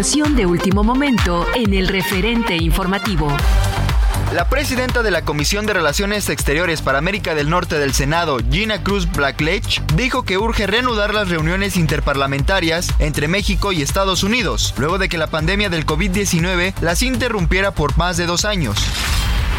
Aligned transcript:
De 0.00 0.46
último 0.46 0.82
momento 0.82 1.46
en 1.54 1.74
el 1.74 1.86
referente 1.86 2.56
informativo. 2.56 3.28
La 4.32 4.48
presidenta 4.48 5.02
de 5.02 5.10
la 5.10 5.26
Comisión 5.26 5.66
de 5.66 5.74
Relaciones 5.74 6.30
Exteriores 6.30 6.80
para 6.80 6.96
América 6.96 7.34
del 7.34 7.50
Norte 7.50 7.78
del 7.78 7.92
Senado, 7.92 8.38
Gina 8.50 8.82
Cruz 8.82 9.12
Blackledge, 9.12 9.82
dijo 9.96 10.22
que 10.22 10.38
urge 10.38 10.66
reanudar 10.66 11.12
las 11.12 11.28
reuniones 11.28 11.76
interparlamentarias 11.76 12.88
entre 12.98 13.28
México 13.28 13.72
y 13.72 13.82
Estados 13.82 14.22
Unidos, 14.22 14.72
luego 14.78 14.96
de 14.96 15.10
que 15.10 15.18
la 15.18 15.26
pandemia 15.26 15.68
del 15.68 15.84
COVID-19 15.84 16.72
las 16.80 17.02
interrumpiera 17.02 17.72
por 17.72 17.98
más 17.98 18.16
de 18.16 18.24
dos 18.24 18.46
años. 18.46 18.78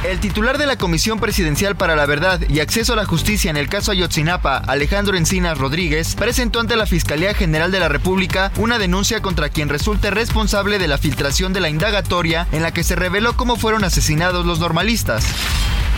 El 0.03 0.19
titular 0.19 0.57
de 0.57 0.65
la 0.65 0.77
Comisión 0.77 1.19
Presidencial 1.19 1.75
para 1.75 1.95
la 1.95 2.07
Verdad 2.07 2.41
y 2.49 2.59
Acceso 2.59 2.93
a 2.93 2.95
la 2.95 3.05
Justicia 3.05 3.51
en 3.51 3.57
el 3.57 3.69
caso 3.69 3.91
Ayotzinapa, 3.91 4.57
Alejandro 4.57 5.15
Encinas 5.15 5.59
Rodríguez, 5.59 6.15
presentó 6.15 6.59
ante 6.59 6.75
la 6.75 6.87
Fiscalía 6.87 7.35
General 7.35 7.71
de 7.71 7.79
la 7.79 7.87
República 7.87 8.51
una 8.57 8.79
denuncia 8.79 9.21
contra 9.21 9.49
quien 9.49 9.69
resulte 9.69 10.09
responsable 10.09 10.79
de 10.79 10.87
la 10.87 10.97
filtración 10.97 11.53
de 11.53 11.59
la 11.59 11.69
indagatoria 11.69 12.47
en 12.51 12.63
la 12.63 12.71
que 12.71 12.83
se 12.83 12.95
reveló 12.95 13.37
cómo 13.37 13.57
fueron 13.57 13.83
asesinados 13.83 14.43
los 14.43 14.59
normalistas. 14.59 15.23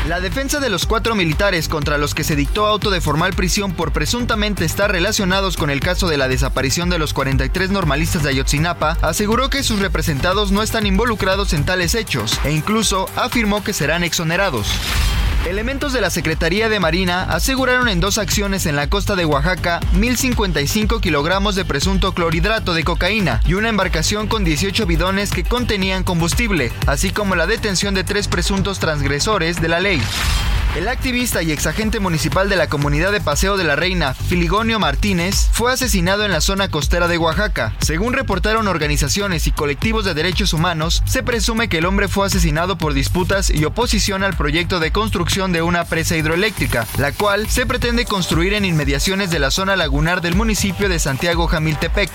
La 0.07 0.19
defensa 0.19 0.59
de 0.59 0.69
los 0.69 0.85
cuatro 0.85 1.15
militares 1.15 1.69
contra 1.69 1.97
los 1.97 2.13
que 2.13 2.25
se 2.25 2.35
dictó 2.35 2.65
auto 2.65 2.91
de 2.91 2.99
formal 2.99 3.31
prisión 3.31 3.71
por 3.71 3.93
presuntamente 3.93 4.65
estar 4.65 4.91
relacionados 4.91 5.55
con 5.55 5.69
el 5.69 5.79
caso 5.79 6.09
de 6.09 6.17
la 6.17 6.27
desaparición 6.27 6.89
de 6.89 6.99
los 6.99 7.13
43 7.13 7.69
normalistas 7.69 8.21
de 8.21 8.31
Ayotzinapa 8.31 8.97
aseguró 9.01 9.49
que 9.49 9.63
sus 9.63 9.79
representados 9.79 10.51
no 10.51 10.61
están 10.61 10.85
involucrados 10.85 11.53
en 11.53 11.63
tales 11.63 11.95
hechos 11.95 12.37
e 12.43 12.51
incluso 12.51 13.07
afirmó 13.15 13.63
que 13.63 13.71
serán 13.71 14.03
exonerados. 14.03 14.67
Elementos 15.45 15.91
de 15.91 15.99
la 15.99 16.09
Secretaría 16.09 16.69
de 16.69 16.79
Marina 16.79 17.23
aseguraron 17.23 17.89
en 17.89 17.99
dos 17.99 18.17
acciones 18.17 18.65
en 18.65 18.77
la 18.77 18.87
costa 18.87 19.17
de 19.17 19.25
Oaxaca 19.25 19.81
1.055 19.93 21.01
kilogramos 21.01 21.55
de 21.55 21.65
presunto 21.65 22.13
clorhidrato 22.13 22.73
de 22.73 22.85
cocaína 22.85 23.41
y 23.45 23.55
una 23.55 23.67
embarcación 23.67 24.27
con 24.27 24.45
18 24.45 24.85
bidones 24.85 25.31
que 25.31 25.43
contenían 25.43 26.05
combustible, 26.05 26.71
así 26.87 27.09
como 27.09 27.35
la 27.35 27.45
detención 27.45 27.93
de 27.93 28.05
tres 28.05 28.29
presuntos 28.29 28.79
transgresores 28.79 29.61
de 29.61 29.67
la 29.67 29.81
ley. 29.81 30.01
El 30.75 30.87
activista 30.87 31.43
y 31.43 31.51
exagente 31.51 31.99
municipal 31.99 32.49
de 32.49 32.55
la 32.55 32.65
comunidad 32.65 33.11
de 33.11 33.21
Paseo 33.21 33.57
de 33.57 33.63
la 33.63 33.75
Reina, 33.75 34.15
Filigonio 34.15 34.79
Martínez, 34.79 35.49
fue 35.51 35.71
asesinado 35.71 36.25
en 36.25 36.31
la 36.31 36.41
zona 36.41 36.67
costera 36.67 37.07
de 37.07 37.19
Oaxaca. 37.19 37.75
Según 37.79 38.13
reportaron 38.13 38.67
organizaciones 38.67 39.45
y 39.45 39.51
colectivos 39.51 40.03
de 40.03 40.15
derechos 40.15 40.51
humanos, 40.51 41.03
se 41.05 41.21
presume 41.21 41.69
que 41.69 41.77
el 41.77 41.85
hombre 41.85 42.07
fue 42.07 42.25
asesinado 42.25 42.75
por 42.75 42.95
disputas 42.95 43.51
y 43.51 43.63
oposición 43.65 44.23
al 44.23 44.35
proyecto 44.35 44.79
de 44.79 44.91
construcción 44.91 45.51
de 45.51 45.61
una 45.61 45.85
presa 45.85 46.17
hidroeléctrica, 46.17 46.87
la 46.97 47.11
cual 47.11 47.47
se 47.47 47.67
pretende 47.67 48.05
construir 48.05 48.55
en 48.55 48.65
inmediaciones 48.65 49.29
de 49.29 49.37
la 49.37 49.51
zona 49.51 49.75
lagunar 49.75 50.21
del 50.21 50.33
municipio 50.33 50.89
de 50.89 50.97
Santiago 50.97 51.45
Jamiltepec. 51.45 52.09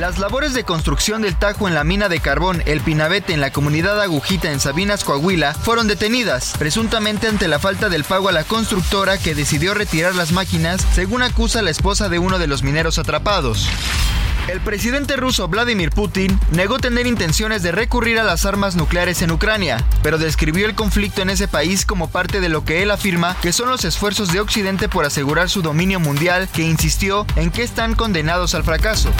Las 0.00 0.18
labores 0.18 0.54
de 0.54 0.64
construcción 0.64 1.20
del 1.20 1.36
Tajo 1.36 1.68
en 1.68 1.74
la 1.74 1.84
mina 1.84 2.08
de 2.08 2.20
carbón 2.20 2.62
El 2.64 2.80
Pinabete 2.80 3.34
en 3.34 3.40
la 3.42 3.52
comunidad 3.52 4.00
Agujita 4.00 4.50
en 4.50 4.58
Sabinas, 4.58 5.04
Coahuila, 5.04 5.52
fueron 5.52 5.88
detenidas, 5.88 6.54
presuntamente 6.58 7.28
ante 7.28 7.48
la 7.48 7.58
falta 7.58 7.90
del 7.90 8.04
pago 8.04 8.30
a 8.30 8.32
la 8.32 8.44
constructora 8.44 9.18
que 9.18 9.34
decidió 9.34 9.74
retirar 9.74 10.14
las 10.14 10.32
máquinas, 10.32 10.86
según 10.94 11.20
acusa 11.20 11.60
la 11.60 11.68
esposa 11.68 12.08
de 12.08 12.18
uno 12.18 12.38
de 12.38 12.46
los 12.46 12.62
mineros 12.62 12.98
atrapados. 12.98 13.68
El 14.48 14.60
presidente 14.62 15.16
ruso 15.16 15.48
Vladimir 15.48 15.90
Putin 15.90 16.40
negó 16.50 16.78
tener 16.78 17.06
intenciones 17.06 17.62
de 17.62 17.70
recurrir 17.70 18.18
a 18.18 18.24
las 18.24 18.46
armas 18.46 18.76
nucleares 18.76 19.20
en 19.20 19.32
Ucrania, 19.32 19.84
pero 20.02 20.16
describió 20.16 20.64
el 20.64 20.74
conflicto 20.74 21.20
en 21.20 21.28
ese 21.28 21.46
país 21.46 21.84
como 21.84 22.08
parte 22.08 22.40
de 22.40 22.48
lo 22.48 22.64
que 22.64 22.82
él 22.82 22.90
afirma 22.90 23.36
que 23.42 23.52
son 23.52 23.68
los 23.68 23.84
esfuerzos 23.84 24.32
de 24.32 24.40
Occidente 24.40 24.88
por 24.88 25.04
asegurar 25.04 25.50
su 25.50 25.60
dominio 25.60 26.00
mundial, 26.00 26.48
que 26.54 26.62
insistió 26.62 27.26
en 27.36 27.50
que 27.50 27.62
están 27.62 27.94
condenados 27.94 28.54
al 28.54 28.64
fracaso. 28.64 29.12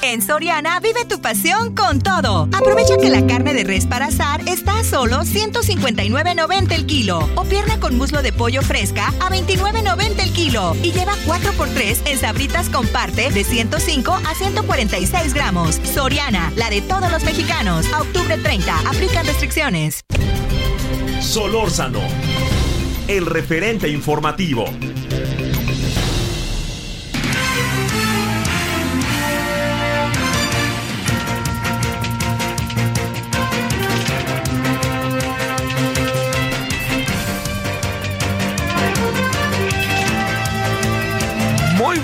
En 0.00 0.22
Soriana 0.22 0.78
vive 0.78 1.04
tu 1.04 1.20
pasión 1.20 1.74
con 1.74 2.00
todo. 2.00 2.48
Aprovecha 2.52 2.96
que 2.98 3.10
la 3.10 3.26
carne 3.26 3.52
de 3.52 3.64
res 3.64 3.84
para 3.86 4.06
asar 4.06 4.40
está 4.46 4.78
a 4.78 4.84
solo 4.84 5.22
159.90 5.22 6.72
el 6.72 6.86
kilo 6.86 7.28
o 7.34 7.44
pierna 7.44 7.80
con 7.80 7.96
muslo 7.96 8.22
de 8.22 8.32
pollo 8.32 8.62
fresca 8.62 9.08
a 9.20 9.28
29.90 9.28 10.22
el 10.22 10.32
kilo 10.32 10.76
y 10.82 10.92
lleva 10.92 11.14
4x3 11.26 12.02
en 12.06 12.18
sabritas 12.18 12.68
con 12.68 12.86
parte 12.86 13.30
de 13.32 13.42
105 13.42 14.12
a 14.12 14.34
146 14.34 15.34
gramos. 15.34 15.80
Soriana, 15.82 16.52
la 16.54 16.70
de 16.70 16.80
todos 16.80 17.10
los 17.10 17.24
mexicanos. 17.24 17.86
A 17.92 18.02
octubre 18.02 18.38
30, 18.38 18.78
aplican 18.88 19.26
restricciones. 19.26 20.04
Solórzano, 21.20 22.00
el 23.08 23.26
referente 23.26 23.88
informativo. 23.88 24.64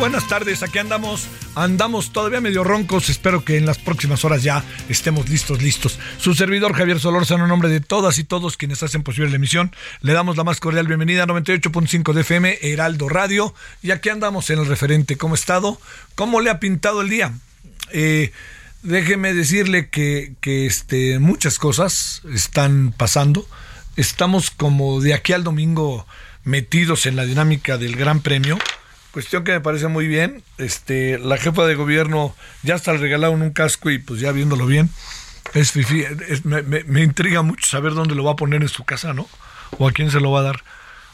Buenas 0.04 0.28
tardes, 0.28 0.62
aquí 0.62 0.78
andamos, 0.78 1.28
andamos 1.54 2.12
todavía 2.12 2.42
medio 2.42 2.62
roncos, 2.62 3.08
espero 3.08 3.42
que 3.42 3.56
en 3.56 3.64
las 3.64 3.78
próximas 3.78 4.22
horas 4.26 4.42
ya 4.42 4.62
estemos 4.90 5.30
listos, 5.30 5.62
listos. 5.62 5.98
Su 6.18 6.34
servidor 6.34 6.74
Javier 6.74 7.00
Solórzano, 7.00 7.44
en 7.44 7.48
nombre 7.48 7.70
de 7.70 7.80
todas 7.80 8.18
y 8.18 8.24
todos 8.24 8.58
quienes 8.58 8.82
hacen 8.82 9.02
posible 9.02 9.30
la 9.30 9.36
emisión, 9.36 9.74
le 10.02 10.12
damos 10.12 10.36
la 10.36 10.44
más 10.44 10.60
cordial 10.60 10.86
bienvenida 10.86 11.22
a 11.22 11.26
98.5 11.26 12.12
de 12.12 12.20
FM, 12.20 12.58
Heraldo 12.60 13.08
Radio, 13.08 13.54
y 13.82 13.92
aquí 13.92 14.10
andamos 14.10 14.50
en 14.50 14.58
el 14.58 14.66
referente, 14.66 15.16
¿cómo 15.16 15.32
ha 15.32 15.36
estado? 15.36 15.80
¿Cómo 16.14 16.42
le 16.42 16.50
ha 16.50 16.60
pintado 16.60 17.00
el 17.00 17.08
día? 17.08 17.32
Eh, 17.90 18.30
déjeme 18.82 19.32
decirle 19.32 19.88
que, 19.88 20.34
que 20.42 20.66
este, 20.66 21.18
muchas 21.18 21.58
cosas 21.58 22.20
están 22.30 22.92
pasando, 22.94 23.48
estamos 23.96 24.50
como 24.50 25.00
de 25.00 25.14
aquí 25.14 25.32
al 25.32 25.44
domingo 25.44 26.06
metidos 26.42 27.06
en 27.06 27.16
la 27.16 27.24
dinámica 27.24 27.78
del 27.78 27.96
Gran 27.96 28.20
Premio, 28.20 28.58
Cuestión 29.14 29.44
que 29.44 29.52
me 29.52 29.60
parece 29.60 29.86
muy 29.86 30.08
bien. 30.08 30.42
Este, 30.58 31.20
la 31.20 31.36
jefa 31.36 31.64
de 31.66 31.76
gobierno 31.76 32.34
ya 32.64 32.74
hasta 32.74 32.92
le 32.92 32.98
regalaron 32.98 33.42
un 33.42 33.52
casco 33.52 33.88
y 33.88 34.00
pues 34.00 34.18
ya 34.18 34.32
viéndolo 34.32 34.66
bien, 34.66 34.90
me, 36.42 36.62
me, 36.62 36.82
me, 36.82 37.02
intriga 37.04 37.42
mucho 37.42 37.64
saber 37.64 37.94
dónde 37.94 38.16
lo 38.16 38.24
va 38.24 38.32
a 38.32 38.36
poner 38.36 38.62
en 38.62 38.68
su 38.68 38.82
casa, 38.82 39.12
¿no? 39.12 39.28
O 39.78 39.86
a 39.86 39.92
quién 39.92 40.10
se 40.10 40.18
lo 40.18 40.32
va 40.32 40.40
a 40.40 40.42
dar. 40.42 40.64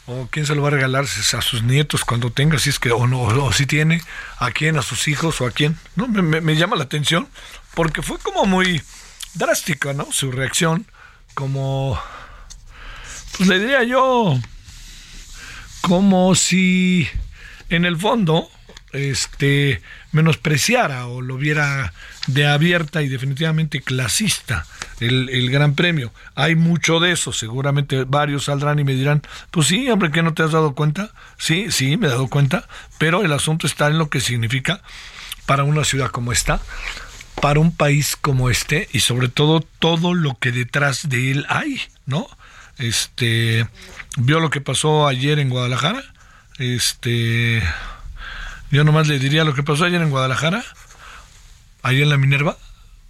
O 0.07 0.27
quién 0.31 0.47
se 0.47 0.55
lo 0.55 0.63
va 0.63 0.69
a 0.69 0.71
regalar 0.71 1.03
a 1.03 1.41
sus 1.43 1.61
nietos 1.61 2.03
cuando 2.03 2.31
tenga, 2.31 2.57
si 2.57 2.71
es 2.71 2.79
que, 2.79 2.91
o 2.91 3.05
no, 3.05 3.21
o 3.21 3.53
si 3.53 3.67
tiene, 3.67 4.01
a 4.39 4.49
quién, 4.49 4.79
a 4.79 4.81
sus 4.81 5.07
hijos 5.07 5.39
o 5.39 5.45
a 5.45 5.51
quién. 5.51 5.77
No, 5.95 6.07
me, 6.07 6.41
me 6.41 6.55
llama 6.55 6.77
la 6.77 6.85
atención 6.85 7.27
porque 7.75 8.01
fue 8.01 8.17
como 8.17 8.45
muy 8.45 8.81
drástica, 9.35 9.93
¿no? 9.93 10.11
Su 10.11 10.31
reacción, 10.31 10.87
como, 11.35 12.01
pues 13.37 13.47
le 13.47 13.59
diría 13.59 13.83
yo, 13.83 14.39
como 15.81 16.33
si 16.33 17.07
en 17.71 17.85
el 17.85 17.97
fondo, 17.97 18.49
este 18.93 19.81
menospreciara 20.11 21.07
o 21.07 21.21
lo 21.21 21.37
viera 21.37 21.93
de 22.27 22.45
abierta 22.45 23.01
y 23.01 23.07
definitivamente 23.07 23.81
clasista 23.81 24.65
el, 24.99 25.29
el, 25.29 25.49
Gran 25.49 25.73
Premio. 25.73 26.11
Hay 26.35 26.55
mucho 26.55 26.99
de 26.99 27.13
eso, 27.13 27.31
seguramente 27.31 28.03
varios 28.03 28.45
saldrán 28.45 28.79
y 28.79 28.83
me 28.83 28.93
dirán, 28.93 29.21
pues 29.49 29.67
sí, 29.67 29.89
hombre, 29.89 30.11
que 30.11 30.21
no 30.21 30.33
te 30.33 30.43
has 30.43 30.51
dado 30.51 30.75
cuenta? 30.75 31.11
Sí, 31.37 31.71
sí, 31.71 31.95
me 31.97 32.07
he 32.07 32.09
dado 32.09 32.27
cuenta, 32.27 32.67
pero 32.97 33.23
el 33.23 33.31
asunto 33.31 33.67
está 33.67 33.87
en 33.87 33.97
lo 33.97 34.09
que 34.09 34.19
significa 34.19 34.81
para 35.45 35.63
una 35.63 35.85
ciudad 35.85 36.11
como 36.11 36.31
esta, 36.31 36.59
para 37.41 37.59
un 37.59 37.75
país 37.75 38.17
como 38.19 38.49
este 38.49 38.89
y 38.91 38.99
sobre 38.99 39.29
todo 39.29 39.61
todo 39.61 40.13
lo 40.13 40.37
que 40.37 40.51
detrás 40.51 41.09
de 41.09 41.31
él 41.31 41.45
hay, 41.49 41.81
¿no? 42.05 42.27
Este, 42.77 43.67
vio 44.17 44.39
lo 44.39 44.49
que 44.49 44.61
pasó 44.61 45.07
ayer 45.07 45.39
en 45.39 45.49
Guadalajara, 45.49 46.03
este, 46.59 47.63
yo 48.71 48.83
nomás 48.83 49.07
le 49.07 49.19
diría 49.19 49.43
lo 49.43 49.53
que 49.53 49.63
pasó 49.63 49.85
ayer 49.85 50.01
en 50.01 50.09
Guadalajara, 50.09 50.63
ahí 51.83 52.01
en 52.01 52.09
la 52.09 52.17
Minerva, 52.17 52.57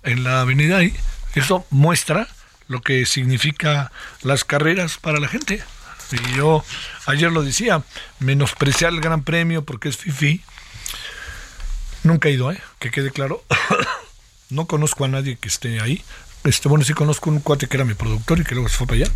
en 0.04 0.24
la 0.24 0.42
avenida 0.42 0.78
ahí, 0.78 0.96
eso 1.36 1.66
muestra 1.70 2.28
lo 2.68 2.82
que 2.82 3.06
significa 3.06 3.92
las 4.22 4.44
carreras 4.44 4.98
para 4.98 5.20
la 5.20 5.28
gente. 5.28 5.62
Y 6.12 6.36
yo 6.36 6.64
ayer 7.06 7.32
lo 7.32 7.44
decía, 7.44 7.84
menospreciar 8.20 8.92
el 8.94 9.02
Gran 9.02 9.24
Premio 9.24 9.64
porque 9.64 9.90
es 9.90 9.98
FIFI. 9.98 10.42
Nunca 12.04 12.30
he 12.30 12.34
ido, 12.34 12.52
¿eh? 12.52 12.62
que 12.80 12.92
quede 12.92 13.12
claro. 13.12 13.44
no 14.50 14.66
conozco 14.68 15.06
a 15.06 15.08
nadie 15.08 15.38
que 15.38 15.48
esté 15.48 15.80
ahí. 15.80 16.04
Este, 16.44 16.68
bueno, 16.68 16.84
sí 16.84 16.94
conozco 16.94 17.30
un 17.30 17.40
cuate 17.40 17.68
que 17.68 17.78
era 17.78 17.86
mi 17.86 17.94
productor 17.94 18.40
y 18.40 18.44
que 18.44 18.56
luego 18.56 18.70
se 18.70 18.78
fue 18.78 18.88
para 18.88 19.04
allá. 19.04 19.12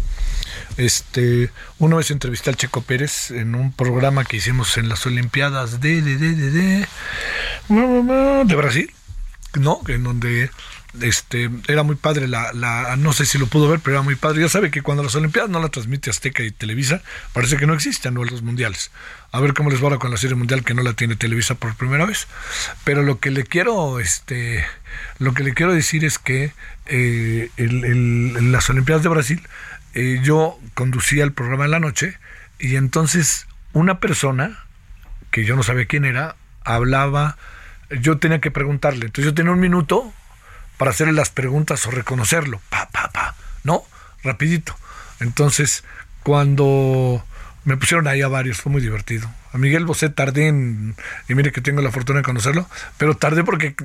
Este, 0.77 1.51
una 1.79 1.95
vez 1.95 2.11
entrevisté 2.11 2.49
al 2.49 2.57
Checo 2.57 2.81
Pérez 2.81 3.31
en 3.31 3.55
un 3.55 3.71
programa 3.71 4.25
que 4.25 4.37
hicimos 4.37 4.77
en 4.77 4.89
las 4.89 5.05
Olimpiadas 5.05 5.79
de, 5.81 6.01
de, 6.01 6.17
de, 6.17 6.35
de, 6.35 6.51
de, 6.51 6.87
de 8.45 8.55
Brasil, 8.55 8.91
¿no? 9.55 9.81
En 9.87 10.03
donde 10.03 10.49
este 11.01 11.49
era 11.67 11.83
muy 11.83 11.95
padre 11.95 12.27
la, 12.27 12.53
la 12.53 12.95
no 12.95 13.13
sé 13.13 13.25
si 13.25 13.37
lo 13.37 13.47
pudo 13.47 13.67
ver 13.69 13.79
pero 13.79 13.97
era 13.97 14.03
muy 14.03 14.15
padre. 14.15 14.41
Ya 14.41 14.49
sabe 14.49 14.71
que 14.71 14.81
cuando 14.81 15.03
las 15.03 15.15
olimpiadas 15.15 15.49
no 15.49 15.61
la 15.61 15.69
transmite 15.69 16.09
Azteca 16.09 16.43
y 16.43 16.51
Televisa 16.51 17.01
parece 17.33 17.57
que 17.57 17.67
no 17.67 17.73
existen 17.73 18.13
los 18.15 18.41
mundiales. 18.41 18.91
A 19.31 19.39
ver 19.39 19.53
cómo 19.53 19.69
les 19.69 19.79
va 19.79 19.85
ahora 19.85 19.97
con 19.97 20.11
la 20.11 20.17
serie 20.17 20.35
mundial 20.35 20.63
que 20.63 20.73
no 20.73 20.83
la 20.83 20.93
tiene 20.93 21.15
Televisa 21.15 21.55
por 21.55 21.75
primera 21.75 22.05
vez. 22.05 22.27
Pero 22.83 23.03
lo 23.03 23.19
que 23.19 23.31
le 23.31 23.43
quiero 23.43 23.99
este 23.99 24.65
lo 25.19 25.33
que 25.33 25.43
le 25.43 25.53
quiero 25.53 25.73
decir 25.73 26.05
es 26.05 26.19
que 26.19 26.53
eh, 26.85 27.49
las 27.57 28.69
olimpiadas 28.69 29.03
de 29.03 29.09
Brasil 29.09 29.41
eh, 29.95 30.19
yo 30.23 30.59
conducía 30.73 31.23
el 31.23 31.33
programa 31.33 31.65
en 31.65 31.71
la 31.71 31.79
noche 31.79 32.17
y 32.59 32.75
entonces 32.75 33.47
una 33.73 33.99
persona 33.99 34.59
que 35.31 35.43
yo 35.43 35.55
no 35.55 35.63
sabía 35.63 35.85
quién 35.85 36.05
era 36.05 36.35
hablaba 36.63 37.37
yo 37.89 38.17
tenía 38.17 38.39
que 38.39 38.51
preguntarle 38.51 39.07
entonces 39.07 39.25
yo 39.25 39.33
tenía 39.33 39.51
un 39.51 39.59
minuto 39.59 40.13
para 40.77 40.91
hacerle 40.91 41.13
las 41.13 41.29
preguntas 41.29 41.85
o 41.87 41.91
reconocerlo. 41.91 42.61
Pa, 42.69 42.89
pa, 42.89 43.09
pa. 43.11 43.35
No, 43.63 43.83
rapidito. 44.23 44.75
Entonces, 45.19 45.83
cuando 46.23 47.23
me 47.63 47.77
pusieron 47.77 48.07
ahí 48.07 48.21
a 48.21 48.27
varios, 48.27 48.61
fue 48.61 48.71
muy 48.71 48.81
divertido. 48.81 49.29
A 49.53 49.57
Miguel 49.57 49.85
Bosé 49.85 50.09
tardé 50.09 50.47
en, 50.47 50.95
y 51.29 51.35
mire 51.35 51.51
que 51.51 51.61
tengo 51.61 51.81
la 51.81 51.91
fortuna 51.91 52.19
de 52.19 52.23
conocerlo, 52.23 52.67
pero 52.97 53.15
tardé 53.15 53.43
porque 53.43 53.75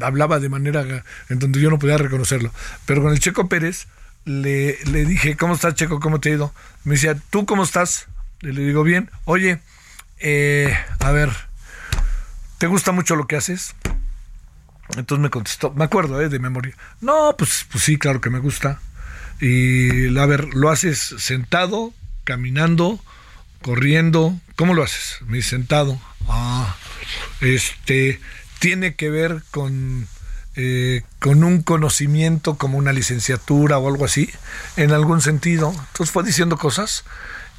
hablaba 0.00 0.40
de 0.40 0.48
manera 0.48 1.04
en 1.28 1.38
donde 1.38 1.60
yo 1.60 1.70
no 1.70 1.78
podía 1.78 1.98
reconocerlo. 1.98 2.52
Pero 2.84 3.02
con 3.02 3.12
el 3.12 3.20
Checo 3.20 3.48
Pérez 3.48 3.86
le, 4.24 4.78
le 4.84 5.04
dije, 5.04 5.36
¿cómo 5.36 5.54
estás 5.54 5.74
Checo? 5.74 6.00
¿Cómo 6.00 6.20
te 6.20 6.30
ha 6.30 6.34
ido? 6.34 6.54
Me 6.84 6.94
decía, 6.94 7.16
¿tú 7.30 7.46
cómo 7.46 7.64
estás? 7.64 8.06
Y 8.40 8.52
le 8.52 8.62
digo, 8.62 8.82
bien, 8.82 9.10
oye, 9.24 9.60
eh, 10.18 10.76
a 11.00 11.10
ver, 11.12 11.30
¿te 12.58 12.66
gusta 12.66 12.92
mucho 12.92 13.16
lo 13.16 13.26
que 13.26 13.36
haces? 13.36 13.74
Entonces 14.96 15.22
me 15.22 15.30
contestó, 15.30 15.72
me 15.72 15.84
acuerdo 15.84 16.20
¿eh? 16.20 16.28
de 16.28 16.38
memoria. 16.38 16.76
No, 17.00 17.34
pues, 17.36 17.66
pues 17.70 17.84
sí, 17.84 17.98
claro 17.98 18.20
que 18.20 18.30
me 18.30 18.38
gusta. 18.38 18.80
Y 19.40 20.16
a 20.16 20.26
ver, 20.26 20.54
¿lo 20.54 20.70
haces 20.70 21.14
sentado, 21.18 21.92
caminando, 22.24 23.02
corriendo? 23.62 24.38
¿Cómo 24.56 24.74
lo 24.74 24.82
haces? 24.82 25.18
Me 25.26 25.38
dice 25.38 25.50
sentado. 25.50 26.00
Ah, 26.28 26.76
este, 27.40 28.20
tiene 28.58 28.94
que 28.94 29.10
ver 29.10 29.42
con, 29.50 30.06
eh, 30.56 31.02
con 31.18 31.42
un 31.42 31.62
conocimiento 31.62 32.56
como 32.56 32.78
una 32.78 32.92
licenciatura 32.92 33.78
o 33.78 33.88
algo 33.88 34.04
así, 34.04 34.30
en 34.76 34.92
algún 34.92 35.20
sentido. 35.20 35.70
Entonces 35.70 36.12
fue 36.12 36.22
diciendo 36.22 36.56
cosas 36.56 37.04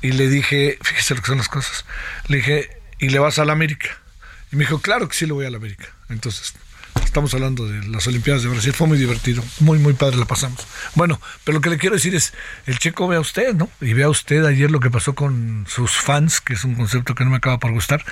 y 0.02 0.12
le 0.12 0.30
dije, 0.30 0.78
fíjese 0.82 1.16
lo 1.16 1.22
que 1.22 1.28
son 1.28 1.38
las 1.38 1.50
cosas. 1.50 1.86
Le 2.28 2.38
dije, 2.38 2.70
¿y 3.00 3.10
le 3.10 3.20
vas 3.20 3.40
a 3.40 3.46
la 3.46 3.54
América? 3.54 3.90
Y 4.52 4.56
me 4.56 4.66
dijo, 4.66 4.80
claro 4.80 5.08
que 5.08 5.16
sí 5.16 5.26
le 5.26 5.34
voy 5.34 5.46
a 5.46 5.50
la 5.50 5.58
América. 5.58 5.88
Entonces, 6.10 6.54
Estamos 7.16 7.34
hablando 7.34 7.66
de 7.66 7.88
las 7.88 8.06
Olimpiadas 8.08 8.44
de 8.44 8.50
Brasil. 8.50 8.74
Fue 8.74 8.88
muy 8.88 8.98
divertido. 8.98 9.42
Muy, 9.62 9.80
muy 9.80 9.94
padre 9.94 10.18
la 10.18 10.26
pasamos. 10.26 10.68
Bueno, 10.96 11.22
pero 11.46 11.60
lo 11.60 11.62
que 11.62 11.70
le 11.70 11.78
quiero 11.78 11.96
decir 11.96 12.14
es, 12.14 12.34
el 12.66 12.78
checo 12.78 13.08
vea 13.08 13.22
usted, 13.22 13.54
¿no? 13.54 13.70
Y 13.80 13.94
vea 13.94 14.10
usted 14.10 14.44
ayer 14.44 14.70
lo 14.70 14.82
que 14.82 14.92
pasó 14.92 15.16
con 15.16 15.64
sus 15.66 15.92
fans, 15.92 16.42
que 16.42 16.56
es 16.56 16.66
un 16.66 16.76
concepto 16.76 17.16
que 17.16 17.24
no 17.24 17.30
me 17.30 17.38
acaba 17.38 17.58
por 17.58 17.72
gustar. 17.72 18.04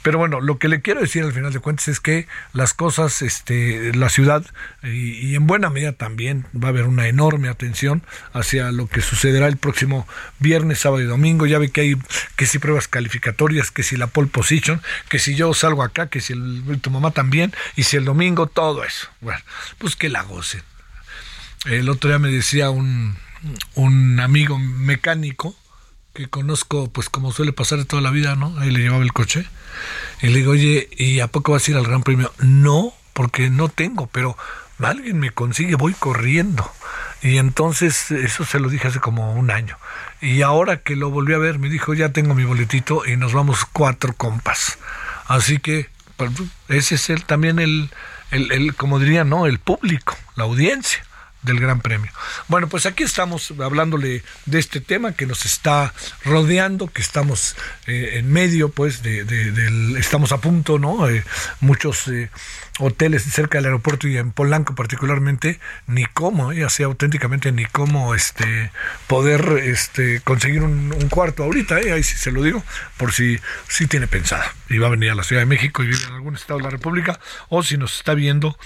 Pero 0.00 0.16
bueno, 0.16 0.40
lo 0.40 0.56
que 0.56 0.68
le 0.68 0.80
quiero 0.80 1.02
decir 1.02 1.22
al 1.22 1.34
final 1.34 1.52
de 1.52 1.60
cuentas 1.60 1.88
es 1.88 2.00
que 2.00 2.28
las 2.54 2.72
cosas, 2.72 3.20
este, 3.20 3.94
la 3.94 4.08
ciudad, 4.08 4.42
y, 4.82 5.34
en 5.34 5.46
buena 5.46 5.68
medida 5.68 5.92
también 5.92 6.46
va 6.54 6.68
a 6.68 6.70
haber 6.70 6.84
una 6.84 7.08
enorme 7.08 7.50
atención 7.50 8.04
hacia 8.32 8.72
lo 8.72 8.86
que 8.86 9.02
sucederá 9.02 9.48
el 9.48 9.58
próximo 9.58 10.08
viernes, 10.38 10.78
sábado 10.78 11.02
y 11.02 11.04
domingo. 11.06 11.44
Ya 11.44 11.58
ve 11.58 11.68
que 11.68 11.82
hay 11.82 11.96
que 12.36 12.46
si 12.46 12.58
pruebas 12.58 12.88
calificatorias, 12.88 13.70
que 13.70 13.82
si 13.82 13.98
la 13.98 14.06
pole 14.06 14.28
position, 14.28 14.80
que 15.10 15.18
si 15.18 15.34
yo 15.34 15.52
salgo 15.52 15.82
acá, 15.82 16.08
que 16.08 16.22
si 16.22 16.32
tu 16.80 16.90
mamá 16.90 17.10
también, 17.10 17.52
y 17.76 17.82
si 17.82 17.98
el 17.98 18.06
domingo 18.06 18.45
todo 18.48 18.84
eso. 18.84 19.08
Bueno, 19.20 19.40
pues 19.78 19.96
que 19.96 20.08
la 20.08 20.22
gocen. 20.22 20.62
El 21.64 21.88
otro 21.88 22.10
día 22.10 22.18
me 22.18 22.30
decía 22.30 22.70
un, 22.70 23.16
un 23.74 24.20
amigo 24.20 24.58
mecánico 24.58 25.56
que 26.16 26.28
conozco, 26.28 26.88
pues 26.90 27.10
como 27.10 27.32
suele 27.32 27.52
pasar 27.52 27.84
toda 27.84 28.02
la 28.02 28.10
vida, 28.10 28.36
¿no? 28.36 28.58
Ahí 28.58 28.70
le 28.70 28.80
llevaba 28.80 29.02
el 29.02 29.12
coche. 29.12 29.46
Y 30.22 30.28
le 30.28 30.38
digo, 30.38 30.52
oye, 30.52 30.88
¿y 30.96 31.20
a 31.20 31.26
poco 31.26 31.52
vas 31.52 31.68
a 31.68 31.70
ir 31.70 31.76
al 31.76 31.84
Gran 31.84 32.02
Premio? 32.02 32.32
No, 32.38 32.94
porque 33.12 33.50
no 33.50 33.68
tengo, 33.68 34.06
pero 34.06 34.36
alguien 34.78 35.18
me 35.18 35.30
consigue, 35.30 35.74
voy 35.74 35.92
corriendo. 35.92 36.70
Y 37.22 37.38
entonces, 37.38 38.10
eso 38.10 38.44
se 38.44 38.60
lo 38.60 38.68
dije 38.68 38.88
hace 38.88 39.00
como 39.00 39.34
un 39.34 39.50
año. 39.50 39.76
Y 40.20 40.42
ahora 40.42 40.78
que 40.78 40.96
lo 40.96 41.10
volví 41.10 41.34
a 41.34 41.38
ver, 41.38 41.58
me 41.58 41.68
dijo, 41.68 41.92
ya 41.92 42.10
tengo 42.10 42.34
mi 42.34 42.44
boletito 42.44 43.06
y 43.06 43.16
nos 43.16 43.32
vamos 43.32 43.64
cuatro 43.70 44.14
compas. 44.14 44.78
Así 45.26 45.58
que, 45.58 45.88
pues, 46.16 46.30
ese 46.68 46.94
es 46.94 47.10
el, 47.10 47.24
también 47.24 47.58
el, 47.58 47.90
el, 48.30 48.52
el, 48.52 48.74
como 48.74 48.98
diría, 48.98 49.24
¿no? 49.24 49.46
El 49.46 49.58
público, 49.58 50.16
la 50.34 50.44
audiencia 50.44 51.04
del 51.46 51.60
Gran 51.60 51.80
Premio. 51.80 52.10
Bueno, 52.48 52.68
pues 52.68 52.84
aquí 52.86 53.04
estamos 53.04 53.52
hablándole 53.62 54.22
de 54.44 54.58
este 54.58 54.80
tema 54.80 55.12
que 55.12 55.26
nos 55.26 55.46
está 55.46 55.94
rodeando, 56.24 56.88
que 56.88 57.00
estamos 57.00 57.56
eh, 57.86 58.14
en 58.14 58.30
medio, 58.30 58.68
pues, 58.68 59.02
de, 59.02 59.24
del, 59.24 59.96
estamos 59.96 60.32
a 60.32 60.38
punto, 60.38 60.78
¿no? 60.78 61.08
Eh, 61.08 61.24
muchos 61.60 62.08
eh, 62.08 62.30
hoteles 62.78 63.22
cerca 63.24 63.58
del 63.58 63.66
aeropuerto 63.66 64.08
y 64.08 64.16
en 64.16 64.32
Polanco 64.32 64.74
particularmente, 64.74 65.60
ni 65.86 66.04
cómo, 66.06 66.52
ya 66.52 66.68
sea 66.68 66.86
auténticamente 66.86 67.52
ni 67.52 67.64
cómo 67.64 68.14
este, 68.14 68.70
poder 69.06 69.60
este, 69.64 70.20
conseguir 70.20 70.62
un, 70.62 70.94
cuarto 71.10 71.44
ahorita, 71.44 71.76
ahí 71.76 72.02
sí 72.02 72.16
se 72.16 72.32
lo 72.32 72.42
digo, 72.42 72.62
por 72.96 73.12
si, 73.12 73.38
si 73.68 73.86
tiene 73.86 74.06
pensada 74.06 74.54
y 74.68 74.78
va 74.78 74.88
a 74.88 74.90
venir 74.90 75.10
a 75.10 75.14
la 75.14 75.22
Ciudad 75.22 75.42
de 75.42 75.46
México 75.46 75.82
y 75.82 75.86
vive 75.86 76.04
en 76.08 76.14
algún 76.14 76.34
estado 76.34 76.58
de 76.58 76.64
la 76.64 76.70
República, 76.70 77.18
o 77.48 77.62
si 77.62 77.76
nos 77.76 77.96
está 77.96 78.14
viendo 78.14 78.58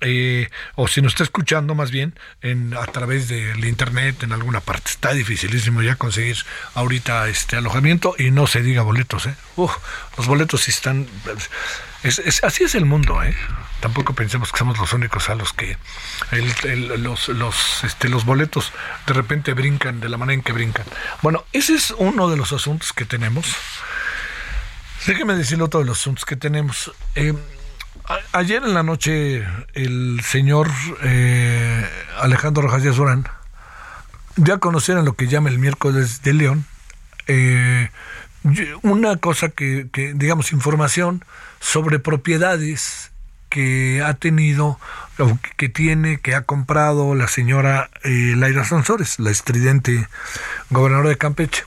eh, 0.00 0.50
o 0.74 0.88
si 0.88 1.00
nos 1.00 1.12
está 1.12 1.22
escuchando 1.22 1.74
más 1.74 1.90
bien 1.90 2.18
en, 2.42 2.74
a 2.74 2.84
través 2.86 3.28
del 3.28 3.64
internet 3.64 4.22
en 4.22 4.32
alguna 4.32 4.60
parte. 4.60 4.90
Está 4.90 5.12
dificilísimo 5.12 5.82
ya 5.82 5.96
conseguir 5.96 6.36
ahorita 6.74 7.28
este 7.28 7.56
alojamiento 7.56 8.14
y 8.18 8.30
no 8.30 8.46
se 8.46 8.62
diga 8.62 8.82
boletos. 8.82 9.26
¿eh? 9.26 9.34
los 9.56 10.26
boletos 10.26 10.68
están... 10.68 11.06
Es, 12.04 12.44
así 12.44 12.64
es 12.64 12.74
el 12.74 12.84
mundo. 12.84 13.22
¿eh? 13.22 13.34
Tampoco 13.80 14.14
pensemos 14.14 14.52
que 14.52 14.58
somos 14.58 14.78
los 14.78 14.92
únicos 14.92 15.30
a 15.30 15.34
los 15.34 15.54
que 15.54 15.78
los, 16.98 17.28
los, 17.28 17.84
este, 17.84 18.08
los 18.10 18.26
boletos 18.26 18.72
de 19.06 19.14
repente 19.14 19.54
brincan 19.54 20.00
de 20.00 20.10
la 20.10 20.18
manera 20.18 20.34
en 20.34 20.42
que 20.42 20.52
brincan. 20.52 20.84
Bueno, 21.22 21.44
ese 21.52 21.74
es 21.74 21.94
uno 21.96 22.28
de 22.28 22.36
los 22.36 22.52
asuntos 22.52 22.92
que 22.92 23.06
tenemos. 23.06 23.56
Déjeme 25.06 25.34
decirle 25.34 25.64
otro 25.64 25.80
de 25.80 25.86
los 25.86 25.98
asuntos 25.98 26.26
que 26.26 26.36
tenemos. 26.36 26.92
Eh, 27.14 27.34
ayer 28.32 28.62
en 28.62 28.74
la 28.74 28.82
noche 28.82 29.46
el 29.72 30.20
señor 30.22 30.70
eh, 31.02 31.88
Alejandro 32.20 32.62
Rojas 32.62 32.82
Díaz 32.82 32.96
Durán 32.96 33.26
dio 34.36 34.54
a 34.54 34.58
conocer 34.58 34.98
en 34.98 35.06
lo 35.06 35.14
que 35.14 35.26
llama 35.26 35.48
el 35.48 35.58
miércoles 35.58 36.22
de 36.22 36.34
León 36.34 36.66
eh, 37.28 37.90
una 38.82 39.16
cosa 39.16 39.48
que, 39.48 39.88
digamos, 40.14 40.52
información 40.52 41.24
sobre 41.60 41.98
propiedades 41.98 43.10
que 43.48 44.02
ha 44.04 44.14
tenido, 44.14 44.78
o 45.18 45.38
que 45.56 45.68
tiene, 45.68 46.18
que 46.18 46.34
ha 46.34 46.42
comprado 46.42 47.14
la 47.14 47.28
señora 47.28 47.88
eh, 48.02 48.34
Laira 48.36 48.64
Sansores, 48.64 49.18
la 49.18 49.30
estridente 49.30 50.08
gobernadora 50.70 51.10
de 51.10 51.18
Campeche. 51.18 51.64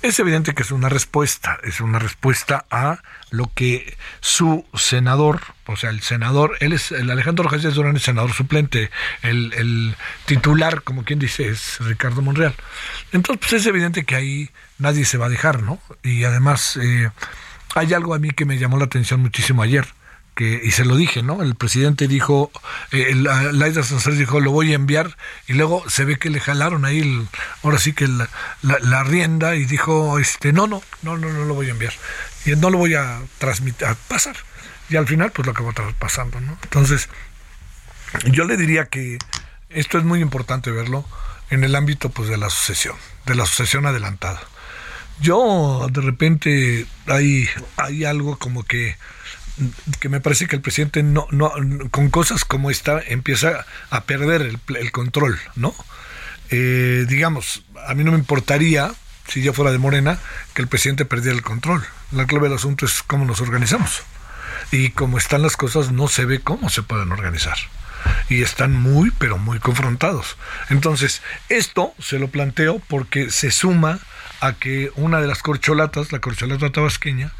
Es 0.00 0.20
evidente 0.20 0.54
que 0.54 0.62
es 0.62 0.70
una 0.70 0.88
respuesta, 0.88 1.58
es 1.64 1.80
una 1.80 1.98
respuesta 1.98 2.66
a 2.70 3.02
lo 3.30 3.50
que 3.52 3.96
su 4.20 4.64
senador, 4.74 5.40
o 5.66 5.74
sea, 5.74 5.90
el 5.90 6.02
senador, 6.02 6.56
él 6.60 6.72
es, 6.72 6.92
el 6.92 7.10
Alejandro 7.10 7.48
Jesús 7.48 7.74
Durán 7.74 7.96
es 7.96 8.04
senador 8.04 8.32
suplente, 8.32 8.90
el, 9.22 9.96
titular, 10.24 10.82
como 10.82 11.02
quien 11.02 11.18
dice, 11.18 11.48
es 11.48 11.78
Ricardo 11.80 12.22
Monreal. 12.22 12.54
Entonces, 13.10 13.40
pues 13.40 13.60
es 13.60 13.66
evidente 13.66 14.04
que 14.04 14.14
ahí 14.14 14.50
nadie 14.78 15.04
se 15.04 15.18
va 15.18 15.26
a 15.26 15.30
dejar, 15.30 15.62
¿no? 15.64 15.80
Y 16.04 16.22
además, 16.22 16.78
eh, 16.80 17.10
hay 17.74 17.92
algo 17.92 18.14
a 18.14 18.20
mí 18.20 18.30
que 18.30 18.44
me 18.44 18.56
llamó 18.56 18.78
la 18.78 18.84
atención 18.84 19.20
muchísimo 19.20 19.62
ayer 19.62 19.97
y 20.44 20.70
se 20.70 20.84
lo 20.84 20.96
dije, 20.96 21.22
¿no? 21.22 21.42
El 21.42 21.54
presidente 21.54 22.06
dijo, 22.06 22.50
eh, 22.92 23.14
Laida 23.14 23.82
dijo, 24.12 24.40
lo 24.40 24.50
voy 24.50 24.72
a 24.72 24.76
enviar, 24.76 25.16
y 25.46 25.54
luego 25.54 25.88
se 25.88 26.04
ve 26.04 26.18
que 26.18 26.30
le 26.30 26.40
jalaron 26.40 26.84
ahí, 26.84 27.26
ahora 27.62 27.78
sí 27.78 27.92
que 27.92 28.06
la, 28.06 28.28
la, 28.62 29.04
rienda, 29.04 29.56
y 29.56 29.64
dijo, 29.64 30.18
este, 30.18 30.52
no, 30.52 30.66
no, 30.66 30.82
no, 31.02 31.16
no, 31.16 31.32
no 31.32 31.44
lo 31.44 31.54
voy 31.54 31.68
a 31.68 31.70
enviar, 31.70 31.92
y 32.44 32.50
no 32.50 32.70
lo 32.70 32.78
voy 32.78 32.94
a 32.94 33.20
transmitir, 33.38 33.86
a 33.86 33.94
pasar. 33.94 34.36
Y 34.90 34.96
al 34.96 35.06
final, 35.06 35.32
pues 35.32 35.44
lo 35.44 35.52
acabó 35.52 35.72
pasando, 35.98 36.40
¿no? 36.40 36.56
Entonces, 36.62 37.08
yo 38.32 38.44
le 38.44 38.56
diría 38.56 38.86
que 38.86 39.18
esto 39.70 39.98
es 39.98 40.04
muy 40.04 40.20
importante 40.20 40.70
verlo 40.70 41.04
en 41.50 41.64
el 41.64 41.74
ámbito, 41.74 42.10
pues, 42.10 42.28
de 42.28 42.38
la 42.38 42.48
sucesión, 42.48 42.96
de 43.26 43.34
la 43.34 43.44
sucesión 43.44 43.86
adelantada. 43.86 44.40
Yo, 45.20 45.88
de 45.90 46.00
repente, 46.00 46.86
hay, 47.06 47.48
hay 47.76 48.04
algo 48.04 48.38
como 48.38 48.62
que 48.62 48.96
que 50.00 50.08
me 50.08 50.20
parece 50.20 50.46
que 50.46 50.56
el 50.56 50.62
presidente 50.62 51.02
no, 51.02 51.26
no 51.30 51.52
con 51.90 52.10
cosas 52.10 52.44
como 52.44 52.70
esta 52.70 53.00
empieza 53.00 53.66
a 53.90 54.04
perder 54.04 54.42
el, 54.42 54.92
control, 54.92 55.38
¿no? 55.56 55.74
Eh, 56.50 57.06
digamos, 57.08 57.62
a 57.86 57.94
mí 57.94 58.04
no 58.04 58.12
me 58.12 58.18
importaría, 58.18 58.92
si 59.26 59.42
ya 59.42 59.52
fuera 59.52 59.72
de 59.72 59.78
Morena, 59.78 60.18
que 60.54 60.62
el 60.62 60.68
presidente 60.68 61.04
perdiera 61.04 61.36
el 61.36 61.42
control. 61.42 61.84
La 62.12 62.26
clave 62.26 62.48
del 62.48 62.56
asunto 62.56 62.86
es 62.86 63.02
cómo 63.02 63.24
nos 63.24 63.40
organizamos. 63.40 64.02
Y 64.70 64.90
como 64.90 65.18
están 65.18 65.42
las 65.42 65.56
cosas, 65.56 65.92
no 65.92 66.08
se 66.08 66.24
ve 66.24 66.40
cómo 66.40 66.68
se 66.68 66.82
pueden 66.82 67.12
organizar. 67.12 67.56
Y 68.28 68.42
están 68.42 68.74
muy, 68.74 69.10
pero 69.10 69.38
muy 69.38 69.58
confrontados. 69.58 70.36
Entonces, 70.70 71.22
esto 71.48 71.94
se 71.98 72.18
lo 72.18 72.28
planteo 72.28 72.80
porque 72.88 73.30
se 73.30 73.50
suma 73.50 73.98
a 74.40 74.52
que 74.54 74.90
una 74.94 75.20
de 75.20 75.26
las 75.26 75.42
corcholatas, 75.42 76.12
la 76.12 76.20
corcholata 76.20 76.70
tabasqueña, 76.70 77.32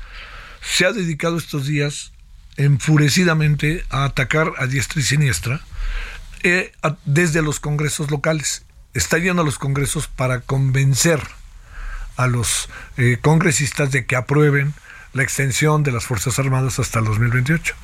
se 0.63 0.87
ha 0.87 0.93
dedicado 0.93 1.39
estos 1.39 1.67
días 1.67 2.13
enfurecidamente 2.57 3.85
a 3.91 4.05
atacar 4.05 4.53
a 4.59 4.67
diestra 4.67 5.01
y 5.01 5.05
siniestra 5.05 5.61
eh, 6.43 6.73
desde 7.05 7.43
los 7.43 7.61
congresos 7.61 8.11
locales. 8.11 8.65
Está 8.95 9.19
yendo 9.19 9.43
a 9.43 9.45
los 9.45 9.59
congresos 9.59 10.09
para 10.09 10.41
convencer 10.41 11.21
a 12.17 12.27
los 12.27 12.69
eh, 12.97 13.19
congresistas 13.21 13.93
de 13.93 14.07
que 14.07 14.17
aprueben 14.17 14.75
la 15.13 15.23
extensión 15.23 15.83
de 15.83 15.93
las 15.93 16.05
Fuerzas 16.05 16.39
Armadas 16.39 16.79
hasta 16.79 16.99
el 16.99 17.05
2028 17.07 17.75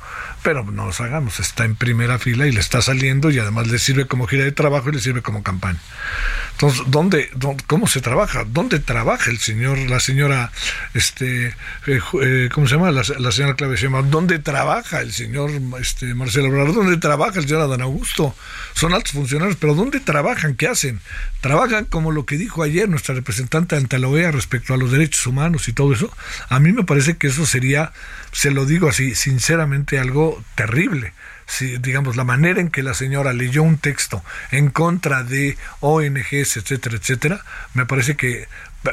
pero 0.45 0.63
no 0.63 0.85
nos 0.85 1.01
hagamos, 1.01 1.41
está 1.41 1.65
en 1.65 1.75
primera 1.75 2.19
fila 2.19 2.47
y 2.47 2.53
le 2.53 2.61
está 2.61 2.83
saliendo 2.83 3.31
y 3.31 3.39
además 3.39 3.67
le 3.69 3.79
sirve 3.79 4.07
como 4.07 4.27
gira 4.27 4.45
de 4.45 4.53
trabajo 4.53 4.91
y 4.91 4.93
le 4.93 5.01
sirve 5.01 5.23
como 5.23 5.43
campaña. 5.43 5.81
Entonces, 6.53 6.83
¿dónde, 6.87 7.31
cómo 7.67 7.87
se 7.87 8.03
trabaja? 8.03 8.45
¿Dónde 8.45 8.79
trabaja 8.79 9.31
el 9.31 9.39
señor, 9.39 9.79
la 9.79 10.01
señora, 10.01 10.53
este, 10.93 11.47
eh, 11.87 12.01
eh, 12.23 12.51
¿cómo 12.53 12.69
se 12.69 12.75
llama? 12.75 12.91
La, 12.91 13.03
señora 13.05 13.55
Clave 13.55 13.77
¿Dónde 14.11 14.39
trabaja 14.39 15.01
el 15.01 15.13
señor 15.13 15.51
este, 15.81 16.15
Marcelo 16.15 16.51
Obrador? 16.51 16.75
¿Dónde 16.75 16.99
trabaja 16.99 17.39
el 17.39 17.47
señor 17.47 17.63
Adán 17.63 17.81
Augusto? 17.81 18.37
Son 18.75 18.93
altos 18.93 19.13
funcionarios, 19.13 19.57
pero 19.59 19.75
¿dónde 19.75 19.99
trabajan? 19.99 20.57
¿Qué 20.57 20.69
hacen? 20.69 21.01
Trabajan 21.41 21.87
como 21.87 22.13
lo 22.13 22.27
que 22.27 22.37
dijo 22.37 22.63
ayer 22.63 22.87
nuestra 22.87 23.15
representante 23.15 23.77
ante 23.77 23.99
la 23.99 24.09
OEA 24.09 24.31
respecto 24.31 24.75
a 24.75 24.77
los 24.77 24.93
derechos 24.93 25.27
humanos 25.27 25.69
y 25.69 25.73
todo 25.73 25.95
eso. 25.95 26.13
A 26.51 26.61
mí 26.61 26.71
me 26.73 26.85
parece 26.85 27.17
que 27.17 27.29
eso 27.29 27.47
sería 27.47 27.93
se 28.35 28.50
lo 28.50 28.67
digo 28.67 28.88
así, 28.88 29.14
sinceramente 29.14 30.00
algo 30.00 30.43
terrible. 30.57 31.14
Si, 31.47 31.79
digamos, 31.79 32.17
la 32.17 32.25
manera 32.25 32.61
en 32.61 32.69
que 32.69 32.83
la 32.83 32.93
señora 32.93 33.33
leyó 33.33 33.62
un 33.62 33.79
texto 33.79 34.25
en 34.50 34.71
contra 34.71 35.23
de 35.23 35.57
ONGs, 35.81 36.57
etcétera, 36.57 36.97
etcétera, 36.97 37.45
me 37.75 37.87
parece 37.87 38.17
que, 38.17 38.49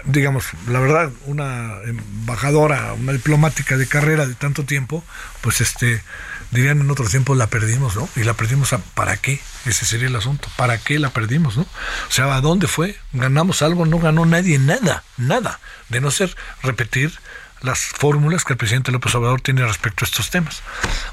digamos, 0.06 0.46
la 0.68 0.80
verdad, 0.80 1.10
una 1.26 1.82
embajadora, 1.86 2.94
una 2.94 3.14
diplomática 3.14 3.78
de 3.78 3.88
carrera 3.88 4.28
de 4.28 4.36
tanto 4.36 4.64
tiempo, 4.64 5.04
pues 5.42 5.60
este, 5.60 6.04
dirían 6.52 6.80
en 6.80 6.92
otro 6.92 7.08
tiempo 7.08 7.34
la 7.34 7.48
perdimos, 7.48 7.96
¿no? 7.96 8.08
Y 8.16 8.24
la 8.24 8.36
perdimos 8.36 8.74
a, 8.74 8.78
¿para 8.78 9.18
qué? 9.18 9.42
Ese 9.66 9.86
sería 9.86 10.08
el 10.08 10.16
asunto. 10.16 10.50
¿Para 10.56 10.78
qué 10.78 11.00
la 11.00 11.10
perdimos, 11.10 11.58
no? 11.58 11.64
O 11.64 12.12
sea, 12.12 12.36
¿a 12.36 12.42
dónde 12.42 12.68
fue? 12.68 12.96
¿Ganamos 13.12 13.64
algo? 13.64 13.88
No 13.88 13.98
ganó 13.98 14.24
nadie 14.28 14.60
nada, 14.60 15.04
nada. 15.18 15.60
De 15.90 16.00
no 16.00 16.12
ser 16.12 16.36
repetir 16.62 17.12
las 17.62 17.80
fórmulas 17.80 18.44
que 18.44 18.54
el 18.54 18.58
presidente 18.58 18.92
López 18.92 19.14
Obrador 19.16 19.42
tiene 19.42 19.66
respecto 19.66 20.04
a 20.04 20.08
estos 20.08 20.30
temas. 20.30 20.62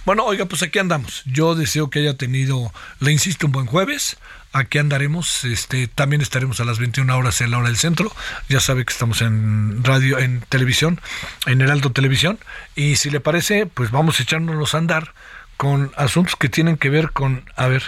Bueno, 0.04 0.24
oiga, 0.24 0.46
pues 0.46 0.62
aquí 0.62 0.78
andamos. 0.78 1.22
Yo 1.26 1.54
deseo 1.54 1.90
que 1.90 2.00
haya 2.00 2.16
tenido, 2.16 2.72
le 3.00 3.12
insisto, 3.12 3.46
un 3.46 3.52
buen 3.52 3.66
jueves. 3.66 4.16
Aquí 4.52 4.78
andaremos, 4.78 5.44
este, 5.44 5.88
también 5.88 6.22
estaremos 6.22 6.58
a 6.60 6.64
las 6.64 6.78
21 6.78 7.16
horas 7.16 7.40
en 7.42 7.50
la 7.50 7.58
hora 7.58 7.68
del 7.68 7.76
centro. 7.76 8.10
Ya 8.48 8.60
sabe 8.60 8.84
que 8.84 8.92
estamos 8.92 9.20
en 9.20 9.84
radio, 9.84 10.18
en 10.18 10.40
televisión, 10.48 11.00
en 11.46 11.60
Heraldo 11.60 11.92
Televisión. 11.92 12.38
Y 12.74 12.96
si 12.96 13.10
le 13.10 13.20
parece, 13.20 13.66
pues 13.66 13.90
vamos 13.90 14.18
echándonos 14.20 14.74
a 14.74 14.78
andar 14.78 15.12
con 15.58 15.92
asuntos 15.96 16.36
que 16.36 16.48
tienen 16.48 16.76
que 16.76 16.88
ver 16.88 17.10
con, 17.10 17.44
a 17.56 17.66
ver, 17.66 17.82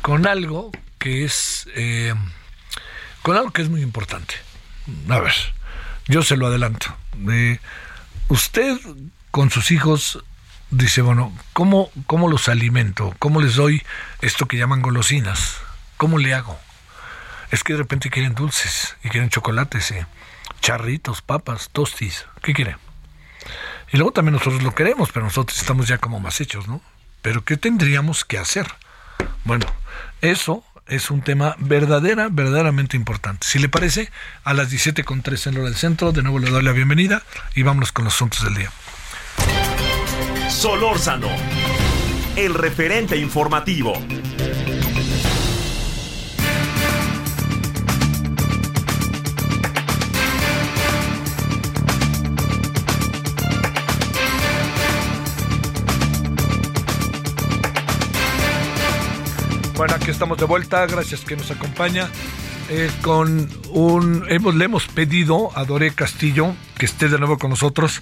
con 0.00 0.26
algo 0.26 0.70
que 0.98 1.24
es, 1.24 1.68
eh, 1.74 2.14
con 3.20 3.36
algo 3.36 3.50
que 3.50 3.62
es 3.62 3.68
muy 3.68 3.82
importante. 3.82 4.34
A 5.08 5.20
ver, 5.20 5.34
yo 6.06 6.22
se 6.22 6.36
lo 6.36 6.46
adelanto. 6.46 6.96
Usted 8.28 8.78
con 9.30 9.50
sus 9.50 9.70
hijos 9.70 10.24
dice, 10.70 11.02
bueno, 11.02 11.32
¿cómo, 11.52 11.90
¿cómo 12.06 12.28
los 12.28 12.48
alimento? 12.48 13.14
¿Cómo 13.18 13.40
les 13.40 13.56
doy 13.56 13.82
esto 14.20 14.46
que 14.46 14.56
llaman 14.56 14.82
golosinas? 14.82 15.58
¿Cómo 15.96 16.18
le 16.18 16.34
hago? 16.34 16.58
Es 17.50 17.62
que 17.62 17.74
de 17.74 17.78
repente 17.78 18.10
quieren 18.10 18.34
dulces 18.34 18.96
y 19.04 19.08
quieren 19.08 19.30
chocolates, 19.30 19.90
¿eh? 19.92 20.06
charritos, 20.60 21.22
papas, 21.22 21.70
tostis. 21.70 22.26
¿Qué 22.42 22.52
quieren? 22.52 22.76
Y 23.92 23.96
luego 23.98 24.12
también 24.12 24.34
nosotros 24.34 24.62
lo 24.62 24.74
queremos, 24.74 25.10
pero 25.12 25.24
nosotros 25.24 25.58
estamos 25.58 25.86
ya 25.86 25.98
como 25.98 26.18
más 26.18 26.40
hechos, 26.40 26.66
¿no? 26.66 26.80
Pero 27.22 27.44
¿qué 27.44 27.56
tendríamos 27.56 28.24
que 28.24 28.38
hacer? 28.38 28.66
Bueno, 29.44 29.66
eso 30.20 30.64
es 30.86 31.10
un 31.10 31.22
tema 31.22 31.56
verdadera, 31.58 32.28
verdaderamente 32.30 32.96
importante. 32.96 33.46
Si 33.46 33.58
le 33.58 33.68
parece, 33.68 34.10
a 34.44 34.54
las 34.54 34.70
17.3 34.70 35.48
en 35.48 35.56
hora 35.56 35.64
del 35.64 35.76
centro, 35.76 36.12
de 36.12 36.22
nuevo 36.22 36.38
le 36.38 36.50
doy 36.50 36.62
la 36.62 36.72
bienvenida 36.72 37.22
y 37.54 37.62
vámonos 37.62 37.92
con 37.92 38.04
los 38.04 38.14
asuntos 38.14 38.44
del 38.44 38.54
día. 38.54 38.70
Solórzano, 40.48 41.28
el 42.36 42.54
referente 42.54 43.16
informativo. 43.16 43.94
Aquí 60.06 60.12
estamos 60.12 60.38
de 60.38 60.44
vuelta, 60.44 60.86
gracias 60.86 61.22
que 61.22 61.34
nos 61.34 61.50
acompaña. 61.50 62.08
Eh, 62.68 62.88
con 63.02 63.50
un 63.70 64.24
hemos 64.28 64.54
le 64.54 64.66
hemos 64.66 64.86
pedido 64.86 65.50
a 65.58 65.64
Doré 65.64 65.90
Castillo 65.90 66.54
que 66.78 66.86
esté 66.86 67.08
de 67.08 67.18
nuevo 67.18 67.38
con 67.38 67.50
nosotros. 67.50 68.00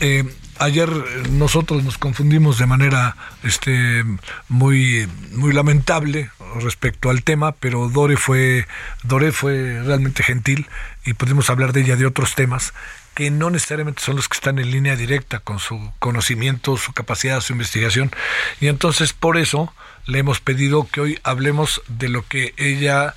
Eh, 0.00 0.24
ayer 0.58 0.90
nosotros 1.30 1.84
nos 1.84 1.98
confundimos 1.98 2.58
de 2.58 2.66
manera 2.66 3.16
este 3.44 4.02
muy 4.48 5.08
muy 5.30 5.52
lamentable 5.52 6.32
respecto 6.60 7.10
al 7.10 7.22
tema, 7.22 7.52
pero 7.52 7.88
Dore 7.88 8.16
fue 8.16 8.66
Dore 9.04 9.30
fue 9.30 9.80
realmente 9.84 10.24
gentil 10.24 10.66
y 11.04 11.12
pudimos 11.12 11.48
hablar 11.48 11.72
de 11.72 11.82
ella 11.82 11.94
de 11.94 12.06
otros 12.06 12.34
temas 12.34 12.74
que 13.18 13.32
no 13.32 13.50
necesariamente 13.50 14.00
son 14.00 14.14
los 14.14 14.28
que 14.28 14.36
están 14.36 14.60
en 14.60 14.70
línea 14.70 14.94
directa 14.94 15.40
con 15.40 15.58
su 15.58 15.92
conocimiento, 15.98 16.76
su 16.76 16.92
capacidad, 16.92 17.40
su 17.40 17.52
investigación. 17.52 18.12
Y 18.60 18.68
entonces 18.68 19.12
por 19.12 19.38
eso 19.38 19.74
le 20.06 20.20
hemos 20.20 20.38
pedido 20.38 20.86
que 20.86 21.00
hoy 21.00 21.18
hablemos 21.24 21.82
de 21.88 22.08
lo 22.08 22.24
que 22.28 22.54
ella 22.56 23.16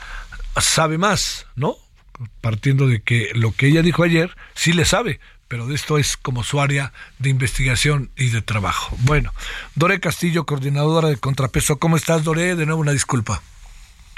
sabe 0.60 0.98
más, 0.98 1.46
¿no? 1.56 1.76
Partiendo 2.42 2.88
de 2.88 3.04
que 3.04 3.30
lo 3.36 3.52
que 3.52 3.68
ella 3.68 3.84
dijo 3.84 4.02
ayer 4.02 4.36
sí 4.56 4.74
le 4.74 4.86
sabe, 4.86 5.20
pero 5.48 5.68
de 5.68 5.76
esto 5.76 6.00
es 6.00 6.18
como 6.18 6.44
su 6.44 6.60
área 6.60 6.94
de 7.20 7.30
investigación 7.30 8.10
y 8.18 8.30
de 8.30 8.42
trabajo. 8.42 8.98
Bueno, 9.02 9.32
Dore 9.76 10.00
Castillo, 10.00 10.48
coordinadora 10.48 11.10
de 11.10 11.18
Contrapeso, 11.18 11.78
¿cómo 11.78 11.96
estás, 11.96 12.24
Dore? 12.24 12.56
De 12.56 12.66
nuevo 12.66 12.82
una 12.82 12.94
disculpa. 12.94 13.44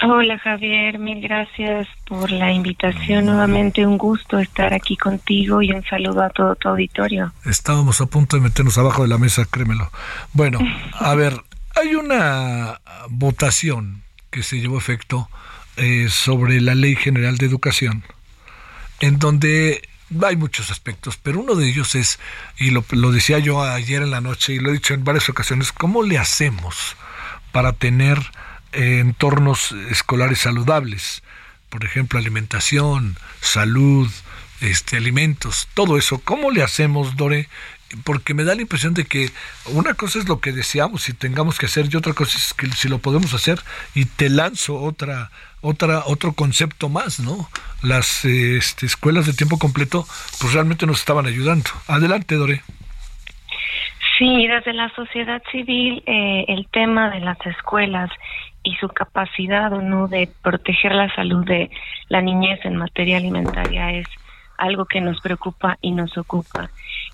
Hola 0.06 0.38
Javier, 0.38 0.98
mil 0.98 1.22
gracias 1.22 1.88
por 2.06 2.30
la 2.30 2.52
invitación. 2.52 3.24
Nuevamente 3.24 3.86
un 3.86 3.96
gusto 3.96 4.38
estar 4.38 4.74
aquí 4.74 4.98
contigo 4.98 5.62
y 5.62 5.72
un 5.72 5.82
saludo 5.82 6.22
a 6.22 6.28
todo 6.28 6.54
tu 6.56 6.68
auditorio. 6.68 7.32
Estábamos 7.46 8.02
a 8.02 8.06
punto 8.06 8.36
de 8.36 8.42
meternos 8.42 8.76
abajo 8.76 9.00
de 9.00 9.08
la 9.08 9.16
mesa, 9.16 9.46
créemelo. 9.50 9.90
Bueno, 10.34 10.58
a 10.92 11.14
ver, 11.16 11.40
hay 11.74 11.94
una 11.94 12.80
votación 13.08 14.02
que 14.30 14.42
se 14.42 14.60
llevó 14.60 14.76
a 14.76 14.80
efecto 14.80 15.30
eh, 15.78 16.08
sobre 16.10 16.60
la 16.60 16.74
Ley 16.74 16.96
General 16.96 17.38
de 17.38 17.46
Educación 17.46 18.04
en 19.00 19.18
donde 19.18 19.88
hay 20.22 20.36
muchos 20.36 20.70
aspectos, 20.70 21.16
pero 21.16 21.40
uno 21.40 21.54
de 21.54 21.66
ellos 21.66 21.94
es, 21.94 22.18
y 22.58 22.72
lo, 22.72 22.84
lo 22.90 23.10
decía 23.10 23.38
yo 23.38 23.62
ayer 23.62 24.02
en 24.02 24.10
la 24.10 24.20
noche 24.20 24.52
y 24.52 24.58
lo 24.58 24.68
he 24.68 24.74
dicho 24.74 24.92
en 24.92 25.02
varias 25.02 25.30
ocasiones, 25.30 25.72
¿cómo 25.72 26.02
le 26.02 26.18
hacemos 26.18 26.94
para 27.52 27.72
tener 27.72 28.18
entornos 28.74 29.72
escolares 29.90 30.40
saludables? 30.40 31.22
Por 31.68 31.84
ejemplo, 31.84 32.18
alimentación, 32.18 33.16
salud, 33.40 34.10
este, 34.60 34.96
alimentos, 34.96 35.68
todo 35.74 35.98
eso. 35.98 36.20
¿Cómo 36.24 36.50
le 36.50 36.62
hacemos, 36.62 37.16
Dore? 37.16 37.48
Porque 38.02 38.34
me 38.34 38.44
da 38.44 38.54
la 38.54 38.62
impresión 38.62 38.94
de 38.94 39.04
que 39.04 39.30
una 39.66 39.94
cosa 39.94 40.18
es 40.18 40.28
lo 40.28 40.40
que 40.40 40.52
deseamos 40.52 41.08
y 41.08 41.12
tengamos 41.12 41.58
que 41.58 41.66
hacer 41.66 41.86
y 41.90 41.96
otra 41.96 42.12
cosa 42.12 42.38
es 42.38 42.54
que 42.54 42.66
si 42.68 42.88
lo 42.88 42.98
podemos 42.98 43.34
hacer 43.34 43.60
y 43.94 44.06
te 44.06 44.28
lanzo 44.28 44.80
otra 44.80 45.30
otra 45.60 46.02
otro 46.06 46.32
concepto 46.32 46.88
más, 46.88 47.20
¿no? 47.20 47.48
Las 47.82 48.24
este, 48.24 48.86
escuelas 48.86 49.26
de 49.26 49.32
tiempo 49.32 49.58
completo 49.58 50.06
pues 50.40 50.52
realmente 50.54 50.86
nos 50.86 50.98
estaban 50.98 51.26
ayudando. 51.26 51.70
Adelante, 51.86 52.34
Dore. 52.34 52.62
Sí, 54.18 54.46
desde 54.46 54.72
la 54.72 54.88
sociedad 54.94 55.42
civil 55.50 56.02
eh, 56.06 56.44
el 56.48 56.68
tema 56.68 57.10
de 57.10 57.20
las 57.20 57.38
escuelas 57.46 58.10
y 58.64 58.74
su 58.76 58.88
capacidad 58.88 59.72
o 59.72 59.82
no 59.82 60.08
de 60.08 60.28
proteger 60.42 60.92
la 60.94 61.14
salud 61.14 61.44
de 61.44 61.70
la 62.08 62.20
niñez 62.22 62.64
en 62.64 62.76
materia 62.76 63.18
alimentaria 63.18 63.92
es 63.92 64.06
algo 64.56 64.86
que 64.86 65.00
nos 65.00 65.20
preocupa 65.20 65.78
y 65.80 65.92
nos 65.92 66.16
ocupa. 66.16 66.70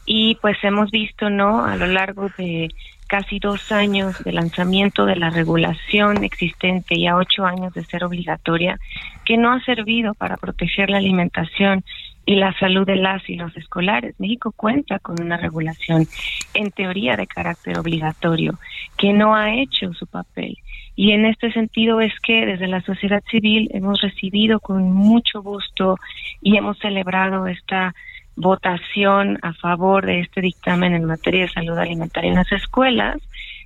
Y 0.07 0.37
pues 0.37 0.57
hemos 0.63 0.91
visto, 0.91 1.29
¿no? 1.29 1.65
A 1.65 1.77
lo 1.77 1.87
largo 1.87 2.29
de 2.39 2.69
casi 3.07 3.41
dos 3.41 3.73
años 3.73 4.23
de 4.23 4.33
lanzamiento 4.33 5.05
de 5.05 5.17
la 5.17 5.31
regulación 5.31 6.23
existente 6.23 6.97
y 6.97 7.09
a 7.09 7.17
ocho 7.17 7.45
años 7.45 7.75
de 7.75 7.85
ser 7.85 8.05
obligatoria, 8.05 8.79
que 9.25 9.37
no 9.37 9.53
ha 9.53 9.61
servido 9.65 10.15
para 10.15 10.37
proteger 10.37 10.91
la 10.91 10.99
alimentación 10.99 11.83
y 12.27 12.37
la 12.37 12.57
salud 12.59 12.87
de 12.87 12.97
las 12.97 13.29
y 13.29 13.37
los 13.37 13.57
escolares. 13.57 14.15
México 14.19 14.53
cuenta 14.53 14.99
con 14.99 15.21
una 15.21 15.37
regulación 15.37 16.07
en 16.55 16.71
teoría 16.71 17.17
de 17.17 17.27
carácter 17.27 17.79
obligatorio 17.79 18.59
que 18.97 19.13
no 19.13 19.35
ha 19.35 19.55
hecho 19.55 19.93
su 19.95 20.07
papel. 20.07 20.59
Y 20.97 21.13
en 21.13 21.25
este 21.25 21.51
sentido 21.53 22.01
es 22.01 22.13
que 22.21 22.45
desde 22.45 22.67
la 22.67 22.83
sociedad 22.83 23.23
civil 23.31 23.71
hemos 23.73 24.01
recibido 24.01 24.61
con 24.61 24.93
mucho 24.93 25.43
gusto 25.43 25.97
y 26.43 26.57
hemos 26.57 26.79
celebrado 26.79 27.47
esta 27.47 27.95
votación 28.37 29.39
a 29.43 29.53
favor 29.55 30.07
de 30.07 30.21
este 30.21 30.41
dictamen 30.41 30.95
en 30.95 31.05
materia 31.05 31.43
de 31.43 31.53
salud 31.53 31.77
alimentaria 31.79 32.31
en 32.31 32.37
las 32.37 32.53
escuelas, 32.53 33.17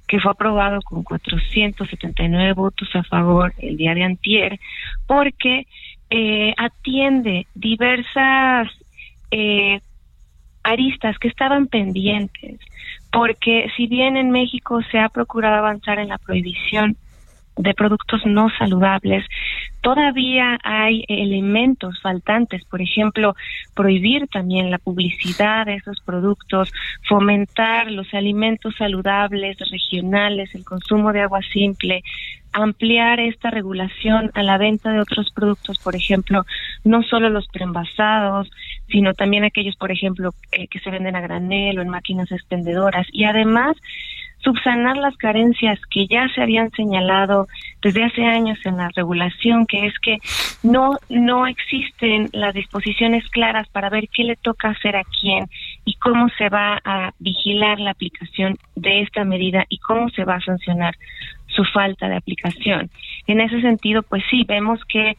que 0.06 0.20
fue 0.20 0.32
aprobado 0.32 0.80
con 0.82 1.02
479 1.02 2.52
votos 2.52 2.88
a 2.94 3.02
favor 3.02 3.52
el 3.58 3.76
día 3.76 3.94
de 3.94 4.04
antier, 4.04 4.61
porque 5.06 5.66
eh, 6.16 6.54
atiende 6.56 7.49
diversas 7.56 8.68
eh, 9.33 9.80
aristas 10.62 11.18
que 11.18 11.26
estaban 11.26 11.66
pendientes, 11.66 12.61
porque 13.11 13.66
si 13.76 13.88
bien 13.88 14.16
en 14.16 14.30
México 14.30 14.80
se 14.92 15.00
ha 15.00 15.09
procurado 15.09 15.56
avanzar 15.56 15.99
en 15.99 16.11
la 16.11 16.18
prohibición 16.18 16.97
de 17.56 17.75
productos 17.75 18.20
no 18.26 18.49
saludables, 18.58 19.25
todavía 19.80 20.58
hay 20.64 21.04
elementos 21.08 22.00
faltantes, 22.00 22.64
por 22.64 22.82
ejemplo, 22.82 23.37
prohibir 23.75 24.26
también 24.28 24.70
la 24.70 24.78
publicidad 24.78 25.66
de 25.66 25.76
esos 25.76 26.00
productos, 26.00 26.73
fomentar 27.08 27.90
los 27.90 28.12
alimentos 28.14 28.75
saludables 28.76 29.56
regionales, 29.70 30.54
el 30.54 30.64
consumo 30.64 31.12
de 31.12 31.23
agua 31.23 31.40
simple, 31.52 32.02
ampliar 32.54 33.18
esta 33.20 33.50
regulación 33.50 34.30
a 34.34 34.42
la 34.42 34.58
venta 34.58 34.90
de 34.92 35.00
otros 35.00 35.30
productos, 35.34 35.78
por 35.78 35.96
ejemplo, 35.96 36.44
no 36.84 37.02
solo 37.02 37.28
los 37.28 37.46
preenvasados, 37.49 38.49
sino 38.88 39.12
también 39.12 39.44
aquellos, 39.44 39.76
por 39.76 39.90
ejemplo, 39.90 40.30
eh, 40.52 40.68
que 40.68 40.78
se 40.78 40.90
venden 40.90 41.16
a 41.16 41.20
granel 41.20 41.78
o 41.78 41.82
en 41.82 41.88
máquinas 41.88 42.30
expendedoras. 42.30 43.06
Y 43.12 43.25
además 43.25 43.76
subsanar 44.44 44.96
las 44.98 45.16
carencias 45.16 45.80
que 45.90 46.06
ya 46.06 46.28
se 46.34 46.42
habían 46.42 46.70
señalado 46.72 47.48
desde 47.83 48.04
hace 48.04 48.24
años 48.24 48.59
en 48.64 48.76
la 48.76 48.90
regulación, 48.94 49.66
que 49.66 49.87
es 49.87 49.98
que 50.00 50.18
no 50.62 50.98
no 51.09 51.46
existen 51.46 52.28
las 52.33 52.54
disposiciones 52.54 53.28
claras 53.30 53.68
para 53.70 53.90
ver 53.90 54.09
qué 54.14 54.24
le 54.24 54.37
toca 54.37 54.68
hacer 54.68 54.96
a 54.96 55.02
quién 55.20 55.48
y 55.85 55.94
cómo 55.94 56.29
se 56.38 56.49
va 56.49 56.81
a 56.85 57.12
vigilar 57.18 57.81
la 57.81 57.90
aplicación 57.90 58.57
de 58.75 59.03
esta 59.03 59.25
medida 59.25 59.64
y 59.68 59.79
cómo 59.79 60.09
se 60.11 60.25
va 60.25 60.37
a 60.37 60.40
sancionar 60.40 60.94
su 61.49 61.64
falta 61.64 62.09
de 62.09 62.16
aplicación. 62.16 62.90
En 63.27 63.40
ese 63.40 63.61
sentido, 63.61 64.03
pues 64.03 64.23
sí, 64.31 64.44
vemos 64.47 64.81
que 64.88 65.16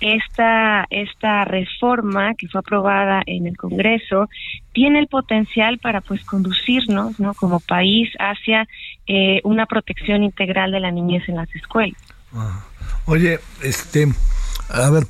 esta, 0.00 0.86
esta 0.90 1.44
reforma 1.44 2.34
que 2.34 2.48
fue 2.48 2.60
aprobada 2.60 3.22
en 3.26 3.46
el 3.46 3.56
Congreso 3.56 4.28
tiene 4.72 4.98
el 4.98 5.06
potencial 5.06 5.78
para 5.78 6.00
pues 6.00 6.24
conducirnos, 6.24 7.18
¿no? 7.18 7.34
Como 7.34 7.60
país 7.60 8.10
hacia 8.18 8.68
eh, 9.06 9.40
una 9.44 9.66
protección 9.66 10.22
integral 10.22 10.72
de 10.72 10.80
la 10.80 10.90
niñez 10.90 11.28
en 11.28 11.36
las 11.36 11.52
escuelas. 11.54 11.96
Ah. 12.34 12.64
Oye, 13.06 13.38
este, 13.64 14.06
a 14.68 14.90
ver, 14.90 15.06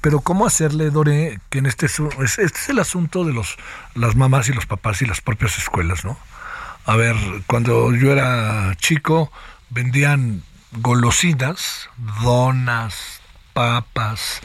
pero, 0.00 0.20
¿cómo 0.20 0.46
hacerle, 0.46 0.90
Dore, 0.90 1.40
que 1.50 1.58
en 1.58 1.66
este, 1.66 1.86
este 1.86 2.42
es 2.44 2.68
el 2.68 2.78
asunto 2.78 3.24
de 3.24 3.32
los 3.32 3.56
las 3.94 4.14
mamás 4.14 4.48
y 4.48 4.52
los 4.52 4.66
papás 4.66 5.02
y 5.02 5.06
las 5.06 5.20
propias 5.20 5.58
escuelas, 5.58 6.04
¿no? 6.04 6.18
A 6.84 6.96
ver, 6.96 7.16
cuando 7.46 7.94
yo 7.94 8.12
era 8.12 8.74
chico, 8.76 9.30
vendían 9.70 10.42
golosinas, 10.72 11.88
donas, 12.22 13.20
papas, 13.52 14.40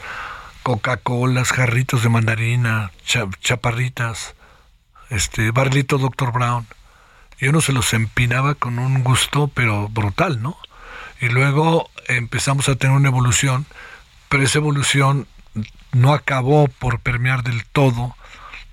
Coca-Colas, 0.62 1.52
jarritos 1.52 2.02
de 2.02 2.08
mandarina, 2.08 2.92
chaparritas, 3.40 4.34
este, 5.08 5.50
barlito 5.50 5.98
Dr. 5.98 6.32
Brown. 6.32 6.66
Y 7.40 7.48
uno 7.48 7.60
se 7.60 7.72
los 7.72 7.92
empinaba 7.94 8.54
con 8.54 8.78
un 8.78 9.02
gusto, 9.02 9.48
pero 9.48 9.88
brutal, 9.88 10.42
¿no? 10.42 10.56
Y 11.20 11.28
luego 11.28 11.90
empezamos 12.06 12.68
a 12.68 12.76
tener 12.76 12.96
una 12.96 13.08
evolución, 13.08 13.66
pero 14.28 14.42
esa 14.42 14.58
evolución 14.58 15.26
no 15.92 16.12
acabó 16.12 16.68
por 16.68 17.00
permear 17.00 17.42
del 17.42 17.64
todo 17.64 18.14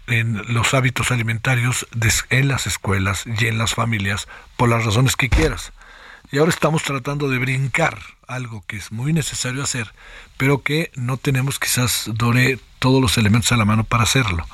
en 0.08 0.54
los 0.54 0.74
hábitos 0.74 1.12
alimentarios 1.12 1.88
en 2.30 2.48
las 2.48 2.68
escuelas 2.68 3.24
y 3.26 3.48
en 3.48 3.58
las 3.58 3.74
familias, 3.74 4.28
por 4.58 4.70
las 4.70 4.86
razones 4.86 5.16
que 5.16 5.30
quieras. 5.30 5.74
Y 6.32 6.38
ahora 6.38 6.50
estamos 6.50 6.84
tratando 6.84 7.30
de 7.30 7.40
brincar 7.40 7.98
algo 8.28 8.64
que 8.68 8.78
es 8.78 8.92
muy 8.92 9.14
necesario 9.14 9.64
hacer, 9.64 9.94
pero 10.38 10.64
que 10.64 10.92
no 10.96 11.18
tenemos 11.18 11.60
quizás, 11.60 12.10
Dore, 12.14 12.60
todos 12.80 13.02
los 13.02 13.18
elementos 13.18 13.52
a 13.52 13.58
la 13.58 13.66
mano 13.66 13.84
para 13.84 14.04
hacerlo. 14.04 14.46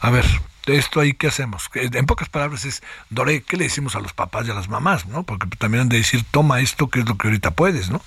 A 0.00 0.10
ver, 0.10 0.24
esto 0.66 1.00
ahí, 1.00 1.12
¿qué 1.14 1.28
hacemos? 1.28 1.68
En 1.74 2.06
pocas 2.06 2.28
palabras 2.28 2.64
es, 2.64 2.82
Dore, 3.10 3.42
¿qué 3.42 3.56
le 3.56 3.64
decimos 3.64 3.96
a 3.96 4.00
los 4.00 4.12
papás 4.12 4.46
y 4.46 4.50
a 4.50 4.54
las 4.54 4.68
mamás? 4.68 5.06
¿no? 5.06 5.22
Porque 5.22 5.46
también 5.56 5.82
han 5.82 5.88
de 5.88 5.98
decir, 5.98 6.24
toma 6.30 6.60
esto, 6.60 6.88
que 6.88 7.00
es 7.00 7.08
lo 7.08 7.16
que 7.16 7.28
ahorita 7.28 7.52
puedes, 7.52 7.90
¿no? 7.90 8.02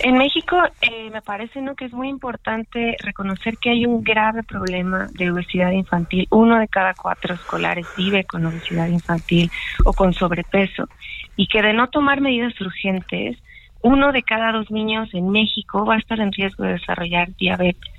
En 0.00 0.16
México 0.16 0.56
eh, 0.80 1.10
me 1.10 1.22
parece 1.22 1.60
¿no? 1.60 1.74
que 1.74 1.86
es 1.86 1.92
muy 1.92 2.08
importante 2.08 2.96
reconocer 3.02 3.58
que 3.58 3.70
hay 3.70 3.84
un 3.84 4.04
grave 4.04 4.44
problema 4.44 5.08
de 5.12 5.30
obesidad 5.30 5.72
infantil. 5.72 6.28
Uno 6.30 6.58
de 6.58 6.68
cada 6.68 6.94
cuatro 6.94 7.34
escolares 7.34 7.86
vive 7.96 8.24
con 8.24 8.46
obesidad 8.46 8.86
infantil 8.88 9.50
o 9.84 9.92
con 9.92 10.12
sobrepeso 10.12 10.88
y 11.36 11.48
que 11.48 11.62
de 11.62 11.72
no 11.72 11.88
tomar 11.88 12.20
medidas 12.20 12.60
urgentes, 12.60 13.38
uno 13.82 14.12
de 14.12 14.22
cada 14.22 14.52
dos 14.52 14.70
niños 14.70 15.08
en 15.14 15.30
México 15.30 15.84
va 15.84 15.94
a 15.94 15.98
estar 15.98 16.20
en 16.20 16.32
riesgo 16.32 16.64
de 16.64 16.74
desarrollar 16.74 17.34
diabetes. 17.36 17.92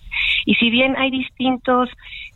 Y 0.46 0.56
si 0.56 0.70
bien 0.70 0.96
hay 0.98 1.12
distintos 1.12 1.90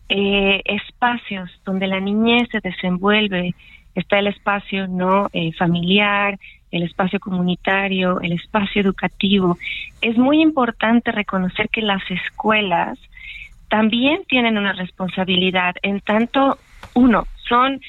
eh, 0.10 0.62
espacios 0.66 1.50
donde 1.66 1.88
la 1.88 2.00
niñez 2.00 2.50
se 2.52 2.60
desenvuelve, 2.60 3.56
está 3.96 4.20
el 4.20 4.28
espacio 4.28 4.88
no 4.88 5.30
eh, 5.34 5.52
familiar, 5.54 6.38
el 6.74 6.84
espacio 6.84 7.20
comunitario, 7.20 8.20
el 8.20 8.34
espacio 8.34 8.82
educativo. 8.82 9.58
Es 10.02 10.18
muy 10.18 10.42
importante 10.42 11.12
reconocer 11.12 11.70
que 11.70 11.82
las 11.82 12.02
escuelas 12.10 13.00
también 13.70 14.24
tienen 14.28 14.58
una 14.58 14.74
responsabilidad, 14.74 15.76
en 15.82 16.02
tanto, 16.02 16.58
uno, 16.96 17.26
son 17.48 17.80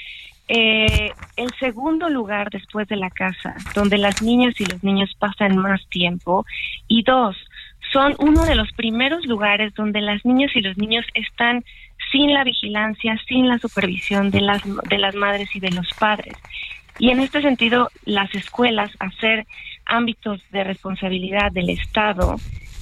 eh, 0.48 1.12
el 1.36 1.50
segundo 1.58 2.10
lugar 2.10 2.50
después 2.50 2.86
de 2.88 2.96
la 2.96 3.10
casa, 3.10 3.54
donde 3.74 3.96
las 3.96 4.20
niñas 4.22 4.60
y 4.60 4.66
los 4.66 4.84
niños 4.84 5.14
pasan 5.18 5.56
más 5.56 5.86
tiempo, 5.88 6.44
y 6.86 7.02
dos, 7.02 7.36
son 7.92 8.14
uno 8.18 8.44
de 8.44 8.54
los 8.54 8.70
primeros 8.72 9.24
lugares 9.24 9.74
donde 9.74 10.00
las 10.00 10.24
niñas 10.24 10.50
y 10.54 10.60
los 10.60 10.76
niños 10.76 11.06
están 11.14 11.64
sin 12.12 12.34
la 12.34 12.44
vigilancia, 12.44 13.18
sin 13.26 13.48
la 13.48 13.58
supervisión 13.58 14.30
de 14.30 14.42
las, 14.42 14.62
de 14.88 14.98
las 14.98 15.14
madres 15.14 15.48
y 15.54 15.60
de 15.60 15.70
los 15.70 15.88
padres. 15.98 16.34
Y 16.98 17.10
en 17.10 17.20
este 17.20 17.42
sentido, 17.42 17.90
las 18.04 18.34
escuelas, 18.34 18.90
hacer 19.00 19.46
ámbitos 19.86 20.42
de 20.50 20.64
responsabilidad 20.64 21.52
del 21.52 21.70
Estado, 21.70 22.36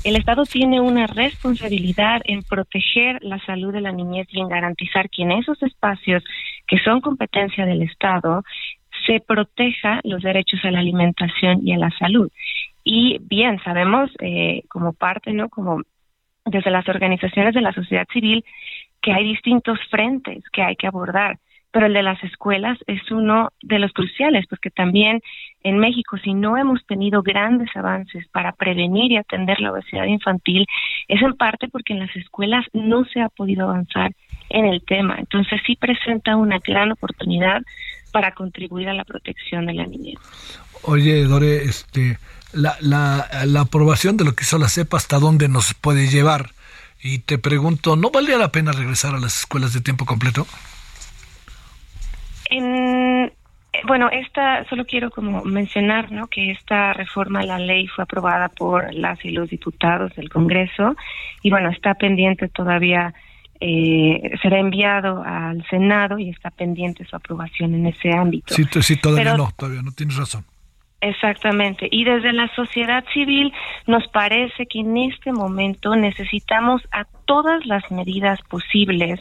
el 0.05 0.16
Estado 0.16 0.44
tiene 0.44 0.81
una 0.81 1.07
responsabilidad 1.07 2.22
en 2.25 2.42
proteger 2.42 3.22
la 3.22 3.38
salud 3.46 3.72
de 3.72 3.81
la 3.81 3.92
niñez 3.92 4.27
y 4.31 4.40
en 4.40 4.48
garantizar 4.48 5.09
que 5.09 5.22
en 5.22 5.31
esos 5.31 5.62
espacios 5.62 6.25
que 6.66 6.79
son 6.79 7.01
competencia 7.01 7.64
del 7.64 7.83
Estado 7.83 8.42
se 9.07 9.20
proteja 9.20 10.01
los 10.03 10.22
derechos 10.22 10.61
a 10.64 10.72
la 10.72 10.81
alimentación 10.81 11.66
y 11.66 11.72
a 11.72 11.79
la 11.79 11.90
salud. 11.98 12.31
Y 12.83 13.18
bien, 13.20 13.61
sabemos 13.62 14.11
eh, 14.18 14.64
como 14.68 14.92
parte, 14.92 15.33
¿no? 15.33 15.48
Como 15.48 15.83
desde 16.44 16.70
las 16.72 16.88
organizaciones 16.88 17.55
de 17.55 17.61
la 17.61 17.72
sociedad 17.72 18.07
civil 18.12 18.44
que 19.01 19.12
hay 19.12 19.25
distintos 19.25 19.79
frentes 19.88 20.42
que 20.53 20.62
hay 20.62 20.75
que 20.75 20.88
abordar 20.88 21.38
pero 21.72 21.87
el 21.87 21.94
de 21.94 22.02
las 22.02 22.22
escuelas 22.22 22.78
es 22.87 23.11
uno 23.11 23.50
de 23.62 23.78
los 23.78 23.92
cruciales, 23.92 24.46
porque 24.48 24.70
también 24.70 25.20
en 25.64 25.78
México, 25.78 26.18
si 26.22 26.35
no 26.35 26.58
hemos 26.58 26.85
tenido 26.87 27.22
grandes 27.22 27.74
avances 27.74 28.28
para 28.28 28.52
prevenir 28.52 29.11
y 29.12 29.16
atender 29.16 29.58
la 29.58 29.72
obesidad 29.72 30.04
infantil, 30.04 30.66
es 31.08 31.22
en 31.22 31.35
parte 31.35 31.68
porque 31.68 31.94
en 31.94 32.00
las 32.00 32.14
escuelas 32.14 32.66
no 32.74 33.04
se 33.06 33.22
ha 33.22 33.30
podido 33.30 33.68
avanzar 33.68 34.12
en 34.50 34.66
el 34.66 34.82
tema. 34.82 35.16
Entonces 35.18 35.61
sí 35.66 35.74
presenta 35.76 36.37
una 36.37 36.58
gran 36.58 36.92
oportunidad 36.92 37.62
para 38.12 38.32
contribuir 38.32 38.90
a 38.90 38.94
la 38.94 39.04
protección 39.04 39.64
de 39.64 39.72
la 39.72 39.87
niñez. 39.87 40.18
Oye, 40.82 41.24
Dore, 41.24 41.64
este, 41.64 42.18
la, 42.52 42.76
la, 42.80 43.26
la 43.46 43.61
aprobación 43.62 44.18
de 44.18 44.24
lo 44.24 44.35
que 44.35 44.44
hizo 44.44 44.58
la 44.58 44.68
CEPA, 44.68 44.98
¿hasta 44.98 45.18
dónde 45.18 45.48
nos 45.48 45.72
puede 45.72 46.08
llevar? 46.08 46.50
Y 47.02 47.20
te 47.20 47.38
pregunto, 47.38 47.96
¿no 47.96 48.11
valdría 48.11 48.37
la 48.37 48.52
pena 48.52 48.72
regresar 48.72 49.14
a 49.14 49.18
las 49.18 49.38
escuelas 49.38 49.72
de 49.72 49.80
tiempo 49.80 50.04
completo? 50.04 50.46
En, 52.52 53.32
bueno, 53.86 54.10
esta, 54.10 54.64
solo 54.68 54.84
quiero 54.84 55.10
como 55.10 55.42
mencionar, 55.44 56.12
¿no? 56.12 56.26
Que 56.26 56.50
esta 56.50 56.92
reforma 56.92 57.40
a 57.40 57.46
la 57.46 57.58
ley 57.58 57.86
fue 57.88 58.04
aprobada 58.04 58.48
por 58.48 58.92
las 58.94 59.24
y 59.24 59.30
los 59.30 59.48
diputados 59.48 60.14
del 60.14 60.28
Congreso 60.28 60.94
y 61.42 61.50
bueno, 61.50 61.70
está 61.70 61.94
pendiente 61.94 62.48
todavía, 62.48 63.14
eh, 63.60 64.32
será 64.42 64.58
enviado 64.58 65.22
al 65.24 65.64
Senado 65.68 66.18
y 66.18 66.28
está 66.28 66.50
pendiente 66.50 67.06
su 67.06 67.16
aprobación 67.16 67.74
en 67.74 67.86
ese 67.86 68.12
ámbito. 68.12 68.54
Sí, 68.54 68.64
sí 68.82 68.96
todavía 68.96 69.36
no, 69.36 69.50
todavía 69.56 69.82
no, 69.82 69.92
tienes 69.92 70.16
razón. 70.16 70.44
Exactamente. 71.00 71.88
Y 71.90 72.04
desde 72.04 72.32
la 72.32 72.48
sociedad 72.54 73.04
civil 73.12 73.52
nos 73.88 74.06
parece 74.08 74.66
que 74.66 74.80
en 74.80 74.96
este 74.98 75.32
momento 75.32 75.96
necesitamos 75.96 76.82
a 76.92 77.06
todas 77.24 77.66
las 77.66 77.90
medidas 77.90 78.38
posibles 78.42 79.18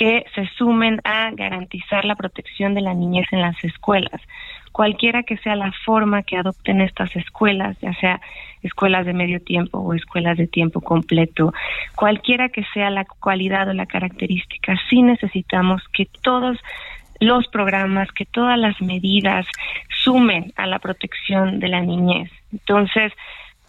que 0.00 0.24
se 0.34 0.46
sumen 0.56 0.98
a 1.04 1.30
garantizar 1.32 2.06
la 2.06 2.16
protección 2.16 2.72
de 2.72 2.80
la 2.80 2.94
niñez 2.94 3.26
en 3.32 3.42
las 3.42 3.62
escuelas. 3.62 4.18
Cualquiera 4.72 5.24
que 5.24 5.36
sea 5.36 5.56
la 5.56 5.72
forma 5.84 6.22
que 6.22 6.38
adopten 6.38 6.80
estas 6.80 7.14
escuelas, 7.16 7.78
ya 7.82 7.92
sea 7.96 8.18
escuelas 8.62 9.04
de 9.04 9.12
medio 9.12 9.42
tiempo 9.42 9.78
o 9.78 9.92
escuelas 9.92 10.38
de 10.38 10.46
tiempo 10.46 10.80
completo, 10.80 11.52
cualquiera 11.96 12.48
que 12.48 12.64
sea 12.72 12.88
la 12.88 13.04
cualidad 13.04 13.68
o 13.68 13.74
la 13.74 13.84
característica, 13.84 14.74
sí 14.88 15.02
necesitamos 15.02 15.82
que 15.92 16.08
todos 16.22 16.56
los 17.20 17.46
programas, 17.48 18.10
que 18.12 18.24
todas 18.24 18.58
las 18.58 18.80
medidas 18.80 19.44
sumen 20.02 20.50
a 20.56 20.66
la 20.66 20.78
protección 20.78 21.60
de 21.60 21.68
la 21.68 21.82
niñez. 21.82 22.30
Entonces, 22.52 23.12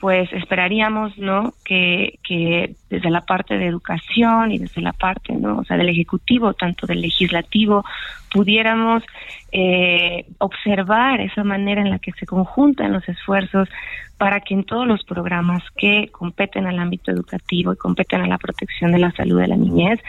pues 0.02 0.34
esperaríamos, 0.34 1.16
¿no? 1.20 1.54
Que, 1.64 2.18
que 2.24 2.74
desde 2.90 3.12
la 3.12 3.22
parte 3.22 3.60
de 3.60 3.68
educación 3.68 4.52
y 4.52 4.58
desde 4.58 4.82
la 4.82 4.94
parte, 4.94 5.32
¿no? 5.34 5.60
O 5.60 5.64
sea, 5.64 5.78
del 5.78 5.90
ejecutivo, 5.90 6.56
tanto 6.56 6.88
del 6.88 7.02
legislativo, 7.02 7.86
pudiéramos 8.34 9.04
eh, 9.52 10.26
observar 10.40 11.22
esa 11.22 11.44
manera 11.44 11.82
en 11.82 11.92
la 11.92 12.00
que 12.00 12.14
se 12.14 12.26
conjuntan 12.26 12.94
los 12.94 13.08
esfuerzos 13.08 13.70
para 14.18 14.40
que 14.40 14.56
en 14.56 14.64
todos 14.64 14.88
los 14.88 15.04
programas 15.04 15.62
que 15.78 16.10
competen 16.12 16.66
al 16.66 16.80
ámbito 16.80 17.12
educativo 17.12 17.72
y 17.72 17.78
competen 17.78 18.22
a 18.22 18.28
la 18.28 18.40
protección 18.40 18.94
de 18.94 18.98
la 18.98 19.12
salud 19.12 19.40
de 19.40 19.50
la 19.50 19.56
niñez 19.56 20.00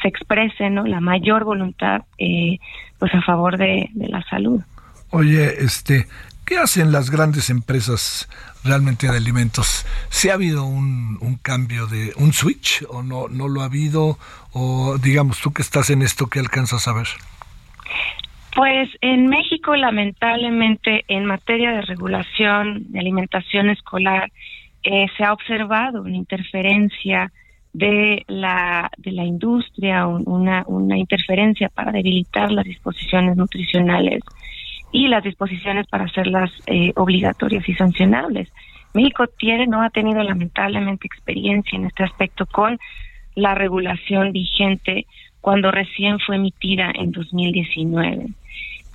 se 0.00 0.06
exprese, 0.06 0.70
¿no? 0.70 0.86
La 0.86 1.00
mayor 1.00 1.42
voluntad, 1.42 2.02
eh, 2.18 2.58
pues 3.00 3.12
a 3.14 3.22
favor 3.22 3.58
de, 3.58 3.90
de 3.94 4.08
la 4.08 4.22
salud. 4.30 4.60
Oye, 5.10 5.64
este, 5.64 6.06
¿qué 6.50 6.58
hacen 6.58 6.90
las 6.90 7.10
grandes 7.10 7.48
empresas 7.48 8.28
realmente 8.64 9.08
de 9.08 9.16
alimentos. 9.16 9.86
¿Se 10.08 10.32
ha 10.32 10.34
habido 10.34 10.64
un, 10.64 11.16
un, 11.20 11.36
cambio 11.36 11.86
de 11.86 12.12
un 12.16 12.32
switch 12.32 12.84
o 12.88 13.04
no, 13.04 13.28
no 13.28 13.46
lo 13.46 13.62
ha 13.62 13.66
habido? 13.66 14.18
O 14.52 14.98
digamos, 14.98 15.40
tú 15.40 15.52
que 15.52 15.62
estás 15.62 15.90
en 15.90 16.02
esto, 16.02 16.26
¿qué 16.26 16.40
alcanzas 16.40 16.88
a 16.88 16.92
ver? 16.92 17.06
Pues 18.56 18.88
en 19.00 19.28
México, 19.28 19.76
lamentablemente, 19.76 21.04
en 21.06 21.24
materia 21.24 21.70
de 21.70 21.82
regulación 21.82 22.90
de 22.90 22.98
alimentación 22.98 23.70
escolar, 23.70 24.32
eh, 24.82 25.06
se 25.16 25.22
ha 25.22 25.32
observado 25.32 26.02
una 26.02 26.16
interferencia 26.16 27.30
de 27.72 28.24
la, 28.26 28.90
de 28.96 29.12
la 29.12 29.22
industria, 29.22 30.04
una, 30.08 30.64
una 30.66 30.98
interferencia 30.98 31.68
para 31.68 31.92
debilitar 31.92 32.50
las 32.50 32.64
disposiciones 32.64 33.36
nutricionales 33.36 34.24
y 34.92 35.08
las 35.08 35.22
disposiciones 35.22 35.86
para 35.86 36.04
hacerlas 36.04 36.50
eh, 36.66 36.92
obligatorias 36.96 37.68
y 37.68 37.74
sancionables. 37.74 38.48
México 38.92 39.26
tiene, 39.38 39.66
no 39.66 39.82
ha 39.82 39.90
tenido 39.90 40.22
lamentablemente 40.22 41.06
experiencia 41.06 41.76
en 41.76 41.86
este 41.86 42.04
aspecto 42.04 42.46
con 42.46 42.78
la 43.34 43.54
regulación 43.54 44.32
vigente 44.32 45.06
cuando 45.40 45.70
recién 45.70 46.18
fue 46.18 46.36
emitida 46.36 46.90
en 46.94 47.12
2019. 47.12 48.26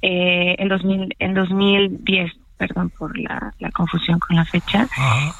Eh, 0.01 0.55
en, 0.59 0.67
2000, 0.67 1.15
en 1.17 1.33
2010, 1.33 2.31
perdón 2.57 2.89
por 2.97 3.17
la, 3.17 3.53
la 3.59 3.71
confusión 3.71 4.19
con 4.19 4.35
la 4.35 4.45
fecha. 4.45 4.87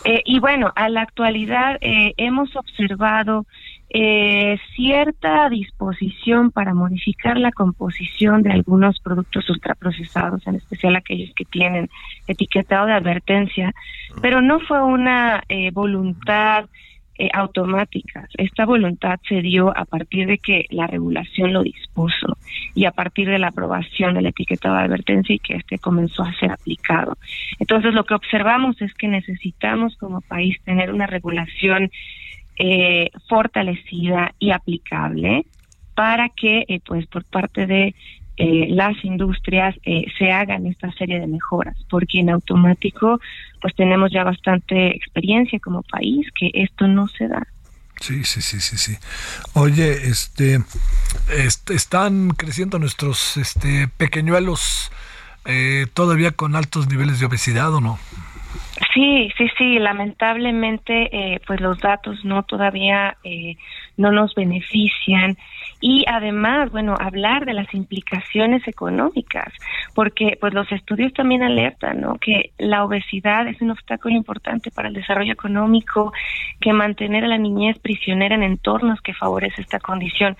Eh, 0.03 0.21
y 0.25 0.39
bueno, 0.39 0.71
a 0.75 0.89
la 0.89 1.01
actualidad 1.01 1.77
eh, 1.81 2.13
hemos 2.17 2.55
observado 2.55 3.45
eh, 3.89 4.57
cierta 4.75 5.47
disposición 5.47 6.51
para 6.51 6.73
modificar 6.73 7.37
la 7.37 7.51
composición 7.51 8.41
de 8.41 8.51
algunos 8.51 8.99
productos 8.99 9.49
ultraprocesados, 9.49 10.45
en 10.47 10.55
especial 10.55 10.95
aquellos 10.95 11.33
que 11.35 11.45
tienen 11.45 11.89
etiquetado 12.27 12.87
de 12.87 12.93
advertencia, 12.93 13.73
pero 14.21 14.41
no 14.41 14.59
fue 14.59 14.83
una 14.83 15.43
eh, 15.47 15.71
voluntad 15.71 16.65
eh, 17.17 17.29
automática. 17.33 18.27
Esta 18.37 18.65
voluntad 18.65 19.17
se 19.29 19.41
dio 19.41 19.69
a 19.69 19.85
partir 19.85 20.27
de 20.27 20.39
que 20.39 20.65
la 20.71 20.87
regulación 20.87 21.53
lo 21.53 21.63
dispuso 21.63 22.37
y 22.75 22.85
a 22.85 22.91
partir 22.91 23.27
de 23.29 23.39
la 23.39 23.47
aprobación 23.47 24.13
del 24.13 24.27
etiquetado 24.27 24.75
de 24.75 24.83
advertencia 24.83 25.33
y 25.33 25.39
que 25.39 25.55
este 25.55 25.79
comenzó 25.79 26.23
a 26.23 26.33
ser 26.33 26.51
aplicado. 26.51 27.17
Entonces, 27.57 27.93
lo 27.93 28.03
que 28.03 28.13
observamos 28.13 28.79
es 28.81 28.93
que 28.93 29.07
necesitamos 29.07 29.95
como 29.97 30.21
país 30.21 30.57
tener 30.63 30.93
una 30.93 31.07
regulación 31.07 31.89
eh, 32.57 33.09
fortalecida 33.27 34.33
y 34.39 34.51
aplicable 34.51 35.45
para 35.95 36.29
que, 36.29 36.65
eh, 36.67 36.81
pues, 36.85 37.07
por 37.07 37.23
parte 37.23 37.65
de 37.65 37.95
eh, 38.37 38.67
las 38.69 39.03
industrias 39.05 39.75
eh, 39.85 40.05
se 40.17 40.29
hagan 40.29 40.67
esta 40.67 40.91
serie 40.91 41.21
de 41.21 41.27
mejoras, 41.27 41.77
porque 41.89 42.19
en 42.19 42.29
automático, 42.29 43.19
pues, 43.61 43.73
tenemos 43.75 44.11
ya 44.11 44.25
bastante 44.25 44.87
experiencia 44.87 45.57
como 45.59 45.83
país 45.83 46.27
que 46.37 46.51
esto 46.53 46.87
no 46.87 47.07
se 47.07 47.29
da. 47.29 47.47
Sí, 48.01 48.23
sí, 48.23 48.41
sí, 48.41 48.59
sí, 48.59 48.77
sí. 48.77 48.97
Oye, 49.53 50.07
este, 50.07 50.59
este 51.29 51.73
están 51.73 52.29
creciendo 52.29 52.77
nuestros, 52.79 53.37
este, 53.37 53.87
pequeñuelos 53.87 54.91
eh, 55.45 55.85
todavía 55.93 56.31
con 56.31 56.55
altos 56.55 56.87
niveles 56.89 57.19
de 57.19 57.27
obesidad 57.27 57.73
o 57.73 57.81
no? 57.81 57.99
Sí, 58.93 59.29
sí, 59.37 59.47
sí, 59.57 59.79
lamentablemente 59.79 61.09
eh, 61.11 61.39
pues 61.45 61.61
los 61.61 61.79
datos 61.79 62.23
no 62.25 62.43
todavía 62.43 63.17
eh, 63.23 63.55
no 63.97 64.11
nos 64.11 64.33
benefician 64.35 65.37
y 65.87 66.03
además, 66.07 66.71
bueno, 66.71 66.95
hablar 66.99 67.45
de 67.45 67.53
las 67.53 67.71
implicaciones 67.75 68.67
económicas, 68.67 69.53
porque 69.93 70.35
pues 70.41 70.51
los 70.51 70.71
estudios 70.71 71.13
también 71.13 71.43
alertan, 71.43 72.01
¿no? 72.01 72.15
Que 72.15 72.49
la 72.57 72.83
obesidad 72.83 73.47
es 73.47 73.61
un 73.61 73.69
obstáculo 73.69 74.15
importante 74.15 74.71
para 74.71 74.87
el 74.87 74.95
desarrollo 74.95 75.31
económico, 75.31 76.11
que 76.59 76.73
mantener 76.73 77.23
a 77.23 77.27
la 77.27 77.37
niñez 77.37 77.77
prisionera 77.77 78.33
en 78.33 78.41
entornos 78.41 78.99
que 79.01 79.13
favorece 79.13 79.61
esta 79.61 79.79
condición 79.79 80.35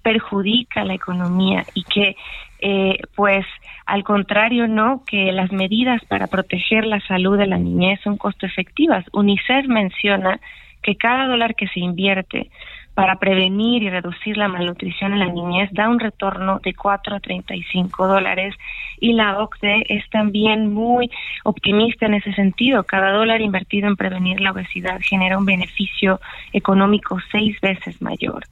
perjudica 0.00 0.84
la 0.84 0.94
economía 0.94 1.64
y 1.74 1.82
que 1.82 2.14
eh, 2.60 2.98
pues 3.16 3.44
al 3.86 4.04
contrario, 4.04 4.68
no, 4.68 5.02
que 5.04 5.32
las 5.32 5.50
medidas 5.50 6.04
para 6.04 6.28
proteger 6.28 6.86
la 6.86 7.00
salud 7.00 7.36
de 7.36 7.48
la 7.48 7.58
niñez 7.58 7.98
son 8.04 8.16
costo 8.16 8.46
efectivas. 8.46 9.04
UNICEF 9.12 9.66
menciona 9.66 10.38
que 10.84 10.94
cada 10.94 11.26
dólar 11.26 11.56
que 11.56 11.66
se 11.66 11.80
invierte 11.80 12.48
para 12.94 13.16
prevenir 13.16 13.82
y 13.82 13.90
reducir 13.90 14.36
la 14.36 14.48
malnutrición 14.48 15.12
en 15.12 15.18
la 15.18 15.26
niñez 15.26 15.68
da 15.72 15.88
un 15.88 15.98
retorno 15.98 16.60
de 16.62 16.74
4 16.74 17.16
a 17.16 17.20
35 17.20 18.06
dólares 18.06 18.54
y 19.00 19.12
la 19.12 19.38
OCDE 19.38 19.84
es 19.88 20.08
también 20.10 20.72
muy 20.72 21.10
optimista 21.42 22.06
en 22.06 22.14
ese 22.14 22.32
sentido. 22.34 22.84
Cada 22.84 23.10
dólar 23.10 23.40
invertido 23.40 23.88
en 23.88 23.96
prevenir 23.96 24.40
la 24.40 24.52
obesidad 24.52 25.00
genera 25.00 25.36
un 25.36 25.44
beneficio 25.44 26.20
económico 26.52 27.18
seis 27.32 27.60
veces 27.60 28.00
mayor. 28.00 28.44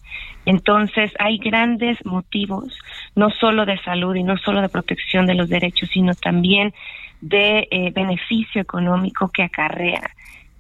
Entonces 0.45 1.13
hay 1.21 1.39
grandes 1.39 2.05
motivos, 2.05 2.77
no 3.15 3.31
solo 3.31 3.65
de 3.65 3.79
salud 3.79 4.15
y 4.17 4.25
no 4.25 4.37
solo 4.39 4.61
de 4.61 4.69
protección 4.69 5.27
de 5.27 5.35
los 5.35 5.49
derechos, 5.49 5.89
sino 5.93 6.15
también 6.15 6.75
de 7.21 7.69
eh, 7.71 7.93
beneficio 7.95 8.61
económico 8.61 9.29
que 9.29 9.45
acarrea 9.45 10.11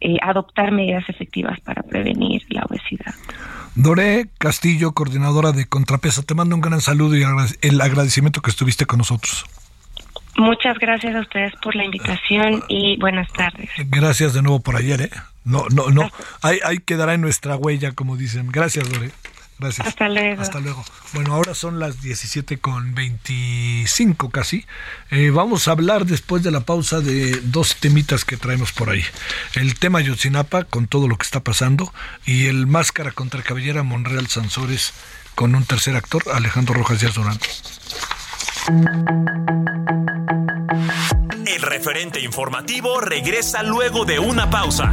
eh, 0.05 0.19
adoptar 0.21 0.73
medidas 0.73 1.09
efectivas 1.09 1.61
para 1.61 1.83
prevenir 1.83 2.43
la 2.49 2.62
obesidad. 2.62 3.15
Doré 3.75 4.29
Castillo, 4.38 4.93
coordinadora 4.93 5.53
de 5.53 5.67
Contrapeso, 5.67 6.23
te 6.25 6.35
mando 6.35 6.57
un 6.57 6.61
gran 6.61 6.81
saludo 6.81 7.17
y 7.17 7.25
el 7.62 7.81
agradecimiento 7.81 8.43
que 8.43 8.51
estuviste 8.51 8.85
con 8.85 8.99
nosotros. 8.99 9.47
Muchas 10.37 10.79
gracias 10.79 11.15
a 11.15 11.21
ustedes 11.21 11.53
por 11.62 11.77
la 11.77 11.85
invitación 11.85 12.65
y 12.69 12.99
buenas 12.99 13.31
tardes. 13.33 13.71
Gracias 13.87 14.35
de 14.35 14.43
nuevo 14.43 14.61
por 14.61 14.77
ayer. 14.77 15.03
¿eh? 15.03 15.11
No, 15.45 15.67
no, 15.75 15.91
no. 15.91 16.11
Ahí, 16.43 16.59
ahí 16.65 16.79
quedará 16.79 17.15
en 17.15 17.21
nuestra 17.21 17.57
huella, 17.57 17.93
como 17.93 18.17
dicen. 18.17 18.51
Gracias, 18.51 18.91
Lore. 18.91 19.11
Gracias. 19.62 19.87
Hasta 19.87 20.09
luego. 20.09 20.42
Hasta 20.42 20.61
luego. 20.61 20.85
Bueno, 21.12 21.35
ahora 21.35 21.55
son 21.55 21.79
las 21.79 22.03
17 22.03 22.59
con 22.59 22.94
25 22.94 24.31
casi. 24.31 24.66
Eh, 25.11 25.31
vamos 25.31 25.68
a 25.68 25.72
hablar 25.72 26.05
después 26.05 26.42
de 26.42 26.51
la 26.51 26.61
pausa 26.61 27.01
de 27.01 27.40
dos 27.44 27.77
temitas 27.77 28.25
que 28.25 28.37
traemos 28.37 28.72
por 28.72 28.90
ahí. 28.90 29.05
El 29.55 29.79
tema 29.79 30.01
Yotzinapa 30.01 30.64
con 30.64 30.88
todo 30.88 31.07
lo 31.07 31.16
que 31.16 31.25
está 31.25 31.40
pasando 31.40 31.92
y 32.27 32.46
el 32.46 32.66
Máscara 32.66 33.12
contra 33.12 33.42
Cabellera 33.42 33.85
Monreal 33.85 34.27
Sansores 34.27 34.92
con 35.37 35.55
un 35.55 35.64
tercer 35.64 35.94
actor, 35.94 36.25
Alejandro 36.35 36.75
Rojas 36.75 37.01
Díaz 37.01 37.14
Durán. 37.14 37.38
El 41.46 41.62
referente 41.62 42.20
informativo 42.20 43.01
regresa 43.01 43.62
luego 43.62 44.05
de 44.05 44.18
una 44.18 44.51
pausa. 44.51 44.92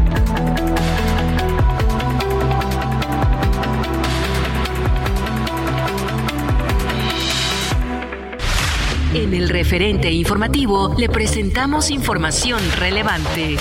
En 9.13 9.33
el 9.33 9.49
referente 9.49 10.09
informativo 10.09 10.95
le 10.97 11.09
presentamos 11.09 11.91
información 11.91 12.61
relevante. 12.77 13.57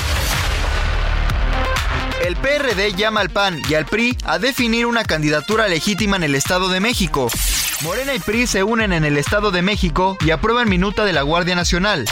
El 2.24 2.36
PRD 2.36 2.92
llama 2.94 3.20
al 3.20 3.30
PAN 3.30 3.60
y 3.68 3.74
al 3.74 3.84
PRI 3.84 4.16
a 4.24 4.38
definir 4.38 4.86
una 4.86 5.02
candidatura 5.02 5.66
legítima 5.66 6.16
en 6.16 6.22
el 6.22 6.36
Estado 6.36 6.68
de 6.68 6.78
México. 6.78 7.28
Morena 7.82 8.14
y 8.14 8.20
PRI 8.20 8.46
se 8.46 8.62
unen 8.62 8.92
en 8.92 9.04
el 9.04 9.16
Estado 9.16 9.50
de 9.50 9.62
México 9.62 10.16
y 10.24 10.30
aprueban 10.30 10.68
minuta 10.68 11.04
de 11.04 11.12
la 11.12 11.22
Guardia 11.22 11.56
Nacional. 11.56 12.04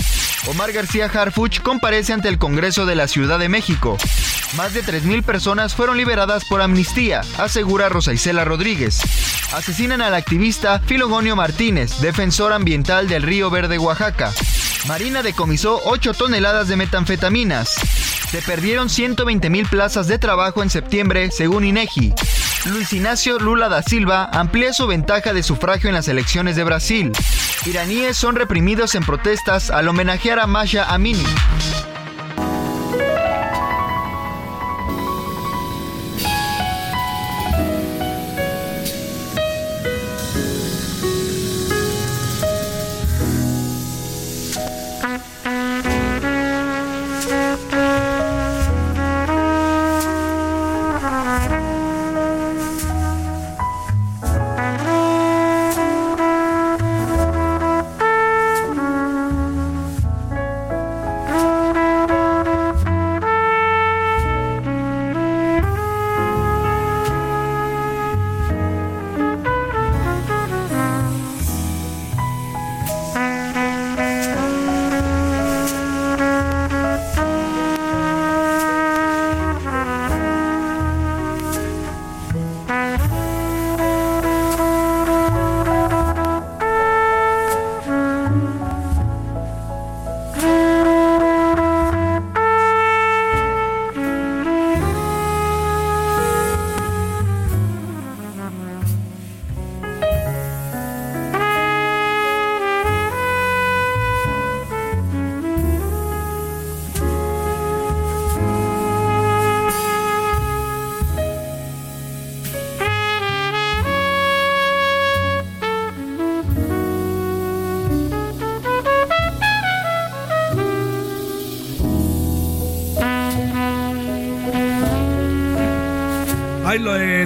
Omar 0.47 0.73
García 0.73 1.11
Harfuch 1.13 1.61
comparece 1.61 2.13
ante 2.13 2.29
el 2.29 2.39
Congreso 2.39 2.87
de 2.87 2.95
la 2.95 3.09
Ciudad 3.09 3.39
de 3.39 3.49
México. 3.49 3.99
Más 4.57 4.73
de 4.73 4.83
3.000 4.83 5.23
personas 5.23 5.75
fueron 5.75 5.97
liberadas 5.97 6.45
por 6.45 6.63
amnistía, 6.63 7.23
asegura 7.37 7.89
Rosa 7.89 8.13
Isela 8.13 8.45
Rodríguez. 8.45 9.01
Asesinan 9.53 10.01
al 10.01 10.15
activista 10.15 10.81
Filogonio 10.81 11.37
Martínez, 11.37 12.01
defensor 12.01 12.53
ambiental 12.53 13.09
del 13.09 13.23
Río 13.23 13.51
Verde, 13.51 13.79
Oaxaca. 13.79 14.33
Marina 14.87 15.23
decomisó 15.23 15.81
8 15.85 16.15
toneladas 16.15 16.69
de 16.69 16.77
metanfetaminas. 16.77 17.75
Se 18.31 18.41
perdieron 18.43 18.89
120 18.89 19.51
mil 19.51 19.67
plazas 19.67 20.07
de 20.07 20.19
trabajo 20.19 20.63
en 20.63 20.71
septiembre, 20.71 21.31
según 21.31 21.65
INEGI. 21.65 22.15
Luis 22.67 22.93
Ignacio 22.93 23.39
Lula 23.39 23.69
da 23.69 23.83
Silva 23.83 24.29
amplía 24.33 24.73
su 24.73 24.87
ventaja 24.87 25.33
de 25.33 25.43
sufragio 25.43 25.89
en 25.89 25.95
las 25.95 26.09
elecciones 26.09 26.57
de 26.57 26.65
Brasil. 26.65 27.13
Iraníes 27.67 28.17
son 28.17 28.37
reprimidos 28.37 28.95
en 28.95 29.05
protestas 29.05 29.71
al 29.71 29.89
homenajear 29.89 30.39
a 30.39 30.47
Masha 30.47 30.85
Amini. 30.93 31.25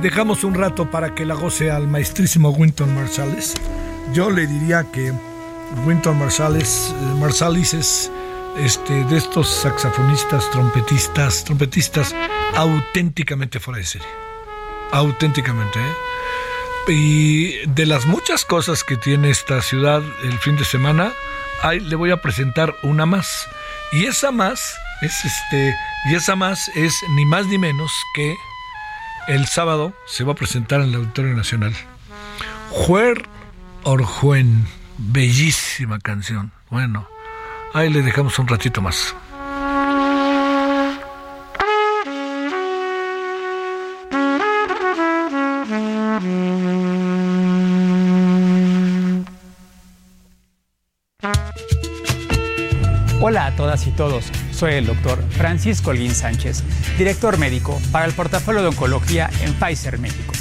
Dejamos 0.02 0.42
un 0.42 0.54
rato 0.54 0.90
para 0.90 1.14
que 1.14 1.24
la 1.24 1.34
goce 1.34 1.70
al 1.70 1.86
maestrísimo 1.86 2.50
Winton 2.50 2.92
Marsalis. 2.94 3.54
Yo 4.12 4.30
le 4.30 4.46
diría 4.46 4.84
que 4.92 5.12
Winton 5.86 6.18
Marsalis, 6.18 6.92
eh, 6.92 7.14
Marsalis 7.20 7.72
es 7.72 8.10
este, 8.58 9.04
de 9.04 9.16
estos 9.16 9.48
saxofonistas, 9.48 10.50
trompetistas, 10.50 11.44
trompetistas 11.44 12.14
auténticamente 12.56 13.60
fuera 13.60 13.78
de 13.78 13.86
serie. 13.86 14.08
Auténticamente, 14.90 15.78
¿eh? 15.78 16.92
Y 16.92 17.66
de 17.68 17.86
las 17.86 18.04
muchas 18.06 18.44
cosas 18.44 18.82
que 18.82 18.96
tiene 18.96 19.30
esta 19.30 19.62
ciudad 19.62 20.02
el 20.24 20.36
fin 20.40 20.56
de 20.56 20.64
semana, 20.64 21.12
ahí 21.62 21.78
le 21.78 21.94
voy 21.94 22.10
a 22.10 22.20
presentar 22.20 22.74
una 22.82 23.06
más. 23.06 23.48
Y 23.92 24.06
esa 24.06 24.32
más 24.32 24.74
es 25.00 25.24
este, 25.24 25.76
y 26.10 26.16
esa 26.16 26.34
más 26.34 26.68
es 26.74 26.92
ni 27.10 27.24
más 27.24 27.46
ni 27.46 27.56
menos 27.56 27.92
que 28.16 28.36
el 29.28 29.46
sábado 29.46 29.92
se 30.06 30.24
va 30.24 30.32
a 30.32 30.36
presentar 30.36 30.80
en 30.80 30.88
el 30.88 30.94
Auditorio 30.96 31.34
Nacional. 31.34 31.74
Juer 32.70 33.22
Orjuen, 33.84 34.66
bellísima 34.98 35.98
canción. 35.98 36.52
Bueno, 36.70 37.08
ahí 37.74 37.90
le 37.90 38.02
dejamos 38.02 38.38
un 38.38 38.48
ratito 38.48 38.80
más. 38.80 39.14
Todas 53.62 53.86
y 53.86 53.92
todos, 53.92 54.24
soy 54.50 54.72
el 54.72 54.86
doctor 54.86 55.22
Francisco 55.30 55.90
Olguín 55.90 56.16
Sánchez, 56.16 56.64
director 56.98 57.38
médico 57.38 57.80
para 57.92 58.06
el 58.06 58.12
portafolio 58.12 58.60
de 58.60 58.66
oncología 58.66 59.30
en 59.40 59.54
Pfizer 59.54 60.00
México. 60.00 60.34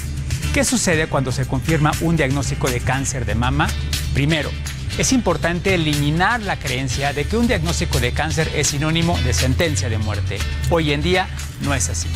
¿Qué 0.55 0.63
sucede 0.63 1.05
cuando 1.05 1.31
se 1.31 1.45
confirma 1.45 1.91
un 2.01 2.17
diagnóstico 2.17 2.67
de 2.67 2.79
cáncer 2.79 3.27
de 3.27 3.35
mama? 3.35 3.67
Primero, 4.15 4.49
es 4.97 5.13
importante 5.13 5.75
eliminar 5.75 6.41
la 6.41 6.57
creencia 6.57 7.13
de 7.13 7.25
que 7.25 7.37
un 7.37 7.45
diagnóstico 7.45 7.99
de 7.99 8.11
cáncer 8.11 8.49
es 8.55 8.69
sinónimo 8.69 9.15
de 9.19 9.35
sentencia 9.35 9.87
de 9.87 9.99
muerte. 9.99 10.39
Hoy 10.71 10.91
en 10.91 11.03
día 11.03 11.27
no 11.61 11.75
es 11.75 11.89
así. 11.89 12.07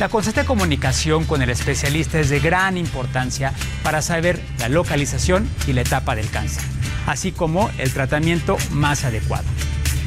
La 0.00 0.08
constante 0.08 0.44
comunicación 0.44 1.24
con 1.24 1.42
el 1.42 1.50
especialista 1.50 2.18
es 2.18 2.30
de 2.30 2.40
gran 2.40 2.76
importancia 2.76 3.52
para 3.84 4.02
saber 4.02 4.42
la 4.58 4.68
localización 4.68 5.48
y 5.68 5.72
la 5.72 5.82
etapa 5.82 6.16
del 6.16 6.28
cáncer, 6.30 6.64
así 7.06 7.30
como 7.30 7.70
el 7.78 7.92
tratamiento 7.92 8.56
más 8.72 9.04
adecuado. 9.04 9.44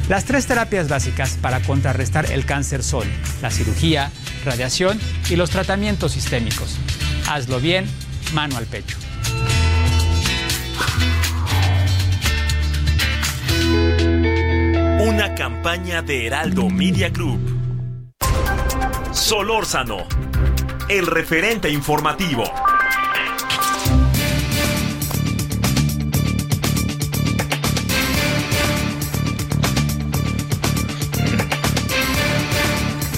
Las 0.08 0.24
tres 0.24 0.46
terapias 0.46 0.88
básicas 0.88 1.36
para 1.42 1.60
contrarrestar 1.62 2.30
el 2.30 2.46
cáncer 2.46 2.84
son 2.84 3.08
la 3.42 3.50
cirugía, 3.50 4.12
radiación 4.44 5.00
y 5.28 5.34
los 5.34 5.50
tratamientos 5.50 6.12
sistémicos. 6.12 6.78
Hazlo 7.28 7.58
bien, 7.58 7.86
mano 8.32 8.56
al 8.56 8.66
pecho. 8.66 8.96
Una 15.00 15.34
campaña 15.34 16.02
de 16.02 16.26
Heraldo 16.26 16.70
Media 16.70 17.08
Group. 17.08 17.40
Solórzano, 19.10 20.06
el 20.88 21.06
referente 21.06 21.68
informativo. 21.68 22.44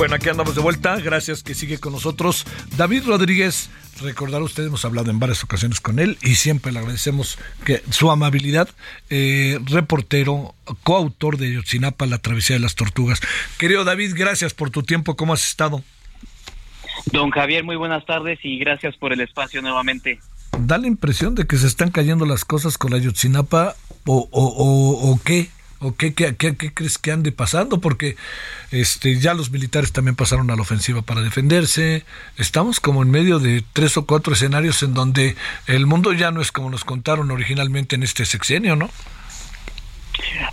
Bueno, 0.09 0.23
aquí 0.23 0.31
andamos 0.31 0.55
de 0.55 0.62
vuelta. 0.62 0.97
Gracias 1.01 1.42
que 1.42 1.55
sigue 1.55 1.77
con 1.77 1.92
nosotros. 1.92 2.47
David 2.79 3.03
Rodríguez, 3.05 3.68
recordar 4.01 4.40
ustedes, 4.40 4.68
hemos 4.68 4.87
hablado 4.87 5.11
en 5.11 5.18
varias 5.18 5.44
ocasiones 5.44 5.83
con 5.83 5.99
él 5.99 6.16
y 6.23 6.37
siempre 6.37 6.73
le 6.73 6.79
agradecemos 6.79 7.38
que 7.66 7.83
su 7.90 8.11
amabilidad. 8.11 8.71
Eh, 9.11 9.61
reportero, 9.66 10.55
coautor 10.83 11.37
de 11.37 11.53
Yotzinapa, 11.53 12.07
La 12.07 12.16
Travesía 12.16 12.57
de 12.57 12.61
las 12.61 12.75
Tortugas. 12.75 13.21
Querido 13.59 13.85
David, 13.85 14.14
gracias 14.16 14.55
por 14.55 14.71
tu 14.71 14.83
tiempo. 14.83 15.14
¿Cómo 15.14 15.35
has 15.35 15.47
estado? 15.47 15.85
Don 17.12 17.29
Javier, 17.29 17.62
muy 17.62 17.77
buenas 17.77 18.07
tardes 18.07 18.38
y 18.42 18.59
gracias 18.59 18.97
por 18.97 19.12
el 19.12 19.21
espacio 19.21 19.61
nuevamente. 19.61 20.21
Da 20.59 20.79
la 20.79 20.87
impresión 20.87 21.35
de 21.35 21.47
que 21.47 21.59
se 21.59 21.66
están 21.66 21.90
cayendo 21.90 22.25
las 22.25 22.47
cosas 22.47 22.79
con 22.79 22.92
la 22.92 22.99
Yotzinapa 22.99 23.77
o, 24.07 24.27
o, 24.33 25.11
o 25.11 25.21
qué. 25.23 25.51
¿O 25.80 25.94
qué, 25.94 26.12
crees 26.12 26.98
que 26.98 27.12
ande 27.12 27.30
pasando? 27.30 27.80
Porque 27.80 28.16
este, 28.72 29.18
ya 29.20 29.34
los 29.34 29.52
militares 29.52 29.92
también 29.92 30.16
pasaron 30.16 30.50
a 30.50 30.56
la 30.56 30.62
ofensiva 30.62 31.02
para 31.02 31.20
defenderse. 31.20 32.04
Estamos 32.36 32.80
como 32.80 33.02
en 33.02 33.10
medio 33.10 33.38
de 33.38 33.62
tres 33.72 33.96
o 33.96 34.04
cuatro 34.04 34.32
escenarios 34.32 34.82
en 34.82 34.92
donde 34.92 35.36
el 35.68 35.86
mundo 35.86 36.12
ya 36.12 36.32
no 36.32 36.40
es 36.40 36.50
como 36.50 36.68
nos 36.68 36.84
contaron 36.84 37.30
originalmente 37.30 37.94
en 37.94 38.02
este 38.02 38.24
sexenio, 38.24 38.74
¿no? 38.74 38.90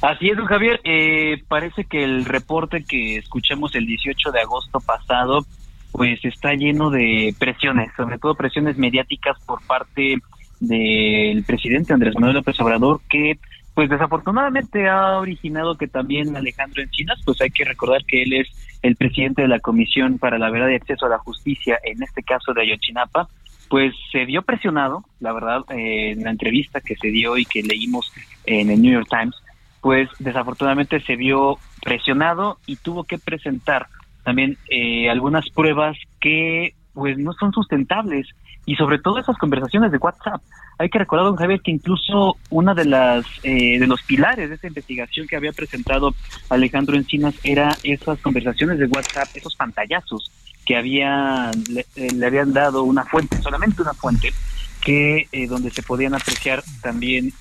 Así 0.02 0.30
es, 0.30 0.38
don 0.38 0.46
Javier. 0.46 0.80
Eh, 0.84 1.42
parece 1.48 1.86
que 1.86 2.04
el 2.04 2.26
reporte 2.26 2.84
que 2.84 3.18
escuchamos 3.18 3.74
el 3.74 3.88
18 3.88 4.32
de 4.32 4.42
agosto 4.42 4.80
pasado, 4.80 5.44
pues 5.92 6.24
está 6.24 6.54
lleno 6.54 6.92
de 6.92 7.34
presiones, 7.40 7.90
sobre 7.98 8.20
todo 8.20 8.36
presiones 8.36 8.78
mediáticas 8.78 9.38
por 9.46 9.66
parte 9.66 10.20
del 10.60 11.44
presidente 11.44 11.94
Andrés 11.94 12.14
Manuel 12.16 12.36
López 12.36 12.60
Obrador, 12.60 13.02
que 13.10 13.40
pues 13.76 13.90
desafortunadamente 13.90 14.88
ha 14.88 15.20
originado 15.20 15.78
que 15.78 15.88
también 15.88 16.36
Alejandro 16.36 16.82
Encinas, 16.82 17.22
pues 17.26 17.42
hay 17.42 17.52
que 17.52 17.66
recordar 17.66 18.06
que 18.06 18.24
él 18.24 18.34
es 18.34 18.48
el 18.82 18.96
presidente 18.96 19.42
de 19.42 19.50
la 19.50 19.60
Comisión 19.60 20.18
para 20.18 20.40
la 20.40 20.50
Verdad 20.50 20.70
y 20.70 20.76
Acceso 20.76 21.06
a 21.06 21.10
la 21.10 21.20
Justicia, 21.20 21.78
en 21.84 22.02
este 22.02 22.24
caso 22.24 22.54
de 22.54 22.62
Ayotzinapa, 22.62 23.28
pues 23.70 23.94
se 24.14 24.24
vio 24.24 24.44
presionado, 24.44 25.04
la 25.20 25.34
verdad, 25.34 25.62
eh, 25.70 26.12
en 26.12 26.24
la 26.24 26.32
entrevista 26.32 26.80
que 26.80 26.96
se 26.96 27.10
dio 27.10 27.38
y 27.38 27.46
que 27.46 27.64
leímos 27.64 28.14
en 28.46 28.70
el 28.70 28.82
New 28.82 28.94
York 28.94 29.08
Times, 29.10 29.36
pues 29.82 30.10
desafortunadamente 30.20 31.02
se 31.02 31.18
vio 31.18 31.58
presionado 31.84 32.58
y 32.66 32.78
tuvo 32.78 33.04
que 33.04 33.18
presentar 33.18 33.88
también 34.24 34.58
eh, 34.70 35.10
algunas 35.10 35.50
pruebas 35.50 35.98
que 36.22 36.76
pues 36.94 37.18
no 37.18 37.34
son 37.34 37.52
sustentables 37.52 38.28
y 38.66 38.76
sobre 38.76 39.00
todo 39.00 39.20
esas 39.20 39.38
conversaciones 39.38 39.92
de 39.92 39.98
WhatsApp. 39.98 40.42
Hay 40.78 40.90
que 40.90 41.00
recordar, 41.00 41.26
don 41.26 41.36
Javier, 41.36 41.62
que 41.62 41.72
incluso 41.72 42.38
una 42.50 42.74
de 42.74 42.86
las 42.86 43.26
eh, 43.44 43.80
de 43.80 43.88
los 43.88 44.02
pilares 44.02 44.50
de 44.50 44.56
esa 44.56 44.68
investigación 44.68 45.28
que 45.28 45.36
había 45.36 45.54
presentado 45.54 46.14
Alejandro 46.50 46.98
Encinas 46.98 47.36
era 47.44 47.78
esas 47.84 48.20
conversaciones 48.20 48.80
de 48.80 48.88
WhatsApp, 48.88 49.30
esos 49.36 49.56
pantallazos 49.56 50.32
que 50.66 50.76
había 50.76 51.52
le, 51.70 51.86
eh, 51.96 52.26
habían 52.26 52.52
dado 52.52 52.84
una 52.84 53.06
fuente, 53.06 53.38
solamente 53.42 53.84
una 53.84 53.94
fuente, 53.94 54.34
que 54.82 55.28
eh, 55.32 55.48
donde 55.48 55.70
se 55.70 55.84
podían 55.84 56.16
apreciar 56.16 56.64
también 56.82 57.32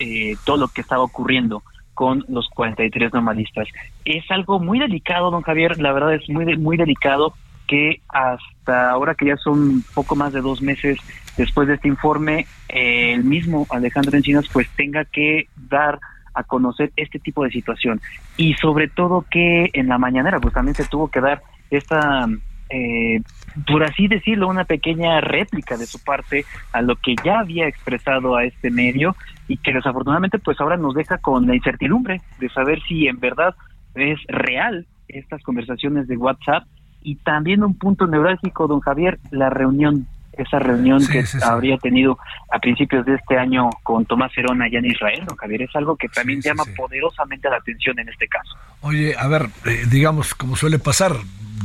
todo 0.45 0.59
lo 0.59 0.69
que 0.69 0.83
estaba 0.83 1.03
ocurriendo 1.03 1.63
con 1.95 2.25
los 2.29 2.49
43 2.51 3.13
normalistas. 3.13 3.69
Es 4.05 4.29
algo 4.31 4.61
muy 4.61 4.79
delicado, 4.79 5.31
don 5.31 5.43
Javier, 5.43 5.81
la 5.81 5.93
verdad 5.93 6.15
es 6.15 6.29
muy 6.29 6.57
muy 6.57 6.77
delicado 6.77 7.35
que 7.67 8.01
hasta 8.09 8.91
ahora 8.91 9.15
que 9.15 9.27
ya 9.27 9.37
son 9.37 9.83
poco 9.95 10.17
más 10.17 10.33
de 10.33 10.41
dos 10.41 10.63
meses 10.63 10.99
después 11.37 11.69
de 11.69 11.75
este 11.75 11.89
informe, 11.89 12.47
el 12.69 13.25
mismo 13.25 13.67
Alejandro 13.71 14.17
Encinas 14.17 14.49
pues 14.53 14.69
tenga 14.77 15.05
que 15.05 15.49
dar 15.57 15.99
a 16.35 16.43
conocer 16.43 16.93
este 16.97 17.19
tipo 17.19 17.45
de 17.45 17.51
situación. 17.51 18.01
Y 18.37 18.55
sobre 18.55 18.89
todo 18.89 19.25
que 19.31 19.71
en 19.73 19.89
la 19.89 19.99
mañanera 19.99 20.41
pues 20.41 20.55
también 20.55 20.75
se 20.75 20.87
tuvo 20.87 21.09
que 21.09 21.21
dar 21.21 21.43
esta 21.71 22.29
eh, 22.71 23.21
por 23.67 23.85
así 23.85 24.09
decirlo 24.09 24.49
una 24.49 24.65
pequeña 24.65 25.21
réplica 25.21 25.77
de 25.77 25.87
su 25.87 26.03
parte 26.03 26.45
a 26.73 26.83
lo 26.83 26.97
que 26.97 27.15
ya 27.23 27.41
había 27.41 27.69
expresado 27.69 28.37
a 28.37 28.45
este 28.45 28.71
medio 28.71 29.15
y 29.49 29.59
que 29.59 29.73
desafortunadamente 29.73 30.39
pues 30.39 30.61
ahora 30.61 30.77
nos 30.77 30.95
deja 30.95 31.19
con 31.19 31.47
la 31.47 31.55
incertidumbre 31.55 32.21
de 32.41 32.49
saber 32.49 32.81
si 32.89 33.07
en 33.07 33.21
verdad 33.21 33.55
es 33.95 34.19
real 34.29 34.87
estas 35.09 35.43
conversaciones 35.43 36.09
de 36.09 36.17
WhatsApp 36.17 36.65
y 37.05 37.17
también 37.17 37.63
un 37.63 37.75
punto 37.75 38.07
neurálgico, 38.09 38.67
don 38.67 38.81
Javier, 38.81 39.21
la 39.31 39.51
reunión, 39.51 40.09
esa 40.33 40.59
reunión 40.59 41.07
que 41.07 41.23
habría 41.45 41.77
tenido 41.77 42.19
a 42.51 42.59
principios 42.59 43.07
de 43.07 43.15
este 43.15 43.39
año 43.39 43.71
con 43.85 44.07
Tomás 44.07 44.33
Herón 44.37 44.63
allá 44.63 44.79
en 44.79 44.87
Israel, 44.87 45.23
don 45.27 45.37
Javier, 45.37 45.63
es 45.63 45.77
algo 45.77 45.97
que 45.97 46.09
también 46.09 46.41
llama 46.41 46.65
poderosamente 46.77 47.49
la 47.49 47.59
atención 47.59 47.99
en 48.01 48.09
este 48.09 48.27
caso. 48.27 48.57
Oye, 48.81 49.15
a 49.17 49.29
ver, 49.29 49.49
eh, 49.67 49.85
digamos, 49.89 50.35
como 50.35 50.57
suele 50.57 50.79
pasar, 50.79 51.13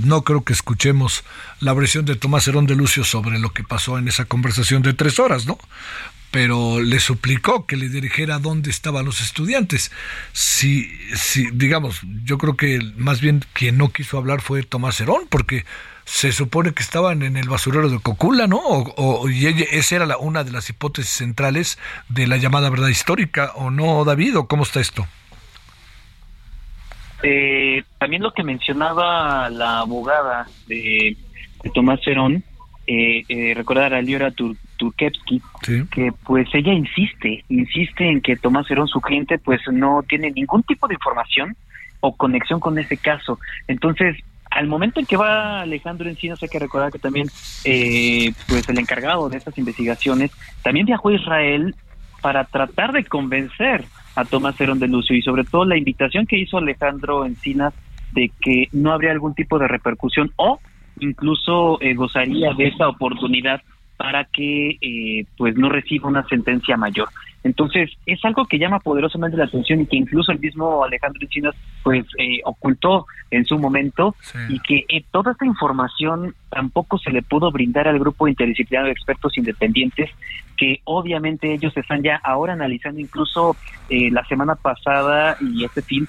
no 0.04 0.24
creo 0.24 0.44
que 0.44 0.54
escuchemos 0.54 1.24
la 1.62 1.74
versión 1.74 2.06
de 2.06 2.16
Tomás 2.16 2.48
Herón 2.48 2.66
de 2.66 2.76
Lucio 2.76 3.04
sobre 3.06 3.40
lo 3.40 3.52
que 3.52 3.64
pasó 3.64 3.98
en 3.98 4.10
esa 4.10 4.26
conversación 4.26 4.82
de 4.82 4.94
tres 4.94 5.20
horas, 5.20 5.48
¿no? 5.48 5.58
Pero 6.32 6.80
le 6.82 7.00
suplicó 7.00 7.66
que 7.66 7.78
le 7.78 7.90
dirigiera 7.90 8.40
dónde 8.40 8.70
estaban 8.70 9.06
los 9.06 9.22
estudiantes. 9.22 9.92
Si, 10.32 10.86
si, 11.16 11.50
digamos, 11.52 12.02
yo 12.24 12.38
creo 12.38 12.56
que 12.56 12.80
más 12.98 13.22
bien 13.22 13.44
quien 13.54 13.78
no 13.78 13.90
quiso 13.90 14.18
hablar 14.18 14.42
fue 14.42 14.64
Tomás 14.64 15.00
Herón, 15.02 15.28
porque 15.30 15.66
se 16.06 16.32
supone 16.32 16.74
que 16.74 16.82
estaban 16.82 17.22
en 17.22 17.38
el 17.38 17.48
basurero 17.48 17.88
de 17.88 18.00
Cocula, 18.00 18.48
¿no? 18.48 18.60
O, 18.64 19.30
y 19.30 19.46
esa 19.46 19.96
era 19.96 20.06
la, 20.08 20.18
una 20.18 20.44
de 20.44 20.52
las 20.52 20.70
hipótesis 20.70 21.12
centrales 21.12 21.78
de 22.10 22.26
la 22.26 22.38
llamada 22.38 22.72
verdad 22.72 22.88
histórica, 22.88 23.52
¿o 23.56 23.70
no, 23.70 24.04
David? 24.04 24.38
¿O 24.40 24.48
cómo 24.48 24.64
está 24.64 24.80
esto? 24.80 25.08
Eh, 27.22 27.84
también 28.00 28.24
lo 28.24 28.34
que 28.34 28.44
mencionaba 28.44 29.50
la 29.50 29.80
abogada 29.80 30.48
de, 30.68 31.16
Tomás 31.74 32.00
Herón, 32.08 32.44
eh, 32.92 33.24
eh, 33.30 33.54
recordar 33.54 33.94
a 33.94 34.02
Liora 34.02 34.32
Tur 34.32 34.56
Turkevsky, 34.78 35.40
que 35.92 36.12
pues 36.26 36.48
ella 36.54 36.74
insiste, 36.74 37.44
insiste 37.48 38.10
en 38.10 38.20
que 38.20 38.36
Tomás 38.36 38.66
Herón, 38.72 38.88
su 38.88 39.00
cliente, 39.00 39.38
pues 39.38 39.62
no 39.72 40.02
tiene 40.10 40.32
ningún 40.32 40.64
tipo 40.64 40.88
de 40.88 40.96
información 40.96 41.56
o 42.00 42.16
conexión 42.18 42.60
con 42.60 42.80
ese 42.80 42.98
caso. 42.98 43.38
Entonces, 43.68 44.16
al 44.50 44.66
momento 44.66 45.00
en 45.00 45.06
que 45.06 45.18
va 45.18 45.62
Alejandro 45.62 46.10
Encinas, 46.10 46.42
hay 46.42 46.50
que 46.50 46.58
recordar 46.58 46.92
que 46.92 46.98
también 46.98 47.28
eh, 47.64 48.32
pues 48.48 48.68
el 48.70 48.80
encargado 48.80 49.30
de 49.30 49.38
estas 49.38 49.56
investigaciones 49.60 50.32
también 50.64 50.88
viajó 50.88 51.10
a 51.10 51.14
Israel 51.14 51.76
para 52.24 52.46
tratar 52.46 52.92
de 52.92 53.04
convencer 53.04 53.86
a 54.16 54.26
Tomás 54.26 54.60
Herón 54.60 54.80
de 54.80 54.88
Lucio 54.88 55.16
y 55.16 55.22
sobre 55.22 55.44
todo 55.44 55.64
la 55.64 55.78
invitación 55.78 56.26
que 56.26 56.40
hizo 56.40 56.58
Alejandro 56.58 57.24
Encinas 57.24 57.76
de 58.14 58.32
que 58.42 58.68
no 58.72 58.94
habría 58.94 59.12
algún 59.12 59.36
tipo 59.36 59.60
de 59.60 59.68
repercusión 59.68 60.32
o 60.38 60.60
incluso 61.00 61.82
eh, 61.82 61.94
gozaría 61.94 62.54
de 62.54 62.68
esa 62.68 62.88
oportunidad 62.88 63.62
para 63.98 64.26
que 64.26 64.78
eh, 64.82 65.26
pues 65.38 65.56
no 65.56 65.70
reciba 65.70 66.08
una 66.08 66.26
sentencia 66.28 66.78
mayor. 66.78 67.10
Entonces, 67.44 67.90
es 68.06 68.24
algo 68.26 68.46
que 68.46 68.60
llama 68.60 68.80
poderosamente 68.80 69.38
la 69.38 69.46
atención 69.46 69.82
y 69.82 69.86
que 69.86 69.96
incluso 69.96 70.32
el 70.32 70.40
mismo 70.40 70.84
Alejandro 70.84 71.22
Encinas 71.22 71.56
pues 71.84 72.06
eh, 72.18 72.42
ocultó 72.44 73.06
en 73.32 73.46
su 73.46 73.58
momento 73.58 74.16
y 74.50 74.60
que 74.60 74.86
eh, 74.90 75.04
toda 75.12 75.32
esta 75.32 75.46
información 75.46 76.36
tampoco 76.50 76.98
se 76.98 77.12
le 77.12 77.22
pudo 77.22 77.52
brindar 77.52 77.88
al 77.88 78.00
grupo 78.00 78.28
interdisciplinario 78.28 78.88
de 78.88 78.94
expertos 78.94 79.38
independientes 79.38 80.10
que 80.58 80.82
obviamente 80.84 81.54
ellos 81.54 81.76
están 81.78 82.04
ya 82.04 82.20
ahora 82.22 82.54
analizando 82.54 83.00
incluso 83.00 83.56
eh, 83.90 84.12
la 84.12 84.26
semana 84.26 84.56
pasada 84.56 85.38
y 85.40 85.64
este 85.64 85.82
fin 85.82 86.08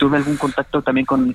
tuve 0.00 0.16
algún 0.16 0.36
contacto 0.36 0.82
también 0.82 1.06
con 1.06 1.34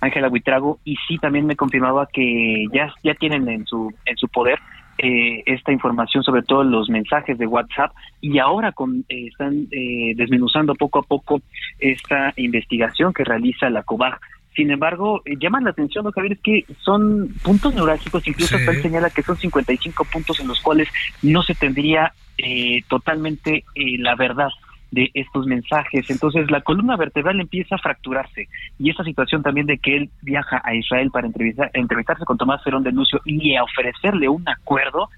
Ángela 0.00 0.28
Buitrago, 0.28 0.78
y 0.84 0.96
sí 1.08 1.18
también 1.18 1.46
me 1.46 1.56
confirmaba 1.56 2.06
que 2.06 2.66
ya, 2.72 2.92
ya 3.02 3.14
tienen 3.14 3.48
en 3.48 3.66
su, 3.66 3.92
en 4.04 4.16
su 4.16 4.28
poder 4.28 4.60
eh, 4.98 5.42
esta 5.46 5.72
información, 5.72 6.22
sobre 6.22 6.42
todo 6.42 6.64
los 6.64 6.88
mensajes 6.90 7.38
de 7.38 7.46
WhatsApp, 7.46 7.92
y 8.20 8.38
ahora 8.38 8.72
con, 8.72 9.04
eh, 9.08 9.28
están 9.28 9.66
eh, 9.70 10.12
desmenuzando 10.16 10.74
poco 10.74 10.98
a 10.98 11.02
poco 11.02 11.40
esta 11.78 12.32
investigación 12.36 13.12
que 13.12 13.24
realiza 13.24 13.70
la 13.70 13.82
COBAG. 13.82 14.18
Sin 14.54 14.70
embargo, 14.72 15.22
eh, 15.24 15.36
llaman 15.38 15.64
la 15.64 15.70
atención, 15.70 16.04
¿no, 16.04 16.10
Javier? 16.10 16.32
Es 16.32 16.40
que 16.40 16.64
son 16.80 17.28
puntos 17.44 17.74
neurálgicos, 17.74 18.26
incluso 18.26 18.58
Sí. 18.58 18.64
él 18.68 18.82
señala 18.82 19.10
que 19.10 19.22
son 19.22 19.36
55 19.36 20.04
puntos 20.12 20.40
en 20.40 20.48
los 20.48 20.60
cuales 20.60 20.88
no 21.22 21.42
se 21.42 21.54
tendría 21.54 22.12
eh, 22.38 22.82
totalmente 22.88 23.64
eh, 23.74 23.98
la 23.98 24.14
verdad 24.14 24.48
de 24.90 25.10
estos 25.14 25.46
mensajes. 25.46 26.08
Entonces, 26.10 26.50
la 26.50 26.60
columna 26.62 26.96
vertebral 26.96 27.40
empieza 27.40 27.74
a 27.74 27.78
fracturarse. 27.78 28.48
Y 28.78 28.90
esta 28.90 29.04
situación 29.04 29.42
también 29.42 29.66
de 29.66 29.78
que 29.78 29.96
él 29.96 30.10
viaja 30.22 30.60
a 30.64 30.74
Israel 30.74 31.10
para 31.10 31.26
entrevistar, 31.26 31.70
entrevistarse 31.74 32.24
con 32.24 32.38
Tomás 32.38 32.62
Ferón 32.62 32.82
de 32.82 32.92
Lucio 32.92 33.20
y 33.24 33.54
a 33.56 33.64
ofrecerle 33.64 34.28
un 34.28 34.48
acuerdo, 34.48 35.08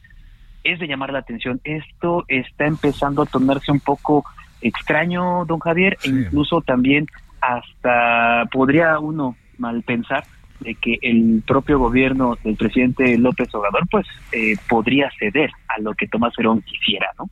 es 0.65 0.79
de 0.79 0.89
llamar 0.89 1.13
la 1.13 1.21
atención. 1.21 1.61
Esto 1.65 2.25
está 2.29 2.67
empezando 2.67 3.23
a 3.23 3.27
tornarse 3.27 3.73
un 3.73 3.81
poco 3.81 4.25
extraño, 4.61 5.45
don 5.47 5.59
Javier, 5.59 5.97
e 6.05 6.09
incluso 6.09 6.61
también 6.61 7.07
hasta 7.41 8.47
podría 8.53 8.99
uno 8.99 9.37
mal 9.59 9.83
pensar 9.83 10.25
de 10.61 10.75
que 10.75 10.99
el 11.01 11.43
propio 11.47 11.79
gobierno 11.79 12.37
del 12.45 12.57
presidente 12.57 13.17
López 13.17 13.55
Obrador 13.55 13.89
pues 13.91 14.07
eh, 14.33 14.57
podría 14.69 15.11
ceder 15.19 15.51
a 15.69 15.81
lo 15.81 15.95
que 15.95 16.07
Tomás 16.07 16.35
Ferón 16.37 16.61
quisiera, 16.63 17.11
¿no? 17.19 17.31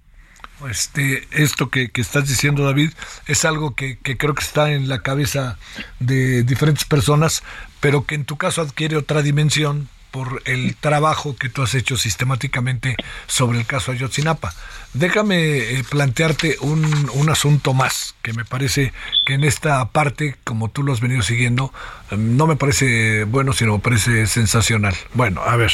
Este, 0.69 1.29
esto 1.31 1.71
que, 1.71 1.91
que 1.91 2.01
estás 2.01 2.29
diciendo, 2.29 2.65
David, 2.65 2.91
es 3.27 3.45
algo 3.45 3.75
que, 3.75 3.99
que 3.99 4.17
creo 4.17 4.35
que 4.35 4.43
está 4.43 4.73
en 4.73 4.89
la 4.89 5.03
cabeza 5.03 5.59
de 6.01 6.43
diferentes 6.43 6.85
personas, 6.85 7.43
pero 7.81 8.05
que 8.07 8.15
en 8.17 8.25
tu 8.25 8.37
caso 8.37 8.63
adquiere 8.63 8.97
otra 8.97 9.23
dimensión 9.23 9.89
por 10.11 10.43
el 10.47 10.75
trabajo 10.75 11.37
que 11.37 11.49
tú 11.49 11.63
has 11.63 11.75
hecho 11.75 11.97
sistemáticamente 11.97 12.97
sobre 13.27 13.59
el 13.59 13.67
caso 13.67 13.93
Ayotzinapa. 13.93 14.55
Déjame 14.95 15.59
eh, 15.59 15.85
plantearte 15.89 16.57
un, 16.61 17.11
un 17.13 17.31
asunto 17.31 17.75
más, 17.75 18.15
que 18.23 18.33
me 18.33 18.45
parece 18.45 18.93
que 19.27 19.35
en 19.35 19.45
esta 19.45 19.85
parte, 19.91 20.37
como 20.45 20.71
tú 20.71 20.83
lo 20.83 20.93
has 20.93 21.01
venido 21.01 21.23
siguiendo, 21.23 21.73
eh, 22.11 22.17
no 22.17 22.47
me 22.47 22.57
parece 22.57 23.25
bueno, 23.25 23.53
sino 23.53 23.75
me 23.75 23.81
parece 23.81 24.27
sensacional. 24.27 24.97
Bueno, 25.13 25.43
a 25.43 25.57
ver, 25.57 25.73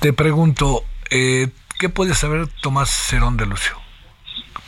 te 0.00 0.12
pregunto, 0.14 0.84
eh, 1.10 1.48
¿qué 1.78 1.88
puede 1.88 2.14
saber 2.14 2.48
Tomás 2.60 2.90
Cerón 2.90 3.36
de 3.36 3.46
Lucio? 3.46 3.76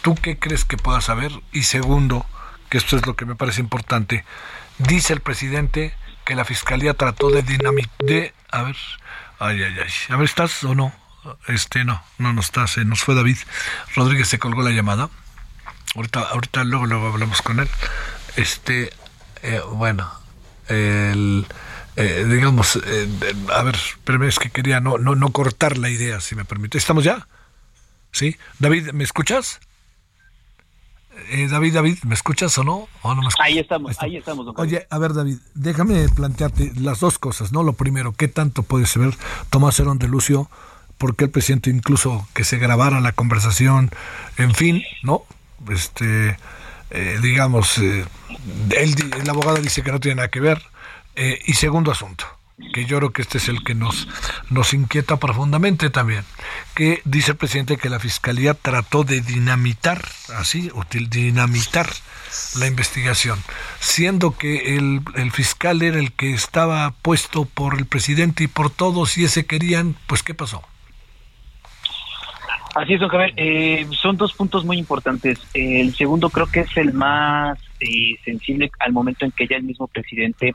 ¿Tú 0.03 0.15
qué 0.15 0.39
crees 0.39 0.65
que 0.65 0.77
pueda 0.77 1.01
saber? 1.01 1.33
Y 1.53 1.65
segundo, 1.65 2.25
que 2.71 2.79
esto 2.79 2.97
es 2.97 3.07
lo 3.07 3.17
que 3.17 3.27
me 3.27 3.35
parece 3.35 3.61
importante, 3.61 4.25
dice 4.79 5.13
el 5.13 5.21
presidente 5.21 5.95
que 6.25 6.35
la 6.35 6.45
fiscalía 6.45 6.95
trató 6.95 7.31
de 7.31 7.43
dinamitar, 7.43 8.07
de, 8.07 8.33
a 8.51 8.63
ver, 8.63 8.77
ay, 9.39 9.63
ay, 9.63 9.77
ay, 9.79 9.91
a 10.09 10.17
ver, 10.17 10.25
¿estás 10.25 10.63
o 10.65 10.75
no? 10.75 10.93
Este, 11.49 11.85
no, 11.85 12.03
no, 12.19 12.33
no 12.33 12.41
estás, 12.41 12.73
se 12.73 12.85
nos 12.85 13.03
fue 13.03 13.15
David. 13.15 13.37
Rodríguez 13.95 14.29
se 14.29 14.39
colgó 14.39 14.63
la 14.63 14.71
llamada. 14.71 15.11
Ahorita, 15.95 16.21
ahorita 16.21 16.65
luego, 16.65 16.87
luego 16.87 17.09
hablamos 17.09 17.43
con 17.43 17.61
él. 17.61 17.69
Este, 18.37 18.93
eh, 19.43 19.61
bueno, 19.73 20.11
el, 20.69 21.47
eh, 21.97 22.27
digamos, 22.29 22.77
eh, 22.77 23.09
a 23.55 23.63
ver, 23.63 23.77
pero 24.05 24.27
es 24.27 24.39
que 24.39 24.51
quería 24.51 24.81
no, 24.81 24.99
no, 24.99 25.15
no 25.15 25.31
cortar 25.33 25.79
la 25.79 25.91
idea, 25.91 26.21
si 26.21 26.35
me 26.35 26.45
permite. 26.45 26.79
¿Estamos 26.79 27.05
ya? 27.05 27.27
¿Sí? 28.13 28.37
David, 28.59 28.93
¿me 28.93 29.05
escuchas? 29.05 29.61
Eh, 31.31 31.49
David, 31.49 31.75
David, 31.75 31.99
¿me 32.05 32.15
escuchas 32.15 32.57
o 32.59 32.65
no? 32.65 32.89
¿O 33.03 33.15
no 33.15 33.23
me 33.23 33.29
escuchas? 33.29 33.47
Ahí 33.47 33.59
estamos, 33.59 33.97
ahí 34.01 34.17
estamos, 34.17 34.47
don. 34.47 34.55
Oye, 34.59 34.87
a 34.91 34.99
ver, 34.99 35.13
David, 35.13 35.39
déjame 35.55 36.09
plantearte 36.09 36.73
las 36.77 37.01
dos 37.01 37.19
cosas, 37.19 37.53
¿no? 37.53 37.63
Lo 37.63 37.75
primero, 37.75 38.13
¿qué 38.13 38.29
tanto 38.29 38.63
puede 38.63 38.87
saber 38.87 39.15
Tomás 39.51 39.79
Herón 39.79 39.99
de 39.99 40.09
Lucio? 40.09 40.51
¿Por 40.99 41.17
qué 41.17 41.25
el 41.25 41.31
presidente 41.31 41.71
incluso 41.71 42.27
que 42.35 42.45
se 42.45 42.59
grabara 42.59 43.01
la 43.01 43.13
conversación? 43.13 43.91
En 44.37 44.55
fin, 44.55 44.83
¿no? 45.03 45.23
Este, 45.71 46.37
eh, 46.91 47.19
digamos, 47.23 47.79
eh, 47.79 48.05
él, 48.77 48.95
el 49.21 49.31
abogado 49.31 49.59
dice 49.59 49.83
que 49.83 49.93
no 49.93 50.01
tiene 50.01 50.17
nada 50.17 50.29
que 50.29 50.41
ver. 50.41 50.63
Eh, 51.23 51.39
y 51.45 51.53
segundo 51.53 51.93
asunto, 51.93 52.25
que 52.73 52.87
yo 52.87 52.97
creo 52.97 53.13
que 53.13 53.21
este 53.21 53.37
es 53.37 53.51
el 53.51 53.63
que 53.63 53.75
nos, 53.75 54.09
nos 54.49 54.73
inquieta 54.73 55.19
profundamente 55.19 55.91
también, 55.91 56.25
que 56.75 57.03
dice 57.05 57.33
el 57.33 57.37
presidente 57.37 57.77
que 57.77 57.91
la 57.91 58.01
fiscalía 58.01 58.55
trató 58.55 59.05
de 59.05 59.21
dinamitar, 59.21 60.03
así, 60.35 60.71
dinamitar 61.11 61.91
la 62.59 62.67
investigación, 62.67 63.39
siendo 63.81 64.39
que 64.39 64.79
el, 64.79 65.03
el 65.15 65.31
fiscal 65.31 65.83
era 65.83 65.99
el 65.99 66.13
que 66.13 66.33
estaba 66.33 66.95
puesto 67.03 67.45
por 67.45 67.77
el 67.77 67.85
presidente 67.85 68.45
y 68.45 68.49
por 68.49 68.71
todos 68.71 69.19
y 69.19 69.25
ese 69.25 69.45
querían, 69.45 69.97
pues 70.07 70.23
¿qué 70.23 70.33
pasó? 70.33 70.63
Así 72.75 72.95
es, 72.95 73.01
don 73.01 73.11
Javier. 73.11 73.35
Eh, 73.37 73.87
son 74.01 74.17
dos 74.17 74.33
puntos 74.33 74.65
muy 74.65 74.79
importantes. 74.79 75.39
El 75.53 75.95
segundo 75.95 76.31
creo 76.31 76.47
que 76.47 76.61
es 76.61 76.77
el 76.79 76.95
más 76.95 77.59
eh, 77.81 78.17
sensible 78.25 78.71
al 78.79 78.93
momento 78.95 79.27
en 79.27 79.33
que 79.33 79.47
ya 79.47 79.57
el 79.57 79.65
mismo 79.65 79.87
presidente 79.87 80.55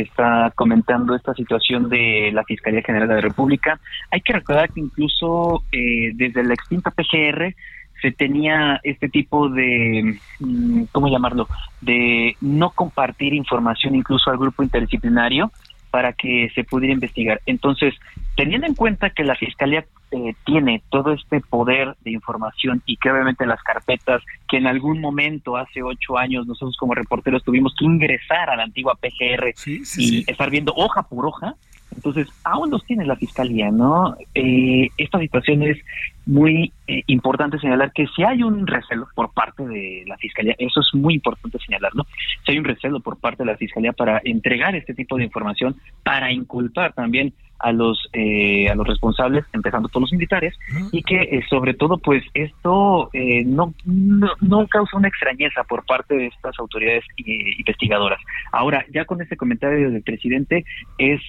está 0.00 0.52
comentando 0.54 1.14
esta 1.14 1.34
situación 1.34 1.88
de 1.88 2.30
la 2.32 2.44
Fiscalía 2.44 2.82
General 2.82 3.08
de 3.08 3.14
la 3.14 3.20
República. 3.20 3.78
Hay 4.10 4.20
que 4.20 4.32
recordar 4.32 4.70
que 4.72 4.80
incluso 4.80 5.62
eh, 5.72 6.10
desde 6.14 6.44
la 6.44 6.54
extinta 6.54 6.90
PGR 6.90 7.54
se 8.02 8.12
tenía 8.12 8.80
este 8.82 9.08
tipo 9.08 9.48
de, 9.48 10.18
mm, 10.40 10.84
¿cómo 10.92 11.08
llamarlo?, 11.08 11.48
de 11.80 12.36
no 12.40 12.70
compartir 12.70 13.32
información 13.34 13.94
incluso 13.94 14.30
al 14.30 14.38
grupo 14.38 14.62
interdisciplinario 14.62 15.50
para 15.94 16.12
que 16.12 16.50
se 16.56 16.64
pudiera 16.64 16.92
investigar. 16.92 17.40
Entonces, 17.46 17.94
teniendo 18.36 18.66
en 18.66 18.74
cuenta 18.74 19.10
que 19.10 19.22
la 19.22 19.36
Fiscalía 19.36 19.86
eh, 20.10 20.34
tiene 20.44 20.82
todo 20.90 21.12
este 21.12 21.40
poder 21.40 21.94
de 22.00 22.10
información 22.10 22.82
y 22.84 22.96
que 22.96 23.12
obviamente 23.12 23.46
las 23.46 23.62
carpetas 23.62 24.20
que 24.48 24.56
en 24.56 24.66
algún 24.66 25.00
momento, 25.00 25.56
hace 25.56 25.84
ocho 25.84 26.18
años, 26.18 26.48
nosotros 26.48 26.76
como 26.80 26.96
reporteros 26.96 27.44
tuvimos 27.44 27.76
que 27.78 27.84
ingresar 27.84 28.50
a 28.50 28.56
la 28.56 28.64
antigua 28.64 28.96
PGR 28.96 29.54
y 29.96 30.28
estar 30.28 30.50
viendo 30.50 30.74
hoja 30.74 31.04
por 31.04 31.26
hoja, 31.26 31.54
entonces 31.94 32.28
aún 32.44 32.70
los 32.70 32.84
tiene 32.84 33.04
la 33.04 33.16
Fiscalía, 33.16 33.70
¿no? 33.70 34.16
Eh, 34.34 34.88
esta 34.98 35.18
situación 35.18 35.62
es 35.62 35.78
muy 36.26 36.72
eh, 36.86 37.02
importante 37.06 37.58
señalar 37.58 37.92
que 37.92 38.06
si 38.14 38.22
hay 38.22 38.42
un 38.42 38.66
recelo 38.66 39.06
por 39.14 39.32
parte 39.32 39.66
de 39.66 40.04
la 40.06 40.16
Fiscalía, 40.16 40.54
eso 40.58 40.80
es 40.80 40.94
muy 40.94 41.14
importante 41.14 41.58
señalarlo, 41.64 42.06
si 42.44 42.52
hay 42.52 42.58
un 42.58 42.64
recelo 42.64 43.00
por 43.00 43.18
parte 43.18 43.42
de 43.42 43.52
la 43.52 43.56
Fiscalía 43.56 43.92
para 43.92 44.20
entregar 44.24 44.74
este 44.74 44.94
tipo 44.94 45.16
de 45.16 45.24
información, 45.24 45.76
para 46.02 46.32
inculpar 46.32 46.92
también 46.94 47.32
a 47.58 47.72
los 47.72 48.08
eh, 48.12 48.68
a 48.68 48.74
los 48.74 48.86
responsables, 48.86 49.44
empezando 49.52 49.88
por 49.88 50.02
los 50.02 50.12
militares, 50.12 50.54
y 50.92 51.02
que 51.02 51.22
eh, 51.22 51.42
sobre 51.48 51.74
todo 51.74 51.98
pues 51.98 52.22
esto 52.34 53.10
eh, 53.12 53.44
no, 53.44 53.74
no 53.84 54.30
no 54.40 54.66
causa 54.66 54.96
una 54.96 55.08
extrañeza 55.08 55.64
por 55.64 55.84
parte 55.86 56.14
de 56.14 56.26
estas 56.26 56.58
autoridades 56.58 57.04
eh, 57.18 57.54
investigadoras. 57.58 58.20
Ahora, 58.52 58.84
ya 58.92 59.04
con 59.04 59.22
este 59.22 59.36
comentario 59.36 59.90
del 59.90 60.02
presidente 60.02 60.64
es 60.98 61.20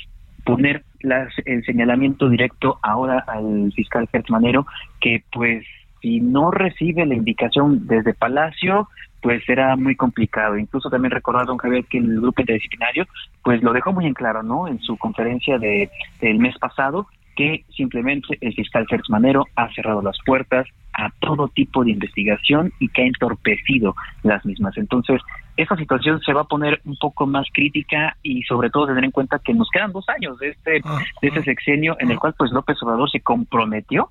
poner 0.45 0.83
las, 1.01 1.33
el 1.45 1.65
señalamiento 1.65 2.29
directo 2.29 2.79
ahora 2.81 3.23
al 3.27 3.71
fiscal 3.73 4.07
Gertz 4.11 4.29
Manero, 4.29 4.65
que 5.01 5.23
pues 5.31 5.65
si 6.01 6.21
no 6.21 6.51
recibe 6.51 7.05
la 7.05 7.15
indicación 7.15 7.87
desde 7.87 8.13
Palacio, 8.13 8.87
pues 9.21 9.43
será 9.45 9.75
muy 9.75 9.95
complicado. 9.95 10.55
Incluso 10.55 10.89
también 10.89 11.11
recordar, 11.11 11.47
don 11.47 11.57
Javier, 11.57 11.85
que 11.85 11.97
el 11.97 12.21
grupo 12.21 12.41
interdisciplinario, 12.41 13.07
pues 13.43 13.63
lo 13.63 13.73
dejó 13.73 13.91
muy 13.91 14.05
en 14.05 14.13
claro, 14.13 14.43
¿no? 14.43 14.67
En 14.67 14.79
su 14.81 14.97
conferencia 14.97 15.57
de, 15.57 15.89
del 16.21 16.37
mes 16.37 16.55
pasado, 16.59 17.07
que 17.36 17.65
simplemente 17.75 18.38
el 18.41 18.53
fiscal 18.53 18.86
Gertz 18.89 19.09
Manero 19.09 19.45
ha 19.55 19.71
cerrado 19.73 20.01
las 20.01 20.17
puertas 20.25 20.67
a 20.93 21.09
todo 21.19 21.49
tipo 21.49 21.83
de 21.83 21.91
investigación 21.91 22.71
y 22.79 22.88
que 22.89 23.01
ha 23.01 23.05
entorpecido 23.05 23.95
las 24.23 24.45
mismas. 24.45 24.77
Entonces, 24.77 25.21
esta 25.57 25.75
situación 25.75 26.21
se 26.21 26.31
va 26.33 26.41
a 26.41 26.45
poner 26.45 26.79
un 26.86 26.95
poco 26.97 27.27
más 27.27 27.47
crítica 27.53 28.15
y 28.23 28.43
sobre 28.43 28.69
todo 28.69 28.88
tener 28.88 29.03
en 29.03 29.11
cuenta 29.11 29.39
que 29.39 29.53
nos 29.53 29.69
quedan 29.69 29.91
dos 29.91 30.05
años 30.09 30.38
de 30.39 30.49
este, 30.49 30.71
de 30.71 31.27
este 31.27 31.43
sexenio 31.43 31.97
en 31.99 32.11
el 32.11 32.19
cual 32.19 32.33
pues 32.38 32.51
López 32.51 32.77
Obrador 32.81 33.09
se 33.11 33.19
comprometió 33.19 34.09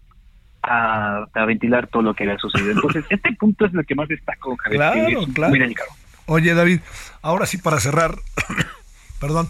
a, 0.62 1.26
a 1.32 1.44
ventilar 1.46 1.86
todo 1.88 2.02
lo 2.02 2.14
que 2.14 2.24
había 2.24 2.38
sucedido. 2.38 2.72
Entonces, 2.72 3.04
este 3.10 3.32
punto 3.32 3.64
es 3.66 3.72
lo 3.72 3.82
que 3.84 3.94
más 3.94 4.08
destaco, 4.08 4.56
Javier, 4.56 4.78
Claro, 4.80 5.20
es 5.20 5.26
claro. 5.34 5.50
muy 5.50 5.58
delicado. 5.58 5.88
Oye, 6.26 6.54
David, 6.54 6.80
ahora 7.22 7.46
sí 7.46 7.58
para 7.58 7.80
cerrar, 7.80 8.14
perdón, 9.20 9.48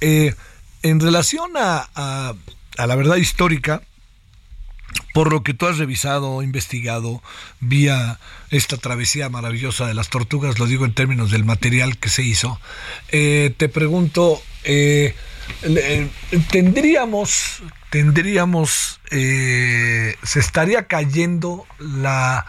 eh, 0.00 0.34
en 0.82 1.00
relación 1.00 1.50
a, 1.56 1.84
a- 1.94 2.32
a 2.78 2.86
la 2.86 2.96
verdad 2.96 3.16
histórica, 3.16 3.82
por 5.12 5.32
lo 5.32 5.42
que 5.42 5.54
tú 5.54 5.66
has 5.66 5.78
revisado, 5.78 6.42
investigado, 6.42 7.22
vía 7.60 8.18
esta 8.50 8.76
travesía 8.76 9.28
maravillosa 9.28 9.86
de 9.86 9.94
las 9.94 10.08
tortugas, 10.10 10.58
lo 10.58 10.66
digo 10.66 10.84
en 10.84 10.92
términos 10.94 11.30
del 11.30 11.44
material 11.44 11.98
que 11.98 12.08
se 12.08 12.22
hizo, 12.22 12.60
eh, 13.10 13.52
te 13.56 13.68
pregunto, 13.68 14.42
eh, 14.64 15.14
le- 15.62 16.08
tendríamos, 16.50 17.62
tendríamos, 17.90 19.00
eh, 19.10 20.16
se 20.22 20.40
estaría 20.40 20.86
cayendo 20.86 21.66
la, 21.78 22.46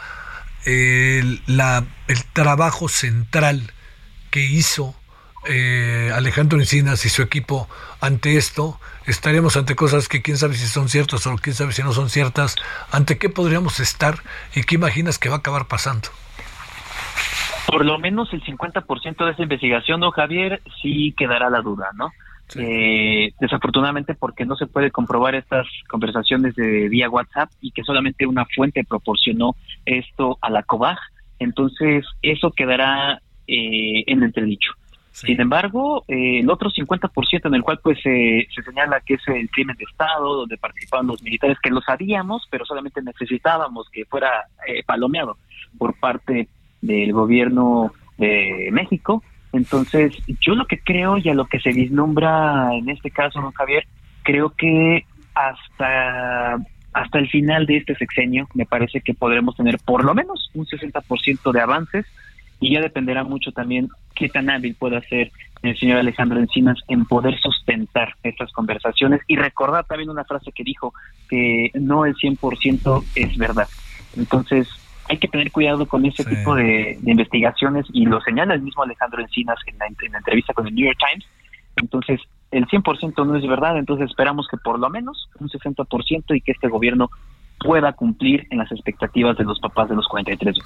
el, 0.65 1.41
la- 1.47 1.85
el 2.07 2.23
trabajo 2.25 2.89
central 2.89 3.71
que 4.29 4.45
hizo 4.45 4.95
eh, 5.49 6.11
Alejandro 6.13 6.59
Encinas 6.59 7.05
y 7.05 7.09
su 7.09 7.21
equipo 7.21 7.69
ante 8.01 8.35
esto? 8.37 8.79
¿Estaríamos 9.07 9.55
ante 9.55 9.73
cosas 9.73 10.09
que 10.09 10.21
quién 10.21 10.35
sabe 10.35 10.55
si 10.55 10.67
son 10.67 10.89
ciertas 10.89 11.25
o 11.27 11.35
quién 11.37 11.55
sabe 11.55 11.71
si 11.71 11.81
no 11.81 11.93
son 11.93 12.09
ciertas? 12.09 12.57
¿Ante 12.91 13.17
qué 13.17 13.29
podríamos 13.29 13.79
estar 13.79 14.15
y 14.53 14.63
qué 14.63 14.75
imaginas 14.75 15.17
que 15.17 15.29
va 15.29 15.35
a 15.35 15.39
acabar 15.39 15.67
pasando? 15.67 16.09
Por 17.67 17.85
lo 17.85 17.97
menos 17.99 18.33
el 18.33 18.43
50% 18.43 19.25
de 19.25 19.31
esa 19.31 19.43
investigación, 19.43 20.01
don 20.01 20.11
Javier, 20.11 20.61
sí 20.81 21.13
quedará 21.17 21.49
la 21.49 21.61
duda, 21.61 21.89
¿no? 21.95 22.11
Eh, 22.55 23.33
desafortunadamente 23.39 24.13
porque 24.13 24.45
no 24.45 24.55
se 24.55 24.67
puede 24.67 24.91
comprobar 24.91 25.35
estas 25.35 25.67
conversaciones 25.89 26.55
de 26.55 26.87
vía 26.87 27.09
WhatsApp 27.09 27.49
y 27.61 27.71
que 27.71 27.83
solamente 27.83 28.25
una 28.25 28.45
fuente 28.45 28.85
proporcionó 28.85 29.55
esto 29.85 30.37
a 30.41 30.49
la 30.49 30.63
COBAG, 30.63 30.97
entonces 31.39 32.05
eso 32.21 32.51
quedará 32.51 33.21
eh, 33.47 34.03
en 34.07 34.23
entredicho. 34.23 34.71
Sin 35.25 35.41
embargo, 35.41 36.03
eh, 36.07 36.41
el 36.41 36.49
otro 36.51 36.69
50% 36.69 37.47
en 37.47 37.55
el 37.55 37.63
cual 37.63 37.79
pues 37.81 37.99
se 38.03 38.47
señala 38.63 39.01
que 39.01 39.15
es 39.15 39.27
el 39.27 39.49
crimen 39.49 39.75
de 39.75 39.85
Estado, 39.85 40.35
donde 40.35 40.57
participaban 40.57 41.07
los 41.07 41.23
militares, 41.23 41.57
que 41.61 41.71
lo 41.71 41.81
sabíamos, 41.81 42.47
pero 42.51 42.65
solamente 42.65 43.01
necesitábamos 43.01 43.89
que 43.89 44.05
fuera 44.05 44.45
eh, 44.67 44.83
palomeado 44.85 45.37
por 45.79 45.99
parte 45.99 46.47
del 46.81 47.13
gobierno 47.13 47.91
de 48.19 48.69
México. 48.71 49.23
Entonces, 49.53 50.13
yo 50.39 50.53
lo 50.53 50.65
que 50.65 50.79
creo 50.79 51.17
y 51.17 51.29
a 51.29 51.33
lo 51.33 51.45
que 51.45 51.59
se 51.61 51.71
vislumbra 51.71 52.69
en 52.75 52.87
este 52.89 53.09
caso, 53.09 53.41
don 53.41 53.53
Javier, 53.53 53.87
creo 54.21 54.51
que 54.51 55.05
hasta 55.33 56.57
hasta 56.93 57.19
el 57.19 57.29
final 57.29 57.65
de 57.65 57.77
este 57.77 57.95
sexenio 57.95 58.47
me 58.53 58.65
parece 58.65 59.01
que 59.01 59.13
podremos 59.13 59.55
tener 59.55 59.77
por 59.83 60.03
lo 60.03 60.15
menos 60.15 60.49
un 60.53 60.65
60% 60.65 61.51
de 61.51 61.61
avances 61.61 62.05
y 62.59 62.73
ya 62.73 62.81
dependerá 62.81 63.23
mucho 63.23 63.51
también 63.51 63.89
qué 64.17 64.29
tan 64.29 64.49
hábil 64.49 64.75
pueda 64.75 65.01
ser 65.01 65.31
el 65.63 65.77
señor 65.77 65.99
Alejandro 65.99 66.39
Encinas 66.39 66.77
en 66.87 67.05
poder 67.05 67.39
sustentar 67.39 68.13
estas 68.23 68.51
conversaciones 68.51 69.21
y 69.27 69.35
recordar 69.35 69.85
también 69.85 70.09
una 70.09 70.23
frase 70.23 70.51
que 70.51 70.63
dijo 70.63 70.93
que 71.29 71.71
no 71.73 72.05
el 72.05 72.15
100% 72.15 73.03
es 73.15 73.37
verdad. 73.37 73.67
Entonces, 74.15 74.67
hay 75.09 75.17
que 75.17 75.27
tener 75.27 75.51
cuidado 75.51 75.85
con 75.87 76.05
ese 76.05 76.23
tipo 76.25 76.55
de, 76.55 76.99
investigaciones 77.05 77.85
y 77.93 78.05
lo 78.05 78.19
señala 78.21 78.53
el 78.53 78.61
mismo 78.61 78.83
Alejandro 78.83 79.21
Encinas 79.21 79.57
en 79.65 79.77
la, 79.77 79.87
en 79.87 80.11
la 80.11 80.17
entrevista 80.17 80.53
con 80.53 80.67
el 80.67 80.75
New 80.75 80.85
York 80.85 80.97
Times. 80.99 81.25
Entonces, 81.77 82.19
el 82.51 82.65
100% 82.67 83.25
no 83.25 83.35
es 83.35 83.47
verdad, 83.47 83.77
entonces 83.77 84.09
esperamos 84.09 84.47
que 84.49 84.57
por 84.57 84.79
lo 84.79 84.89
menos 84.89 85.29
un 85.39 85.49
60% 85.49 86.35
y 86.35 86.41
que 86.41 86.51
este 86.53 86.67
gobierno 86.67 87.09
pueda 87.59 87.93
cumplir 87.93 88.47
en 88.49 88.59
las 88.59 88.71
expectativas 88.71 89.37
de 89.37 89.43
los 89.43 89.59
papás 89.59 89.89
de 89.89 89.95
los 89.95 90.07
43 90.07 90.55
de. 90.55 90.61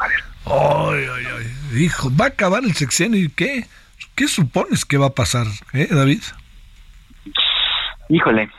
Ay, 0.46 1.06
ay, 1.16 1.26
ay. 1.38 1.84
Hijo, 1.84 2.10
va 2.20 2.26
a 2.26 2.30
acabar 2.30 2.64
el 2.64 2.74
sexenio 2.74 3.20
y 3.20 3.30
qué? 3.30 3.66
¿Qué 4.16 4.28
supones 4.28 4.86
que 4.86 4.98
va 4.98 5.08
a 5.08 5.16
pasar, 5.16 5.48
eh, 5.74 5.88
David? 5.90 6.22
Híjole, 8.10 8.50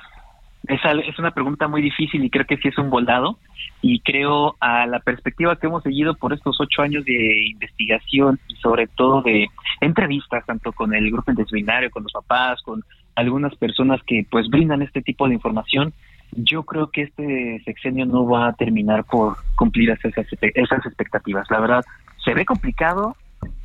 es 0.68 1.18
una 1.18 1.32
pregunta 1.32 1.68
muy 1.68 1.82
difícil 1.82 2.24
y 2.24 2.30
creo 2.30 2.46
que 2.46 2.56
sí 2.56 2.68
es 2.68 2.78
un 2.78 2.88
volado 2.88 3.38
y 3.80 4.00
creo 4.00 4.56
a 4.60 4.86
la 4.86 5.00
perspectiva 5.00 5.56
que 5.56 5.66
hemos 5.66 5.82
seguido 5.82 6.14
por 6.14 6.32
estos 6.32 6.56
ocho 6.60 6.82
años 6.82 7.04
de 7.04 7.48
investigación 7.50 8.38
y 8.48 8.54
sobre 8.56 8.86
todo 8.86 9.22
de 9.22 9.48
entrevistas 9.80 10.46
tanto 10.46 10.72
con 10.72 10.94
el 10.94 11.10
grupo 11.10 11.32
interdisciplinario, 11.32 11.90
con 11.90 12.04
los 12.04 12.12
papás, 12.12 12.62
con 12.62 12.84
algunas 13.16 13.54
personas 13.56 14.00
que 14.06 14.24
pues 14.30 14.48
brindan 14.48 14.82
este 14.82 15.02
tipo 15.02 15.28
de 15.28 15.34
información, 15.34 15.92
yo 16.32 16.62
creo 16.64 16.90
que 16.90 17.02
este 17.02 17.62
sexenio 17.64 18.06
no 18.06 18.26
va 18.26 18.48
a 18.48 18.52
terminar 18.54 19.04
por 19.04 19.36
cumplir 19.56 19.90
esas, 19.90 20.12
esas 20.40 20.86
expectativas. 20.86 21.46
La 21.50 21.60
verdad, 21.60 21.84
se 22.24 22.34
ve 22.34 22.44
complicado. 22.44 23.16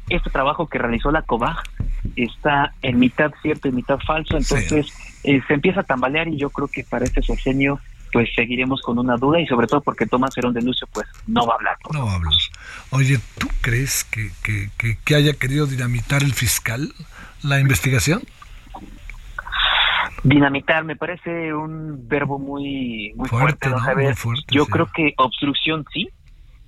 Este 0.10 0.30
trabajo 0.30 0.68
que 0.68 0.78
realizó 0.78 1.12
la 1.12 1.22
COBAG 1.22 1.58
está 2.16 2.74
en 2.82 3.00
mitad 3.00 3.32
cierto 3.42 3.68
y 3.68 3.74
mitad 3.74 4.00
falso, 4.00 4.38
entonces 4.38 4.88
eh, 5.24 5.42
se 5.46 5.54
empieza 5.54 5.82
a 5.82 5.84
tambalear 5.84 6.30
y 6.30 6.38
yo 6.38 6.50
creo 6.50 6.70
que 6.70 6.86
para 6.86 7.04
este 7.04 7.22
sexenio 7.22 7.80
pues 8.14 8.30
seguiremos 8.34 8.82
con 8.82 8.98
una 9.00 9.18
duda 9.18 9.42
y 9.42 9.48
sobre 9.48 9.68
todo 9.68 9.82
porque 9.82 10.06
Tomás 10.06 10.38
Herón 10.38 10.54
de 10.54 10.62
Lucio 10.62 10.88
pues 10.94 11.06
no 11.28 11.46
va 11.46 11.54
a 11.54 11.56
hablar. 11.58 11.78
No 11.92 12.06
va 12.06 12.14
a 12.14 12.16
hablar. 12.16 12.34
Oye, 12.92 13.20
¿tú 13.38 13.50
crees 13.60 14.06
que, 14.06 14.32
que, 14.42 14.98
que 15.04 15.16
haya 15.16 15.34
querido 15.34 15.68
dinamitar 15.68 16.24
el 16.24 16.34
fiscal 16.34 16.94
la 17.44 17.60
investigación? 17.60 18.22
Dinamitar 20.28 20.84
me 20.84 20.96
parece 20.96 21.54
un 21.54 22.08
verbo 22.08 22.38
muy 22.38 23.14
muy 23.16 23.30
fuerte, 23.30 23.70
¿no? 23.70 23.78
Yo 24.50 24.66
creo 24.66 24.88
que 24.94 25.14
obstrucción 25.18 25.86
sí 25.94 26.10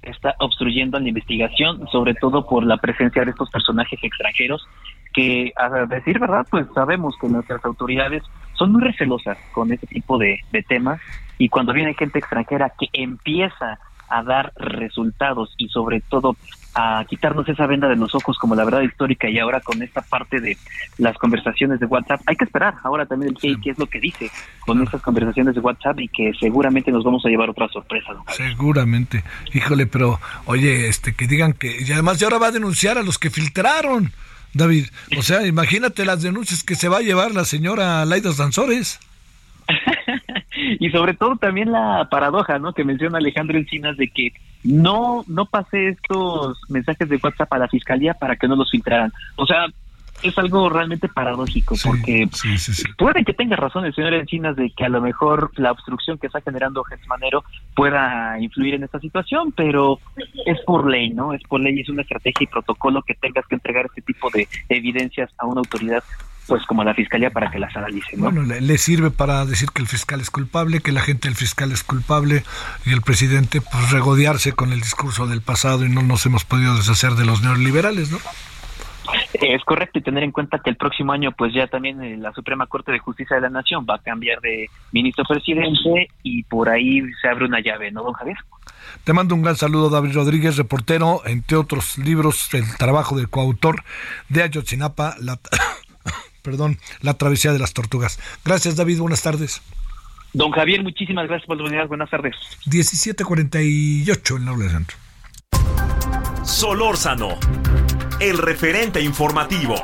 está 0.02 0.36
obstruyendo 0.40 1.00
la 1.00 1.10
investigación, 1.10 1.86
sobre 1.92 2.14
todo 2.14 2.48
por 2.48 2.66
la 2.66 2.78
presencia 2.78 3.24
de 3.26 3.32
estos 3.32 3.50
personajes 3.50 4.00
extranjeros 4.02 4.66
que 5.14 5.52
a 5.58 5.70
decir 5.86 6.20
verdad, 6.20 6.48
pues 6.50 6.68
sabemos 6.74 7.16
que 7.20 7.28
nuestras 7.28 7.64
autoridades 7.66 8.24
son 8.54 8.72
muy 8.72 8.82
recelosas 8.82 9.38
con 9.52 9.72
este 9.74 9.88
tipo 9.88 10.18
de, 10.18 10.40
de 10.52 10.64
temas 10.64 11.02
y 11.38 11.50
cuando 11.50 11.74
viene 11.74 11.94
gente 11.96 12.20
extranjera 12.20 12.72
que 12.80 12.88
empieza 12.94 13.80
a 14.10 14.24
dar 14.24 14.54
resultados 14.56 15.54
y 15.58 15.70
sobre 15.70 16.02
todo 16.02 16.36
a 16.76 17.04
quitarnos 17.10 17.48
esa 17.50 17.66
venda 17.68 17.88
de 17.88 17.96
los 17.96 18.14
ojos 18.14 18.38
como 18.38 18.56
la 18.56 18.64
verdad 18.64 18.82
histórica 18.82 19.30
y 19.30 19.40
ahora 19.40 19.60
con 19.60 19.82
esta 19.82 20.02
parte 20.02 20.40
de 20.40 20.58
las 20.98 21.18
conversaciones 21.18 21.80
de 21.80 21.86
WhatsApp. 21.86 22.22
Hay 22.28 22.36
que 22.36 22.46
esperar 22.46 22.76
ahora 22.84 23.06
también 23.06 23.36
el 23.42 23.60
qué, 23.60 23.72
es 23.72 23.80
lo 23.80 23.88
que 23.88 24.00
dice 24.00 24.30
con 24.66 24.82
estas 24.82 25.02
conversaciones 25.02 25.56
de 25.56 25.62
WhatsApp 25.62 26.00
y 26.00 26.08
que 26.08 26.32
seguramente 26.40 26.92
nos 26.92 27.04
vamos 27.04 27.26
a 27.26 27.30
llevar 27.30 27.50
otra 27.50 27.68
sorpresa. 27.70 28.14
Seguramente. 28.28 29.24
Híjole, 29.54 29.88
pero 29.88 30.20
oye, 30.46 30.88
este 30.88 31.14
que 31.14 31.28
digan 31.28 31.54
que 31.54 31.82
y 31.82 31.92
además 31.92 32.20
ya 32.20 32.28
ahora 32.28 32.38
va 32.38 32.48
a 32.48 32.52
denunciar 32.52 32.98
a 32.98 33.04
los 33.04 33.18
que 33.18 33.30
filtraron. 33.30 34.12
David, 34.54 34.88
o 35.18 35.22
sea, 35.22 35.46
imagínate 35.46 36.06
las 36.06 36.24
denuncias 36.24 36.64
que 36.64 36.76
se 36.76 36.90
va 36.90 36.98
a 36.98 37.02
llevar 37.02 37.32
la 37.32 37.46
señora 37.46 38.04
Laida 38.06 38.32
Danzores. 38.36 39.00
y 40.80 40.90
sobre 40.90 41.14
todo 41.14 41.36
también 41.36 41.72
la 41.72 42.08
paradoja, 42.10 42.60
¿no? 42.60 42.74
Que 42.74 42.84
menciona 42.84 43.18
Alejandro 43.18 43.58
Encinas 43.58 43.98
de 43.98 44.10
que 44.10 44.34
no 44.64 45.24
no 45.28 45.46
pasé 45.46 45.90
estos 45.90 46.60
mensajes 46.70 47.08
de 47.08 47.20
WhatsApp 47.24 47.54
a 47.54 47.60
la 47.60 47.68
fiscalía 47.68 48.14
para 48.14 48.36
que 48.36 48.48
no 48.48 48.56
los 48.56 48.70
filtraran. 48.70 49.12
O 49.38 49.46
sea, 49.46 49.68
es 50.24 50.38
algo 50.38 50.70
realmente 50.70 51.08
paradójico 51.08 51.76
porque 51.84 52.28
puede 52.98 53.24
que 53.24 53.34
tenga 53.34 53.56
razón 53.56 53.86
el 53.86 53.96
señor 53.96 54.14
Encinas 54.14 54.56
de 54.56 54.70
que 54.72 54.86
a 54.86 54.90
lo 54.90 55.02
mejor 55.02 55.52
la 55.56 55.72
obstrucción 55.72 56.18
que 56.18 56.28
está 56.28 56.42
generando 56.42 56.84
Manero 57.08 57.44
pueda 57.76 58.38
influir 58.40 58.76
en 58.76 58.84
esta 58.84 59.00
situación, 59.00 59.54
pero 59.54 60.00
es 60.46 60.60
por 60.66 60.90
ley, 60.90 61.12
¿no? 61.12 61.34
Es 61.34 61.42
por 61.44 61.62
ley, 61.62 61.80
es 61.80 61.90
una 61.90 62.02
estrategia 62.02 62.44
y 62.44 62.48
protocolo 62.48 63.02
que 63.02 63.16
tengas 63.16 63.46
que 63.48 63.56
entregar 63.56 63.86
este 63.86 64.02
tipo 64.02 64.30
de 64.32 64.48
evidencias 64.68 65.30
a 65.38 65.46
una 65.46 65.60
autoridad 65.60 66.04
pues 66.50 66.66
como 66.66 66.82
a 66.82 66.86
la 66.86 66.96
fiscalía 66.96 67.30
para 67.30 67.50
que 67.52 67.60
las 67.60 67.74
analice. 67.78 68.18
¿no? 68.18 68.24
Bueno, 68.24 68.42
le, 68.42 68.78
sirve 68.78 69.12
para 69.12 69.46
decir 69.46 69.70
que 69.70 69.82
el 69.82 69.88
fiscal 69.88 70.20
es 70.20 70.32
culpable, 70.32 70.82
que 70.82 70.92
la 70.92 71.02
gente 71.02 71.28
del 71.28 71.38
fiscal 71.38 71.72
es 71.72 71.84
culpable 71.84 72.44
y 72.86 72.92
el 72.92 73.02
presidente 73.02 73.62
pues 73.62 73.92
regodearse 73.92 74.54
con 74.54 74.74
el 74.74 74.82
discurso 74.82 75.28
del 75.28 75.42
pasado 75.42 75.86
y 75.86 75.90
no 75.90 76.02
nos 76.02 76.26
hemos 76.26 76.44
podido 76.44 76.76
deshacer 76.76 77.12
de 77.12 77.26
los 77.26 77.44
neoliberales, 77.44 78.12
¿no? 78.12 78.18
Es 79.34 79.64
correcto 79.64 80.00
y 80.00 80.02
tener 80.02 80.24
en 80.24 80.32
cuenta 80.32 80.60
que 80.60 80.70
el 80.70 80.76
próximo 80.76 81.14
año 81.14 81.32
pues 81.32 81.54
ya 81.54 81.68
también 81.68 82.02
eh, 82.04 82.18
la 82.18 82.34
Suprema 82.34 82.68
Corte 82.68 82.92
de 82.92 83.00
Justicia 83.00 83.36
de 83.36 83.44
la 83.44 83.50
Nación 83.50 83.86
va 83.90 83.96
a 83.96 84.00
cambiar 84.00 84.42
de 84.42 84.70
ministro 84.92 85.24
presidente 85.26 86.10
y 86.24 86.44
por 86.44 86.70
ahí 86.70 87.02
se 87.22 87.28
abre 87.28 87.46
una 87.46 87.60
llave, 87.60 87.92
¿no, 87.92 88.04
don 88.04 88.14
Javier? 88.14 88.38
Te 89.04 89.14
mando 89.14 89.36
un 89.36 89.44
gran 89.44 89.56
saludo, 89.56 89.90
David 89.90 90.14
Rodríguez, 90.16 90.58
reportero, 90.58 91.22
entre 91.26 91.58
otros 91.58 91.98
libros, 91.98 92.54
el 92.54 92.66
trabajo 92.78 93.18
del 93.18 93.30
coautor 93.30 93.84
de 94.30 94.44
Ayotzinapa, 94.44 95.16
la, 95.20 95.40
perdón, 96.50 96.80
La 97.02 97.14
travesía 97.14 97.54
de 97.54 97.60
las 97.60 97.74
tortugas. 97.74 98.20
Gracias, 98.44 98.76
David, 98.76 99.00
buenas 99.00 99.22
tardes. 99.22 99.62
Don 100.34 100.52
Javier, 100.52 100.82
muchísimas 100.82 101.28
gracias 101.28 101.46
por 101.46 101.58
la 101.58 101.64
oportunidad, 101.64 101.88
buenas 101.88 102.10
tardes. 102.10 102.36
1748 102.66 104.38
en 104.38 104.46
la 104.46 104.58
de 104.58 104.70
Centro. 104.70 104.98
Solórzano, 106.44 107.38
el 108.20 108.38
referente 108.40 109.00
informativo. 109.00 109.76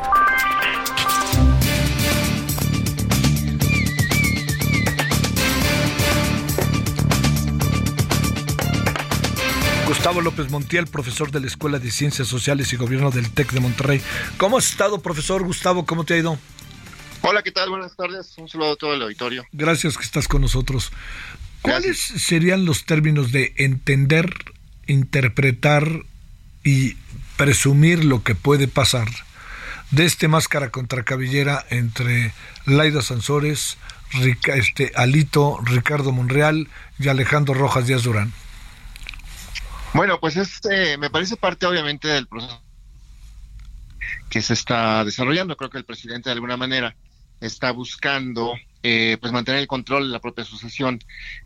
Gustavo 9.88 10.22
López 10.22 10.50
Montiel, 10.50 10.88
profesor 10.88 11.30
de 11.30 11.42
la 11.42 11.48
Escuela 11.48 11.78
de 11.78 11.92
Ciencias 11.92 12.28
Sociales 12.28 12.74
y 12.74 12.76
Gobierno 12.76 13.12
del 13.12 13.30
TEC 13.30 13.52
de 13.52 13.60
Monterrey. 13.60 14.02
¿Cómo 14.38 14.58
has 14.58 14.72
estado, 14.72 15.00
profesor 15.00 15.44
Gustavo? 15.44 15.86
¿Cómo 15.86 16.06
te 16.06 16.16
ha 16.16 16.18
ido? 16.18 16.40
Hola, 17.28 17.42
¿qué 17.42 17.52
tal? 17.52 17.72
Buenas 17.72 17.96
tardes. 17.96 18.38
Un 18.38 18.48
saludo 18.48 18.74
a 18.74 18.76
todo 18.76 18.94
el 18.94 19.02
auditorio. 19.02 19.48
Gracias 19.52 19.98
que 19.98 20.04
estás 20.04 20.28
con 20.28 20.42
nosotros. 20.42 20.92
¿Cuáles 21.64 21.98
serían 21.98 22.66
los 22.66 22.86
términos 22.86 23.32
de 23.32 23.52
entender, 23.58 24.54
interpretar 24.86 26.04
y 26.64 26.98
presumir 27.36 28.06
lo 28.06 28.22
que 28.22 28.36
puede 28.36 28.68
pasar 28.68 29.08
de 29.90 30.06
este 30.06 30.28
máscara 30.28 30.70
contra 30.70 31.02
cabellera 31.02 31.66
entre 31.72 32.32
Laida 32.68 33.02
Sansores, 33.02 33.80
este, 34.54 34.92
Alito, 34.96 35.58
Ricardo 35.64 36.12
Monreal 36.12 36.68
y 37.00 37.08
Alejandro 37.08 37.56
Rojas 37.56 37.88
Díaz 37.88 38.04
Durán? 38.04 38.34
Bueno, 39.96 40.20
pues 40.20 40.38
este 40.38 41.00
me 41.00 41.10
parece 41.10 41.38
parte 41.38 41.66
obviamente 41.66 42.08
del 42.08 42.28
proceso 42.28 42.62
que 44.30 44.44
se 44.44 44.54
está 44.54 45.04
desarrollando. 45.04 45.58
Creo 45.58 45.72
que 45.72 45.80
el 45.80 45.86
presidente 45.86 46.30
de 46.30 46.34
alguna 46.34 46.56
manera 46.56 46.96
está 47.42 47.72
buscando 47.72 48.54
eh, 48.88 49.18
pues 49.20 49.34
mantener 49.34 49.62
el 49.62 49.68
control 49.68 50.04
de 50.04 50.14
la 50.14 50.20
propia 50.20 50.44
asociación. 50.44 51.00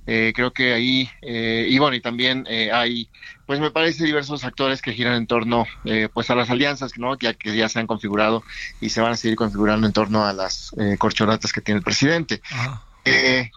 Eh, 0.05 0.33
creo 0.35 0.51
que 0.51 0.73
ahí, 0.73 1.09
eh, 1.21 1.67
y 1.69 1.79
bueno, 1.79 1.95
y 1.95 2.01
también 2.01 2.45
hay, 2.73 3.09
pues 3.45 3.61
me 3.61 3.71
parece 3.71 4.03
diversos 4.03 4.43
actores 4.43 4.81
que 4.81 4.91
giran 4.91 5.13
en 5.13 5.25
torno 5.25 5.65
pues 6.13 6.29
a 6.29 6.35
las 6.35 6.49
alianzas 6.49 6.97
¿no? 6.97 7.17
que, 7.17 7.33
que 7.35 7.55
ya 7.55 7.69
se 7.69 7.79
han 7.79 7.87
configurado 7.87 8.43
y 8.81 8.89
se 8.89 8.99
van 8.99 9.13
a 9.13 9.15
seguir 9.15 9.37
configurando 9.37 9.87
en 9.87 9.93
torno 9.93 10.25
a 10.25 10.33
las 10.33 10.75
corcholatas 10.97 11.53
que 11.53 11.61
tiene 11.61 11.77
el 11.77 11.83
presidente. 11.83 12.41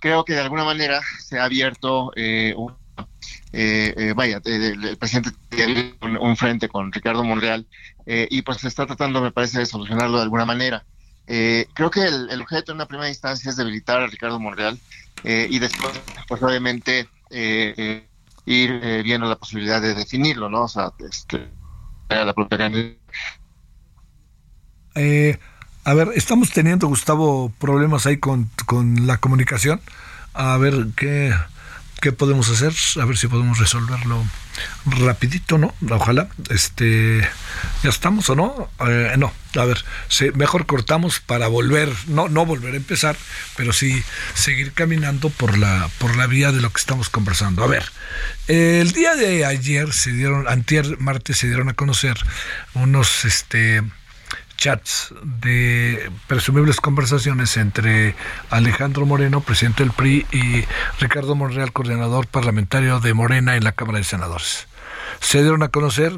creo 0.01 0.25
que 0.25 0.35
de 0.35 0.41
alguna 0.41 0.63
manera 0.63 1.01
se 1.19 1.41
ha 1.41 1.45
abierto 1.45 2.13
un 2.57 2.77
vaya, 4.15 4.41
el, 4.45 4.97
presidente 4.97 5.31
tiene 5.49 5.95
un, 6.03 6.37
frente 6.37 6.69
con 6.69 6.93
Ricardo 6.93 7.25
Monreal 7.25 7.67
y 8.07 8.43
pues 8.43 8.59
se 8.59 8.69
está 8.69 8.87
tratando, 8.87 9.21
me 9.21 9.33
parece, 9.33 9.59
de 9.59 9.67
solucionarlo 9.67 10.19
de 10.19 10.23
alguna 10.23 10.45
manera. 10.45 10.85
Eh, 11.27 11.67
creo 11.75 11.91
que 11.91 12.05
el, 12.05 12.41
objeto 12.41 12.73
en 12.73 12.77
una 12.77 12.87
primera 12.87 13.09
instancia 13.09 13.51
es 13.51 13.57
debilitar 13.57 14.01
a 14.01 14.07
Ricardo 14.07 14.41
Monreal 14.41 14.79
eh, 15.25 15.47
y 15.49 15.59
después, 15.59 15.93
pues 16.29 16.43
obviamente, 16.43 17.09
eh, 17.31 18.07
ir 18.45 18.81
viendo 19.05 19.27
la 19.27 19.37
posibilidad 19.37 19.81
de 19.81 19.95
definirlo, 19.95 20.49
¿no? 20.49 20.63
O 20.65 20.69
sea, 20.69 20.93
este, 20.99 21.49
la 22.09 22.35
propia 22.35 22.59
a 25.85 25.95
ver, 25.95 26.11
estamos 26.15 26.51
teniendo, 26.51 26.87
Gustavo, 26.87 27.53
problemas 27.59 28.07
ahí 28.07 28.19
con, 28.19 28.49
con 28.67 29.07
la 29.07 29.19
comunicación. 29.19 29.81
A 30.33 30.57
ver 30.57 30.87
qué, 30.97 31.33
qué 32.03 32.11
podemos 32.11 32.51
hacer, 32.51 32.75
a 33.01 33.05
ver 33.07 33.17
si 33.17 33.29
podemos 33.29 33.61
resolverlo 33.61 34.27
rapidito, 34.85 35.57
¿no? 35.57 35.73
Ojalá, 35.89 36.29
este, 36.51 37.21
ya 37.85 37.91
estamos 37.91 38.29
o 38.29 38.35
no, 38.35 38.69
eh, 38.89 39.15
no, 39.17 39.33
a 39.55 39.65
ver, 39.65 39.85
mejor 40.35 40.67
cortamos 40.67 41.21
para 41.21 41.47
volver, 41.47 41.89
no, 42.09 42.29
no 42.29 42.45
volver 42.45 42.75
a 42.75 42.79
empezar, 42.79 43.17
pero 43.57 43.73
sí 43.73 44.03
seguir 44.35 44.73
caminando 44.73 45.31
por 45.31 45.57
la, 45.57 45.89
por 45.99 46.17
la 46.17 46.27
vía 46.27 46.51
de 46.51 46.61
lo 46.61 46.71
que 46.71 46.81
estamos 46.81 47.09
conversando. 47.09 47.63
A 47.63 47.69
ver, 47.69 47.85
el 48.49 48.91
día 48.91 49.15
de 49.15 49.45
ayer 49.47 49.93
se 49.93 50.11
dieron, 50.11 50.49
antier 50.49 50.99
martes 50.99 51.39
se 51.39 51.47
dieron 51.47 51.69
a 51.69 51.75
conocer 51.75 52.17
unos, 52.75 53.25
este, 53.25 53.81
chats 54.63 55.13
de 55.25 56.09
presumibles 56.29 56.81
conversaciones 56.81 57.57
entre 57.57 58.15
Alejandro 58.49 59.05
Moreno, 59.07 59.41
presidente 59.41 59.83
del 59.83 59.93
PRI, 59.93 60.25
y 60.31 60.65
Ricardo 61.01 61.35
Monreal, 61.35 61.73
coordinador 61.73 62.29
parlamentario 62.29 63.01
de 63.01 63.13
Morena 63.13 63.57
en 63.57 63.65
la 63.65 63.73
Cámara 63.73 63.99
de 63.99 64.05
Senadores. 64.05 64.69
Se 65.19 65.43
dieron 65.43 65.65
a 65.65 65.69
conocer 65.71 66.17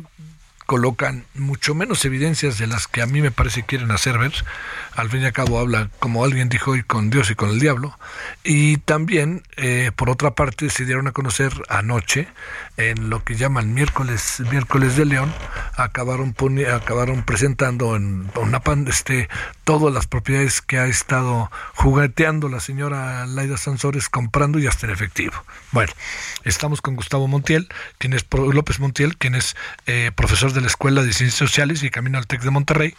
colocan 0.67 1.25
mucho 1.35 1.75
menos 1.75 2.05
evidencias 2.05 2.59
de 2.59 2.67
las 2.67 2.87
que 2.87 3.03
a 3.03 3.07
mí 3.07 3.21
me 3.21 3.31
parece 3.31 3.63
quieren 3.63 3.91
hacer 3.91 4.19
ver. 4.19 4.33
Al 4.95 5.11
fin 5.11 5.23
y 5.23 5.27
al 5.27 5.33
cabo 5.33 5.59
habla, 5.59 5.91
como 5.99 6.25
alguien 6.25 6.49
dijo 6.49 6.73
hoy, 6.73 6.83
con 6.83 7.11
Dios 7.11 7.31
y 7.31 7.35
con 7.35 7.51
el 7.51 7.61
diablo. 7.61 7.99
Y 8.45 8.79
también, 8.79 9.43
eh, 9.57 9.91
por 9.95 10.09
otra 10.09 10.33
parte, 10.33 10.71
se 10.71 10.85
dieron 10.85 11.07
a 11.07 11.13
conocer 11.13 11.53
anoche, 11.69 12.29
en 12.77 13.11
lo 13.11 13.25
que 13.25 13.35
llaman 13.35 13.75
miércoles, 13.75 14.43
miércoles 14.51 14.97
de 14.97 15.05
León, 15.05 15.33
acabaron, 15.77 16.35
acabaron 16.73 17.23
presentando 17.25 17.97
en 17.97 18.31
una 18.37 18.61
pan, 18.61 18.87
este, 18.89 19.29
todas 19.65 19.93
las 19.93 20.07
propiedades 20.07 20.63
que 20.63 20.79
ha 20.79 20.87
estado 20.87 21.51
jugueteando 21.75 22.49
la 22.49 22.61
señora 22.61 23.27
Laida 23.27 23.57
Sansores 23.57 24.09
comprando 24.09 24.59
y 24.59 24.67
hasta 24.67 24.87
en 24.87 24.93
efectivo. 24.93 25.35
Bueno, 25.73 25.93
estamos 26.45 26.81
con 26.81 26.97
Gustavo 26.97 27.27
Montiel, 27.27 27.69
quien 27.99 28.13
es 28.13 28.25
López 28.31 28.81
Montiel, 28.81 29.17
quien 29.17 29.35
es 29.35 29.57
eh, 29.87 30.11
profesor 30.15 30.53
de 30.55 30.61
la 30.61 30.69
Escuela 30.69 31.03
de 31.03 31.13
Ciencias 31.13 31.39
Sociales 31.39 31.83
y 31.83 31.91
Camino 31.91 32.19
al 32.19 32.27
TEC 32.27 32.43
de 32.43 32.51
Monterrey. 32.51 32.95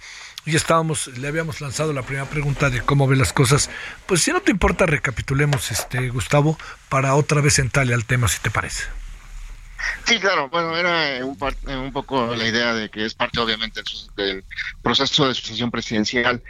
Y 0.46 0.56
estábamos, 0.56 1.08
le 1.08 1.28
habíamos 1.28 1.60
lanzado 1.62 1.92
la 1.94 2.04
primera 2.04 2.30
pregunta 2.30 2.70
de 2.70 2.82
cómo 2.82 3.08
ve 3.08 3.16
las 3.16 3.34
cosas. 3.34 3.70
Pues 4.06 4.22
si 4.22 4.32
no 4.32 4.42
te 4.42 4.52
importa, 4.52 4.86
recapitulemos, 4.86 5.72
este 5.72 6.10
Gustavo, 6.10 6.58
para 6.90 7.16
otra 7.16 7.42
vez 7.42 7.58
entrarle 7.58 7.96
al 7.96 8.06
tema, 8.06 8.28
si 8.28 8.40
te 8.40 8.52
parece. 8.52 8.84
Sí, 10.04 10.20
claro, 10.20 10.50
bueno, 10.50 10.78
era 10.78 11.26
un, 11.26 11.38
un 11.78 11.92
poco 11.92 12.36
la 12.36 12.48
idea 12.48 12.74
de 12.74 12.90
que 12.90 13.06
es 13.06 13.14
parte 13.16 13.40
obviamente 13.40 13.82
del 14.16 14.44
proceso 14.84 15.28
de 15.28 15.34
sucesión 15.34 15.72
presidencial 15.72 16.42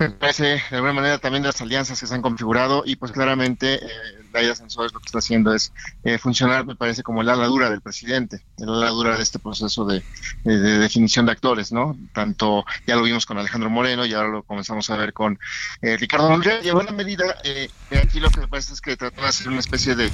me 0.00 0.08
parece 0.08 0.62
de 0.70 0.76
alguna 0.76 0.94
manera 0.94 1.18
también 1.18 1.42
de 1.42 1.48
las 1.48 1.60
alianzas 1.60 2.00
que 2.00 2.06
se 2.06 2.14
han 2.14 2.22
configurado 2.22 2.84
y 2.86 2.96
pues 2.96 3.12
claramente 3.12 3.74
eh, 3.74 3.88
Laida 4.32 4.54
Sansores 4.54 4.92
lo 4.92 5.00
que 5.00 5.06
está 5.06 5.18
haciendo 5.18 5.54
es 5.54 5.72
eh, 6.04 6.18
funcionar, 6.18 6.66
me 6.66 6.76
parece, 6.76 7.02
como 7.02 7.22
la 7.22 7.34
dura 7.34 7.70
del 7.70 7.80
presidente, 7.80 8.44
la 8.58 8.88
dura 8.90 9.16
de 9.16 9.22
este 9.22 9.38
proceso 9.38 9.84
de, 9.84 10.02
definición 10.44 11.26
de 11.26 11.32
actores, 11.32 11.72
¿no? 11.72 11.96
Tanto 12.12 12.64
ya 12.86 12.96
lo 12.96 13.02
vimos 13.02 13.26
con 13.26 13.38
Alejandro 13.38 13.70
Moreno 13.70 14.04
y 14.06 14.14
ahora 14.14 14.28
lo 14.28 14.42
comenzamos 14.42 14.88
a 14.90 14.96
ver 14.96 15.12
con 15.12 15.38
eh, 15.82 15.96
Ricardo 15.96 16.28
Monreal 16.30 16.60
y 16.64 16.68
en 16.68 16.74
buena 16.74 16.92
medida 16.92 17.36
eh, 17.44 17.68
aquí 18.02 18.20
lo 18.20 18.30
que 18.30 18.40
me 18.40 18.48
parece 18.48 18.72
es 18.72 18.80
que 18.80 18.96
trató 18.96 19.22
de 19.22 19.28
hacer 19.28 19.48
una 19.48 19.60
especie 19.60 19.94
de, 19.94 20.10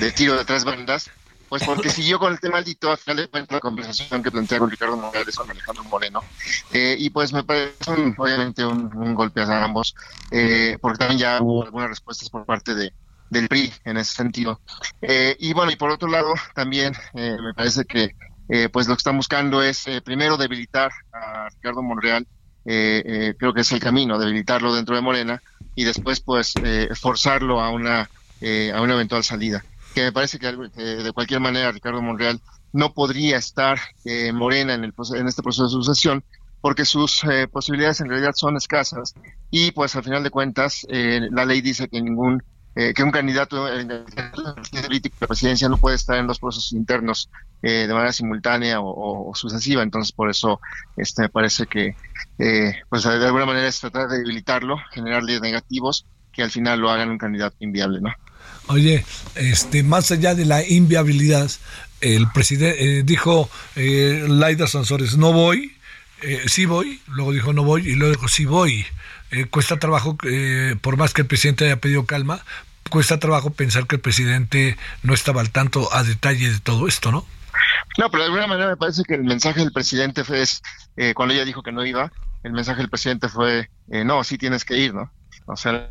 de 0.00 0.12
tiro 0.12 0.36
de 0.36 0.44
tres 0.44 0.64
bandas 0.64 1.10
pues 1.52 1.64
porque 1.64 1.90
siguió 1.90 2.18
con 2.18 2.32
el 2.32 2.40
tema 2.40 2.54
maldito, 2.54 2.90
al 2.90 2.96
final 2.96 3.16
de 3.18 3.28
cuentas 3.28 3.56
la 3.56 3.60
conversación 3.60 4.22
que 4.22 4.30
plantea 4.30 4.58
con 4.58 4.70
Ricardo 4.70 4.96
Morales 4.96 5.36
con 5.36 5.50
Alejandro 5.50 5.84
Moreno, 5.84 6.24
eh, 6.72 6.96
y 6.98 7.10
pues 7.10 7.30
me 7.34 7.44
parece 7.44 7.92
obviamente 8.16 8.64
un, 8.64 9.14
golpe 9.14 9.42
a 9.42 9.62
ambos, 9.62 9.94
eh, 10.30 10.78
porque 10.80 10.96
también 10.96 11.18
ya 11.18 11.42
hubo 11.42 11.62
algunas 11.62 11.90
respuestas 11.90 12.30
por 12.30 12.46
parte 12.46 12.74
de 12.74 12.94
del 13.32 13.48
PRI 13.48 13.72
en 13.84 13.96
ese 13.96 14.14
sentido. 14.14 14.60
Eh, 15.00 15.36
y 15.38 15.52
bueno, 15.52 15.72
y 15.72 15.76
por 15.76 15.90
otro 15.90 16.08
lado, 16.08 16.34
también 16.54 16.92
me 17.14 17.54
parece 17.54 17.84
que 17.84 18.10
pues 18.70 18.86
lo 18.86 18.94
que 18.94 18.98
están 18.98 19.16
buscando 19.16 19.62
es 19.62 19.86
primero 20.04 20.36
debilitar 20.36 20.90
a 21.10 21.48
Ricardo 21.48 21.82
Monreal, 21.82 22.26
creo 22.64 23.54
que 23.54 23.62
es 23.62 23.72
el 23.72 23.80
camino, 23.80 24.18
debilitarlo 24.18 24.74
dentro 24.74 24.94
de 24.94 25.00
Morena, 25.00 25.42
y 25.74 25.84
después 25.84 26.20
pues 26.20 26.52
forzarlo 27.00 27.62
a 27.62 27.70
una, 27.70 28.00
a 28.00 28.82
una 28.82 28.94
eventual 28.94 29.24
salida 29.24 29.64
que 29.94 30.02
me 30.02 30.12
parece 30.12 30.38
que 30.38 30.52
de 30.52 31.12
cualquier 31.12 31.40
manera 31.40 31.72
Ricardo 31.72 32.02
Monreal 32.02 32.40
no 32.72 32.92
podría 32.94 33.36
estar 33.36 33.78
eh, 34.04 34.32
Morena 34.32 34.74
en, 34.74 34.84
el, 34.84 34.94
en 35.14 35.28
este 35.28 35.42
proceso 35.42 35.64
de 35.64 35.70
sucesión 35.70 36.24
porque 36.60 36.84
sus 36.84 37.24
eh, 37.24 37.48
posibilidades 37.48 38.00
en 38.00 38.08
realidad 38.08 38.32
son 38.34 38.56
escasas 38.56 39.14
y 39.50 39.72
pues 39.72 39.94
al 39.96 40.04
final 40.04 40.22
de 40.22 40.30
cuentas 40.30 40.86
eh, 40.88 41.28
la 41.30 41.44
ley 41.44 41.60
dice 41.60 41.88
que 41.88 42.00
ningún 42.00 42.42
que 42.74 43.02
un 43.02 43.10
candidato 43.10 43.66
político 44.82 45.16
de 45.20 45.26
presidencia 45.26 45.68
no 45.68 45.76
puede 45.76 45.96
estar 45.96 46.16
en 46.16 46.26
los 46.26 46.38
procesos 46.38 46.72
internos 46.72 47.28
de 47.60 47.86
manera 47.88 48.12
simultánea 48.12 48.80
o, 48.80 49.32
sucesiva 49.34 49.82
entonces 49.82 50.10
por 50.12 50.30
eso 50.30 50.58
este 50.96 51.22
me 51.22 51.28
parece 51.28 51.66
que 51.66 51.94
pues 52.88 53.02
de 53.02 53.26
alguna 53.26 53.44
manera 53.44 53.68
es 53.68 53.78
tratar 53.78 54.08
de 54.08 54.18
debilitarlo 54.20 54.78
generarle 54.90 55.38
negativos 55.40 56.06
que 56.32 56.42
al 56.42 56.50
final 56.50 56.80
lo 56.80 56.90
hagan 56.90 57.10
un 57.10 57.18
candidato 57.18 57.56
inviable 57.60 58.00
no 58.00 58.10
Oye, 58.68 59.04
este, 59.34 59.82
más 59.82 60.10
allá 60.10 60.34
de 60.34 60.44
la 60.44 60.66
inviabilidad, 60.66 61.50
el 62.00 62.28
presidente 62.30 62.98
eh, 62.98 63.02
dijo 63.02 63.50
eh, 63.76 64.24
Laida 64.28 64.66
Sansores, 64.66 65.16
no 65.16 65.32
voy, 65.32 65.76
eh, 66.22 66.42
sí 66.46 66.64
voy, 66.64 67.00
luego 67.08 67.32
dijo 67.32 67.52
no 67.52 67.64
voy 67.64 67.88
y 67.88 67.94
luego 67.94 68.14
dijo 68.14 68.28
sí 68.28 68.44
voy. 68.44 68.86
Eh, 69.32 69.46
cuesta 69.46 69.78
trabajo, 69.78 70.16
por 70.80 70.96
más 70.96 71.12
que 71.12 71.22
el 71.22 71.26
presidente 71.26 71.64
haya 71.64 71.76
pedido 71.76 72.06
calma, 72.06 72.44
cuesta 72.90 73.18
trabajo 73.18 73.50
pensar 73.50 73.86
que 73.86 73.96
el 73.96 74.00
presidente 74.00 74.76
no 75.02 75.14
estaba 75.14 75.40
al 75.40 75.50
tanto 75.50 75.92
a 75.92 76.02
detalle 76.04 76.50
de 76.50 76.60
todo 76.60 76.86
esto, 76.86 77.10
¿no? 77.10 77.26
No, 77.98 78.10
pero 78.10 78.22
de 78.22 78.28
alguna 78.28 78.46
manera 78.46 78.68
me 78.70 78.76
parece 78.76 79.02
que 79.04 79.14
el 79.14 79.24
mensaje 79.24 79.60
del 79.60 79.72
presidente 79.72 80.24
fue, 80.24 80.44
cuando 81.14 81.34
ella 81.34 81.44
dijo 81.44 81.62
que 81.62 81.72
no 81.72 81.84
iba, 81.84 82.12
el 82.42 82.52
mensaje 82.52 82.78
del 82.78 82.90
presidente 82.90 83.28
fue, 83.28 83.68
no, 83.88 84.22
sí 84.24 84.38
tienes 84.38 84.64
que 84.64 84.78
ir, 84.78 84.94
¿no? 84.94 85.10
O 85.46 85.56
sea, 85.56 85.90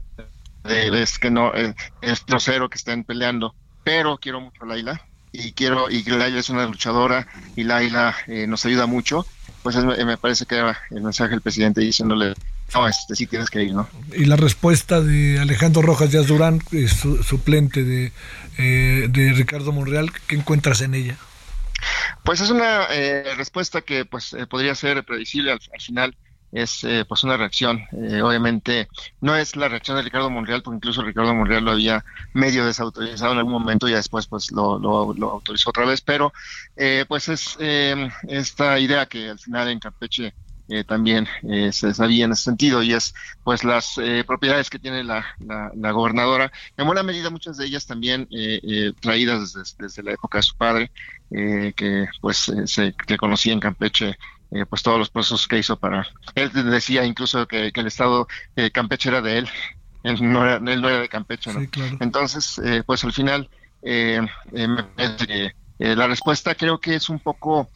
es 0.64 1.20
que 1.20 1.32
no 1.32 1.54
eh, 1.56 1.76
es 2.02 2.26
grosero 2.26 2.70
que 2.70 2.78
estén 2.78 3.04
peleando, 3.04 3.56
pero 3.84 4.18
quiero 4.18 4.42
mucho 4.42 4.64
a 4.64 4.68
Laila 4.68 5.02
y 5.32 5.54
quiero 5.54 5.90
y 5.90 6.04
Laila 6.04 6.40
es 6.40 6.50
una 6.50 6.66
luchadora 6.66 7.28
y 7.56 7.64
Laila 7.64 8.16
eh, 8.28 8.48
nos 8.48 8.66
ayuda 8.66 8.86
mucho, 8.86 9.26
pues 9.64 9.76
me 9.78 10.18
parece 10.18 10.46
que 10.46 10.56
era 10.56 10.78
el 10.92 11.02
mensaje 11.02 11.32
del 11.32 11.42
presidente 11.42 11.82
diciéndole 11.82 12.34
no, 12.74 12.88
este 12.88 13.16
sí 13.16 13.28
tienes 13.28 13.50
que 13.50 13.64
ir, 13.64 13.74
¿no? 13.74 13.88
Y 14.14 14.26
la 14.26 14.36
respuesta 14.36 15.02
de 15.02 15.40
Alejandro 15.40 15.82
Rojas 15.82 16.12
Díaz 16.12 16.28
Durán, 16.28 16.62
suplente 17.24 17.84
de, 17.84 18.12
eh, 18.58 19.08
de 19.10 19.34
Ricardo 19.34 19.72
Monreal, 19.72 20.12
¿qué 20.28 20.36
encuentras 20.36 20.82
en 20.82 20.96
ella? 20.96 21.18
Pues 22.24 22.42
es 22.42 22.50
una 22.50 22.88
respuesta 23.36 23.82
que 23.82 24.06
pues 24.06 24.36
podría 24.50 24.76
ser 24.76 25.04
predecible 25.04 25.52
al 25.52 25.60
final 25.80 26.16
es 26.52 26.84
eh, 26.84 27.06
pues 27.08 27.24
una 27.24 27.38
reacción. 27.38 27.82
Eh, 27.92 28.22
obviamente 28.22 28.88
no 29.22 29.36
es 29.36 29.56
la 29.56 29.68
reacción 29.68 29.98
de 29.98 30.04
Ricardo 30.04 30.30
Monreal, 30.30 30.62
porque 30.62 30.78
incluso 30.78 31.02
Ricardo 31.02 31.34
Monreal 31.34 31.64
lo 31.64 31.72
había 31.72 32.04
medio 32.34 32.66
desautorizado 32.66 33.34
en 33.34 33.40
algún 33.40 33.54
momento 33.54 33.88
y 33.88 33.94
después 33.94 34.28
pues 34.28 34.52
lo, 34.52 34.78
lo, 34.78 35.30
autorizó 35.30 35.70
otra 35.70 35.86
vez, 35.86 36.02
pero 36.02 36.34
eh, 36.76 37.06
pues 37.08 37.30
es 37.30 37.58
esta 37.60 38.80
idea 38.80 39.06
que 39.06 39.30
al 39.30 39.40
final 39.40 39.70
en 39.70 39.80
Campeche 39.80 40.34
también 40.88 41.28
se 41.72 41.94
sabía 41.94 42.26
en 42.26 42.32
ese 42.32 42.44
sentido 42.44 42.84
y 42.84 42.94
es 42.94 43.14
pues 43.44 43.64
las 43.64 43.96
propiedades 44.26 44.70
que 44.70 44.80
tiene 44.80 45.04
la, 45.04 45.26
la, 45.40 45.92
gobernadora, 45.92 46.52
en 46.78 46.86
buena 46.86 47.04
medida 47.04 47.30
muchas 47.30 47.58
de 47.58 47.66
ellas 47.66 47.86
también 47.86 48.28
traídas 49.02 49.54
desde, 49.54 49.76
desde, 49.80 50.04
la 50.04 50.14
época 50.14 50.38
de 50.38 50.44
su 50.44 50.56
padre, 50.56 50.92
que 51.30 52.08
pues 52.22 52.52
se 52.66 52.94
que 52.94 53.18
conocía 53.18 53.54
en 53.54 53.60
Campeche 53.60 54.16
eh, 54.52 54.66
pues 54.66 54.84
todos 54.84 55.00
los 55.00 55.10
procesos 55.10 55.48
que 55.48 55.60
hizo 55.60 55.78
para... 55.78 56.06
Él 56.36 56.52
decía 56.52 57.06
incluso 57.06 57.48
que, 57.48 57.72
el 57.74 57.88
estado 57.88 58.28
eh, 58.58 58.70
Campeche 58.70 59.08
era 59.08 59.22
de 59.22 59.38
él, 59.38 59.50
él 60.04 60.18
no 60.22 60.44
era, 60.44 60.58
él 60.58 60.82
no 60.82 60.90
era 60.90 61.00
de 61.00 61.08
Campeche, 61.08 61.54
¿no? 61.54 61.62
Entonces, 62.02 62.60
eh, 62.64 62.84
pues 62.86 63.06
al 63.06 63.14
final, 63.14 63.50
la 63.82 64.28
respuesta 66.08 66.54
creo 66.54 66.82
que 66.82 66.96
es 66.96 67.08
un 67.08 67.20
poco 67.20 67.70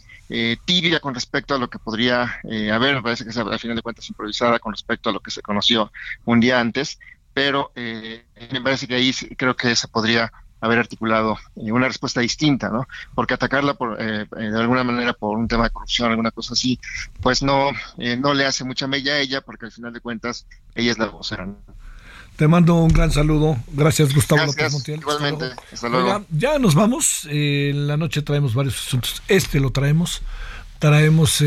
tibia 0.65 0.99
con 0.99 1.13
respecto 1.13 1.55
a 1.55 1.57
lo 1.57 1.69
que 1.69 1.79
podría 1.79 2.39
haber, 2.73 2.95
me 2.95 3.01
parece 3.01 3.23
que 3.23 3.29
es 3.29 3.37
al 3.37 3.59
final 3.59 3.75
de 3.75 3.81
cuentas 3.81 4.09
improvisada 4.09 4.59
con 4.59 4.73
respecto 4.73 5.09
a 5.09 5.13
lo 5.13 5.19
que 5.19 5.31
se 5.31 5.41
conoció 5.41 5.91
un 6.25 6.39
día 6.39 6.59
antes, 6.59 6.99
pero 7.33 7.71
me 7.75 8.61
parece 8.61 8.87
que 8.87 8.95
ahí 8.95 9.13
creo 9.37 9.55
que 9.55 9.75
se 9.75 9.87
podría 9.87 10.31
haber 10.65 10.79
articulado 10.79 11.37
una 11.55 11.87
respuesta 11.87 12.21
distinta, 12.21 12.69
¿no? 12.69 12.87
Porque 13.13 13.33
atacarla 13.33 13.75
por, 13.75 14.01
eh, 14.01 14.27
eh, 14.37 14.49
de 14.51 14.59
alguna 14.59 14.83
manera 14.83 15.13
por 15.13 15.37
un 15.37 15.47
tema 15.47 15.65
de 15.65 15.69
corrupción, 15.69 16.09
alguna 16.09 16.31
cosa 16.31 16.53
así, 16.53 16.79
pues 17.21 17.43
no, 17.43 17.71
eh, 17.97 18.17
no 18.17 18.33
le 18.33 18.45
hace 18.45 18.63
mucha 18.63 18.87
mella 18.87 19.13
a 19.13 19.19
ella, 19.19 19.41
porque 19.41 19.65
al 19.65 19.71
final 19.71 19.93
de 19.93 19.99
cuentas 19.99 20.47
ella 20.73 20.91
es 20.91 20.97
la 20.97 21.07
vocera. 21.07 21.47
Te 22.35 22.47
mando 22.47 22.75
un 22.75 22.89
gran 22.89 23.11
saludo. 23.11 23.57
Gracias, 23.71 24.13
Gustavo 24.13 24.45
López 24.45 24.71
Montiel. 24.73 24.99
Igualmente. 24.99 25.45
Hasta 25.71 25.89
luego. 25.89 26.25
ya 26.31 26.59
nos 26.59 26.75
vamos. 26.75 27.27
en 27.29 27.87
la 27.87 27.97
noche 27.97 28.21
traemos 28.21 28.53
varios 28.53 28.77
asuntos. 28.77 29.21
Este 29.27 29.59
lo 29.59 29.71
traemos. 29.71 30.21
Traemos 30.79 31.41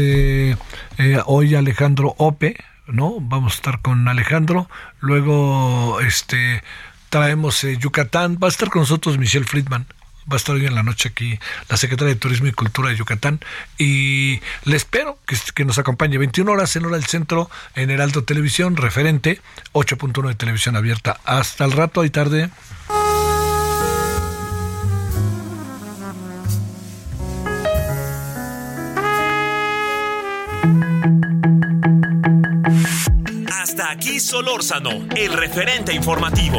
hoy 1.27 1.55
Alejandro 1.55 2.15
Ope, 2.17 2.57
¿no? 2.87 3.19
Vamos 3.21 3.53
a 3.53 3.57
estar 3.57 3.83
con 3.83 4.09
Alejandro. 4.09 4.69
Luego, 5.01 6.01
este 6.01 6.63
traemos 7.09 7.65
eh, 7.65 7.77
Yucatán. 7.79 8.39
Va 8.43 8.49
a 8.49 8.51
estar 8.51 8.71
con 8.71 8.83
nosotros 8.83 9.19
Michelle 9.19 9.45
Friedman. 9.47 9.87
Va 10.31 10.35
a 10.35 10.37
estar 10.37 10.55
hoy 10.55 10.67
en 10.67 10.75
la 10.75 10.83
noche 10.83 11.09
aquí 11.09 11.39
la 11.71 11.79
secretaria 11.79 12.13
de 12.13 12.21
Turismo 12.21 12.49
y 12.49 12.53
Cultura 12.53 12.91
de 12.91 12.97
Yucatán. 12.97 13.41
Y 13.79 14.41
le 14.65 14.77
espero 14.77 15.19
que, 15.55 15.65
nos 15.65 15.79
acompañe 15.79 16.19
21 16.19 16.51
horas 16.53 16.77
en 16.77 16.85
hora 16.85 16.97
del 16.97 17.07
centro 17.07 17.51
en 17.75 17.91
Heraldo 17.91 18.25
Televisión, 18.25 18.77
referente 18.77 19.41
8.1 19.73 20.29
de 20.29 20.35
televisión 20.35 20.77
abierta. 20.77 21.19
Hasta 21.25 21.65
el 21.65 21.73
rato 21.73 22.05
y 22.05 22.11
tarde. 22.11 22.51
Hasta 33.51 33.91
aquí 33.91 34.21
Solórzano, 34.21 35.07
el 35.17 35.33
referente 35.33 35.95
informativo. 35.95 36.59